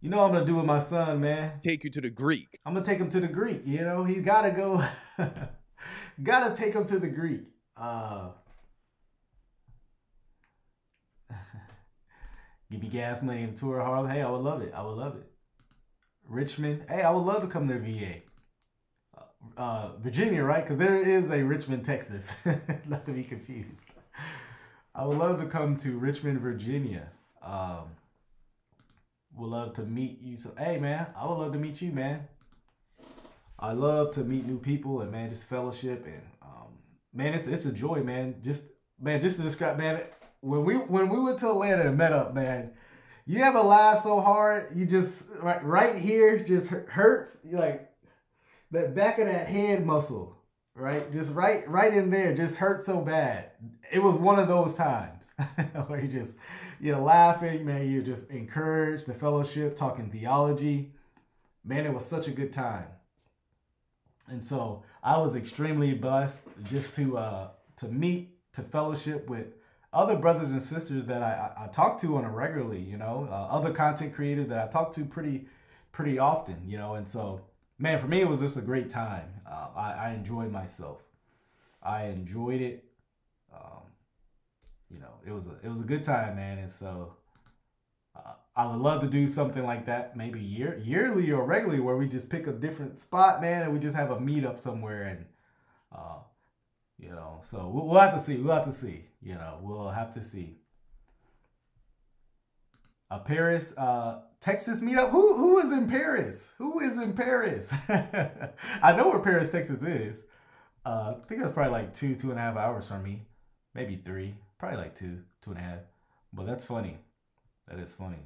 [0.00, 1.60] You know what I'm gonna do with my son, man?
[1.60, 2.60] Take you to the Greek.
[2.64, 3.62] I'm gonna take him to the Greek.
[3.64, 4.82] You know, he's gotta go.
[6.22, 7.42] gotta take him to the Greek.
[7.76, 8.30] Uh,
[12.70, 14.10] give me gas money and tour Harlem.
[14.10, 14.72] Hey, I would love it.
[14.74, 15.30] I would love it.
[16.28, 16.84] Richmond.
[16.88, 18.22] Hey, I would love to come to VA.
[19.56, 20.64] Uh, Virginia, right?
[20.64, 22.34] Because there is a Richmond, Texas.
[22.86, 23.86] Not to be confused.
[24.94, 27.08] I would love to come to Richmond, Virginia.
[27.42, 27.90] Um,
[29.36, 30.36] would love to meet you.
[30.36, 32.26] So, hey, man, I would love to meet you, man.
[33.58, 36.68] I love to meet new people and man, just fellowship and um,
[37.14, 38.34] man, it's it's a joy, man.
[38.42, 38.64] Just
[39.00, 40.02] man, just to describe, man,
[40.40, 42.72] when we when we went to Atlanta and met up, man,
[43.26, 47.36] you ever laugh so hard, you just right right here just hurts.
[47.44, 47.90] You like
[48.70, 50.36] that back of that head muscle,
[50.74, 51.10] right?
[51.12, 53.50] Just right right in there, just hurts so bad.
[53.90, 55.32] It was one of those times
[55.86, 56.36] where you just
[56.80, 57.90] you're laughing, man.
[57.90, 60.92] You're just encouraged, the fellowship, talking theology.
[61.64, 62.86] Man, it was such a good time.
[64.28, 67.48] And so I was extremely blessed just to uh,
[67.78, 69.55] to meet, to fellowship with
[69.96, 73.34] other brothers and sisters that I, I, talk to on a regularly, you know, uh,
[73.34, 75.46] other content creators that I talk to pretty
[75.90, 76.96] pretty often, you know.
[76.96, 77.40] And so,
[77.78, 79.28] man, for me, it was just a great time.
[79.50, 81.02] Uh, I, I enjoyed myself.
[81.82, 82.84] I enjoyed it.
[83.54, 83.84] Um,
[84.90, 86.58] you know, it was a it was a good time, man.
[86.58, 87.14] And so,
[88.14, 91.96] uh, I would love to do something like that, maybe year yearly or regularly, where
[91.96, 95.24] we just pick a different spot, man, and we just have a meetup somewhere, and
[95.90, 96.18] uh,
[96.98, 98.36] you know, so we'll, we'll have to see.
[98.36, 99.04] We'll have to see.
[99.26, 100.54] You know, we'll have to see.
[103.10, 105.10] A Paris, uh, Texas meetup.
[105.10, 106.48] Who who is in Paris?
[106.58, 107.74] Who is in Paris?
[107.88, 110.22] I know where Paris, Texas is.
[110.84, 113.22] Uh, I think that's probably like two, two and a half hours from me,
[113.74, 115.80] maybe three, probably like two, two and a half.
[116.32, 116.96] But that's funny.
[117.66, 118.22] That is funny.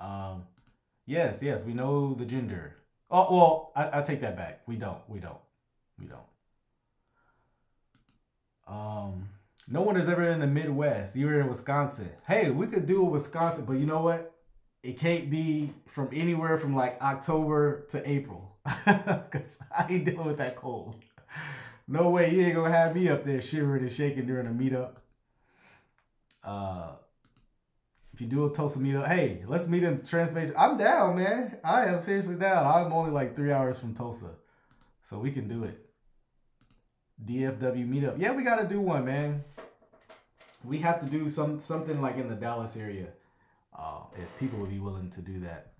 [0.00, 0.44] Um,
[1.06, 2.76] yes, yes, we know the gender.
[3.10, 4.60] Oh well, I, I take that back.
[4.68, 5.00] We don't.
[5.08, 5.40] We don't.
[5.98, 6.20] We don't.
[8.68, 9.28] Um,
[9.72, 11.14] no one is ever in the Midwest.
[11.14, 12.10] You're in Wisconsin.
[12.26, 14.34] Hey, we could do a Wisconsin, but you know what?
[14.82, 20.38] It can't be from anywhere from like October to April, cause I ain't dealing with
[20.38, 20.96] that cold.
[21.86, 24.94] No way, you ain't gonna have me up there shivering and shaking during a meetup.
[26.42, 26.92] Uh,
[28.12, 30.54] if you do a Tulsa meetup, hey, let's meet in Transmation.
[30.58, 31.58] I'm down, man.
[31.62, 32.66] I am seriously down.
[32.66, 34.30] I'm only like three hours from Tulsa,
[35.02, 35.89] so we can do it.
[37.26, 38.20] DFW meetup.
[38.20, 39.44] Yeah, we got to do one, man.
[40.64, 43.08] We have to do some something like in the Dallas area,
[43.78, 45.72] uh, if people would be willing to do that.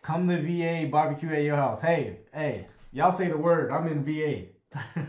[0.00, 1.80] Come to VA barbecue at your house.
[1.80, 3.70] Hey, hey, y'all say the word.
[3.70, 4.46] I'm in VA.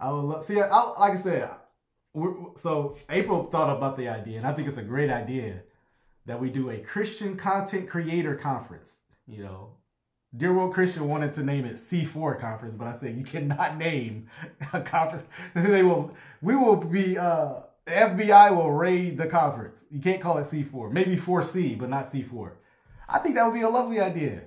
[0.00, 0.44] I would love.
[0.44, 0.66] See, I,
[0.98, 1.50] like I said,
[2.54, 5.62] so April thought about the idea, and I think it's a great idea
[6.26, 9.00] that we do a Christian content creator conference.
[9.26, 9.76] You know,
[10.36, 14.28] Dear Woke Christian wanted to name it C4 conference, but I said you cannot name
[14.72, 15.26] a conference.
[15.54, 19.84] they will, we will be, uh, FBI will raid the conference.
[19.90, 20.92] You can't call it C4.
[20.92, 22.52] Maybe 4C, but not C4.
[23.08, 24.42] I think that would be a lovely idea.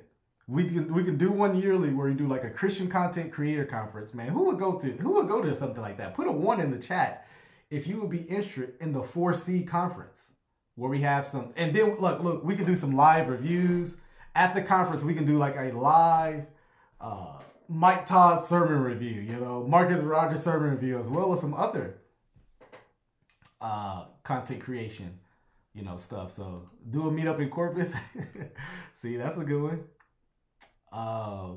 [0.47, 3.63] We can we can do one yearly where we do like a Christian content creator
[3.63, 4.13] conference.
[4.13, 6.13] Man, who would go to who would go to something like that?
[6.13, 7.27] Put a one in the chat
[7.69, 10.31] if you would be interested in the 4C conference
[10.75, 13.97] where we have some and then look look we can do some live reviews
[14.35, 16.45] at the conference we can do like a live
[16.99, 21.53] uh, Mike Todd sermon review, you know, Marcus Rogers sermon review, as well as some
[21.53, 21.97] other
[23.61, 25.19] uh, content creation,
[25.73, 26.31] you know, stuff.
[26.31, 27.95] So do a meetup in Corpus.
[28.93, 29.83] See, that's a good one.
[30.91, 31.53] Uh,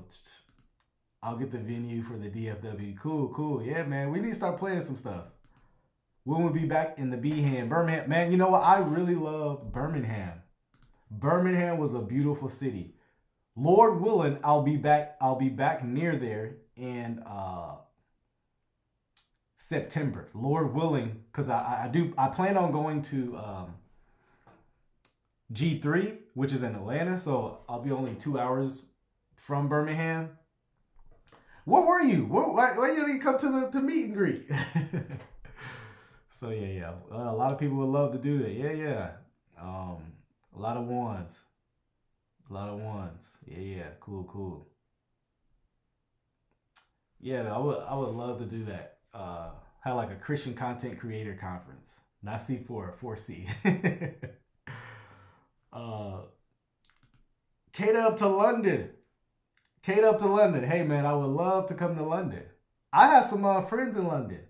[1.22, 2.98] I'll get the venue for the DFW.
[2.98, 3.62] Cool, cool.
[3.62, 4.10] Yeah, man.
[4.10, 5.24] We need to start playing some stuff.
[6.24, 8.08] When we'll be back in the Behan, Birmingham.
[8.08, 8.62] Man, you know what?
[8.62, 10.42] I really love Birmingham.
[11.10, 12.94] Birmingham was a beautiful city.
[13.54, 15.16] Lord willing, I'll be back.
[15.20, 17.76] I'll be back near there in uh,
[19.56, 20.28] September.
[20.34, 23.74] Lord willing, because I, I do I plan on going to um,
[25.52, 27.18] G3, which is in Atlanta.
[27.18, 28.82] So I'll be only two hours
[29.34, 30.30] from Birmingham.
[31.64, 32.26] Where were you?
[32.26, 34.44] Where, why, why you didn't come to the to meet and greet?
[36.28, 36.92] so yeah, yeah.
[37.10, 38.52] Uh, a lot of people would love to do that.
[38.52, 39.10] Yeah, yeah.
[39.60, 40.12] Um,
[40.56, 41.42] a lot of ones.
[42.48, 43.38] A lot of ones.
[43.46, 43.88] Yeah, yeah.
[44.00, 44.68] Cool, cool.
[47.20, 48.98] Yeah, I would I would love to do that.
[49.12, 49.50] Uh
[49.80, 52.00] have like a Christian content creator conference.
[52.22, 53.48] Not C4, 4C.
[55.72, 56.20] uh
[57.72, 58.90] Kate up to London.
[59.82, 60.64] Kate up to London.
[60.64, 62.42] Hey man, I would love to come to London.
[62.92, 64.40] I have some uh, friends in London.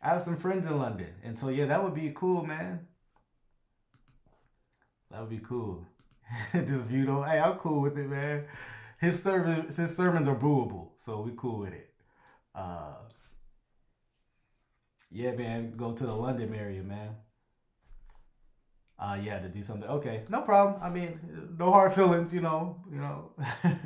[0.00, 1.12] I have some friends in London.
[1.24, 2.86] And so yeah, that would be cool, man.
[5.16, 5.86] That would be cool.
[6.52, 7.26] Just view on.
[7.26, 8.44] Hey, I'm cool with it, man.
[9.00, 11.90] His sermons, his sermons are booable, so we cool with it.
[12.54, 12.96] Uh,
[15.10, 15.72] yeah, man.
[15.74, 17.16] Go to the London area, man.
[18.98, 19.88] Uh, yeah, to do something.
[19.88, 20.82] Okay, no problem.
[20.82, 21.18] I mean,
[21.58, 22.84] no hard feelings, you know.
[22.92, 23.30] You know.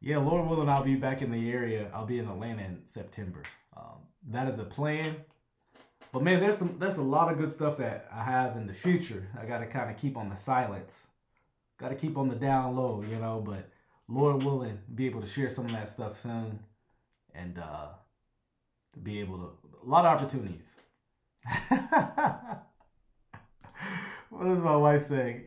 [0.00, 1.90] yeah, Lord willing, I'll be back in the area.
[1.92, 3.42] I'll be in Atlanta in September.
[3.76, 5.16] Um, that is the plan.
[6.12, 8.74] But man, there's some there's a lot of good stuff that I have in the
[8.74, 9.28] future.
[9.40, 11.06] I got to kind of keep on the silence.
[11.78, 13.42] Got to keep on the down low, you know.
[13.44, 13.68] But
[14.08, 16.60] Lord willing, be able to share some of that stuff soon,
[17.34, 17.88] and uh,
[18.94, 19.50] to be able to
[19.84, 20.74] a lot of opportunities.
[24.30, 25.44] what does my wife say?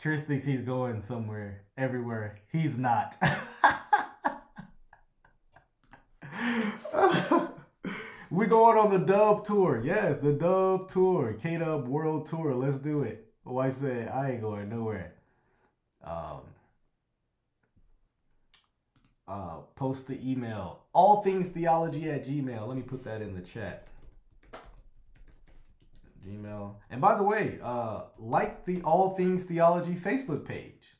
[0.00, 2.38] Chris thinks he's going somewhere, everywhere.
[2.50, 3.16] He's not.
[8.32, 9.82] we going on the Dub tour.
[9.84, 12.54] Yes, the Dub tour, K Dub World Tour.
[12.54, 13.26] Let's do it.
[13.44, 15.14] My wife said I ain't going nowhere.
[16.02, 16.40] Um,
[19.28, 23.40] uh, post the email all things theology at gmail let me put that in the
[23.40, 23.86] chat
[26.26, 30.96] gmail and by the way uh, like the all things theology facebook page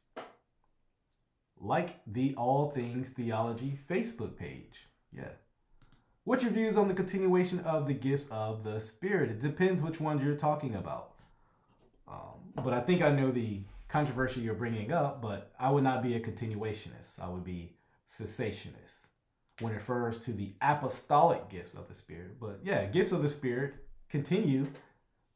[1.61, 5.33] like the all things theology facebook page yeah
[6.25, 10.01] what's your views on the continuation of the gifts of the spirit it depends which
[10.01, 11.13] ones you're talking about
[12.09, 13.61] um, but i think i know the
[13.93, 17.21] controversy you're bringing up, but I would not be a continuationist.
[17.21, 17.75] I would be
[18.09, 19.09] cessationist
[19.61, 22.41] when it refers to the apostolic gifts of the Spirit.
[22.41, 23.75] But yeah, gifts of the Spirit
[24.09, 24.67] continue.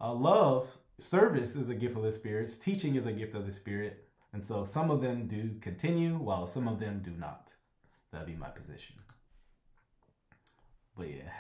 [0.01, 0.69] Uh, love,
[0.99, 2.51] service is a gift of the Spirit.
[2.59, 4.05] Teaching is a gift of the Spirit.
[4.33, 7.55] And so some of them do continue while some of them do not.
[8.11, 8.97] That'd be my position.
[10.97, 11.33] But yeah.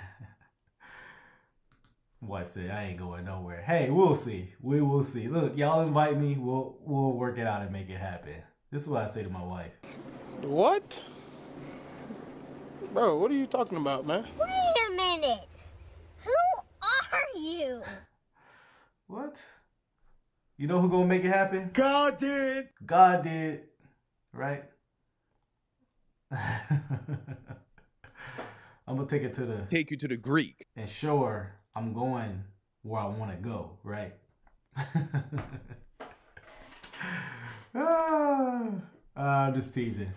[2.20, 3.62] Wife said, I ain't going nowhere.
[3.62, 4.52] Hey, we'll see.
[4.60, 5.28] We will see.
[5.28, 6.36] Look, y'all invite me.
[6.38, 8.42] We'll we'll work it out and make it happen.
[8.70, 9.72] This is what I say to my wife.
[10.42, 11.04] What?
[12.92, 14.26] Bro, what are you talking about, man?
[14.38, 15.48] Wait a minute.
[16.24, 16.32] Who
[16.82, 17.82] are you?
[19.06, 19.42] What?
[20.56, 21.70] You know who gonna make it happen?
[21.72, 22.68] God did.
[22.84, 23.62] God did.
[24.32, 24.64] Right?
[28.88, 31.92] I'm gonna take it to the take you to the Greek and show her I'm
[31.92, 32.44] going
[32.82, 34.14] where I want to go, right?
[37.74, 38.70] ah,
[39.16, 40.12] I'm just teasing.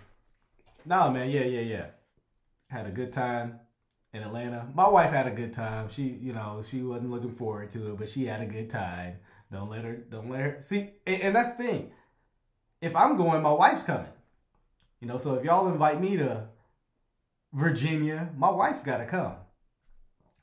[0.85, 1.85] Nah, man, yeah, yeah, yeah.
[2.67, 3.59] Had a good time
[4.13, 4.67] in Atlanta.
[4.73, 5.89] My wife had a good time.
[5.89, 9.17] She, you know, she wasn't looking forward to it, but she had a good time.
[9.51, 10.57] Don't let her, don't let her.
[10.61, 11.91] See, and, and that's the thing.
[12.81, 14.05] If I'm going, my wife's coming.
[15.01, 16.47] You know, so if y'all invite me to
[17.53, 19.33] Virginia, my wife's got to come.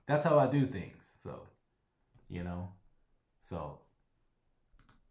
[0.06, 1.12] That's how I do things.
[1.22, 1.40] So,
[2.28, 2.70] you know,
[3.38, 3.80] so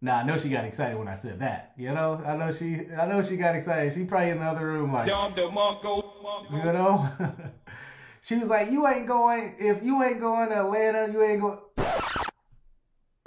[0.02, 1.74] now I know she got excited when I said that.
[1.78, 3.94] You know, I know she, I know she got excited.
[3.94, 5.08] She probably in the other room like,
[6.52, 7.10] you know.
[8.22, 9.56] she was like, "You ain't going.
[9.60, 11.60] If you ain't going to Atlanta, you ain't going."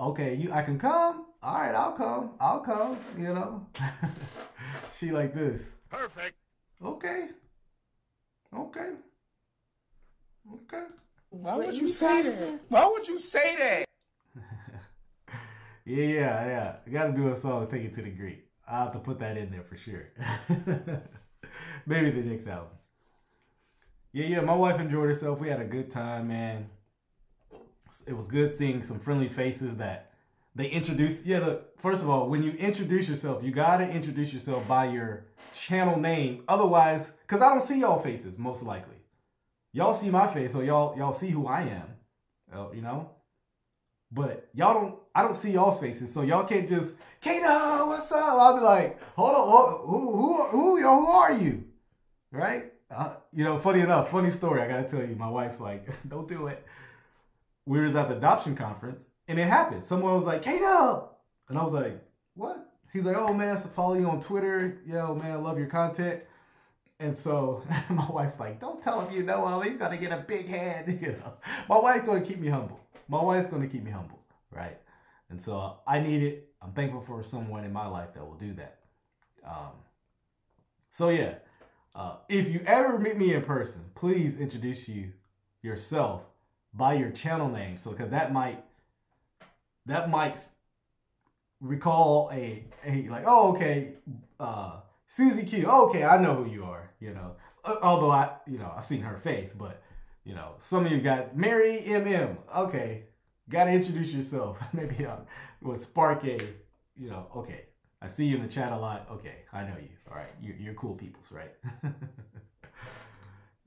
[0.00, 1.26] Okay, you, I can come.
[1.42, 2.32] All right, I'll come.
[2.40, 2.98] I'll come.
[3.16, 3.66] You know.
[4.96, 5.70] she like this.
[5.90, 6.34] Perfect.
[6.84, 7.28] Okay.
[8.56, 8.90] Okay.
[10.54, 10.84] Okay.
[11.30, 12.60] Why would you say that?
[12.68, 13.84] Why would you say that?
[15.84, 16.78] yeah, yeah, yeah.
[16.86, 18.46] I gotta do a song to take it to the Greek.
[18.66, 20.12] I'll have to put that in there for sure.
[21.86, 22.70] Maybe the next album.
[24.12, 24.40] Yeah, yeah.
[24.40, 25.40] My wife enjoyed herself.
[25.40, 26.70] We had a good time, man.
[28.06, 30.07] It was good seeing some friendly faces that
[30.58, 34.68] they introduce Yeah, look, first of all, when you introduce yourself, you gotta introduce yourself
[34.68, 35.24] by your
[35.54, 36.42] channel name.
[36.48, 38.98] Otherwise, because I don't see y'all faces, most likely
[39.72, 41.88] y'all see my face, so y'all y'all see who I am.
[42.52, 43.10] Uh, you know,
[44.10, 44.94] but y'all don't.
[45.14, 48.22] I don't see y'all's faces, so y'all can't just Kato, what's up?
[48.22, 51.64] I'll be like, hold on, who who who, who, who are you?
[52.32, 52.72] Right?
[52.90, 54.60] Uh, you know, funny enough, funny story.
[54.60, 56.64] I gotta tell you, my wife's like, don't do it.
[57.66, 59.84] We was at the adoption conference, and it happened.
[59.84, 61.10] Someone was like, Kato,
[61.48, 62.02] and I was like,
[62.34, 62.72] what?
[62.92, 64.80] He's like, oh man, I follow you on Twitter.
[64.84, 66.22] Yo, man, I love your content.
[66.98, 69.68] And so my wife's like, don't tell him you know him.
[69.68, 70.98] He's gonna get a big head.
[71.00, 71.34] You know,
[71.68, 72.80] my wife's gonna keep me humble.
[73.08, 74.78] My wife's gonna keep me humble, right?
[75.30, 76.48] And so I need it.
[76.62, 78.78] I'm thankful for someone in my life that will do that.
[79.46, 79.72] Um,
[80.90, 81.34] so yeah,
[81.94, 85.12] uh, if you ever meet me in person, please introduce you
[85.62, 86.22] yourself
[86.74, 87.76] by your channel name.
[87.76, 88.64] So because that might
[89.88, 90.38] that might
[91.60, 93.94] recall a a like oh okay
[94.38, 97.36] uh Susie Q okay I know who you are you know.
[97.82, 99.82] Although I you know I've seen her face but
[100.24, 103.04] you know some of you got Mary MM okay
[103.48, 104.62] gotta introduce yourself.
[104.72, 105.16] Maybe I
[105.62, 106.38] would spark a
[106.96, 107.66] you know okay
[108.00, 110.56] I see you in the chat a lot okay I know you all right you're,
[110.56, 111.52] you're cool peoples right?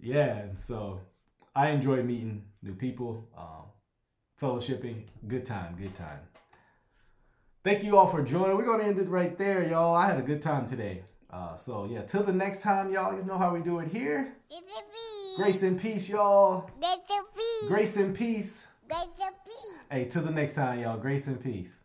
[0.02, 1.02] Yeah and so
[1.56, 3.66] I enjoy meeting new people um,
[4.42, 6.20] fellowshipping good time good time
[7.64, 8.58] Thank you all for joining.
[8.58, 9.94] We're gonna end it right there, y'all.
[9.96, 11.04] I had a good time today.
[11.30, 13.16] Uh, so yeah, till the next time, y'all.
[13.16, 14.34] You know how we do it here.
[15.38, 16.72] Grace and peace, y'all.
[16.80, 17.70] Grace and peace.
[17.70, 18.66] Grace and peace.
[19.92, 20.98] Hey, till the next time, y'all.
[20.98, 21.81] Grace and peace.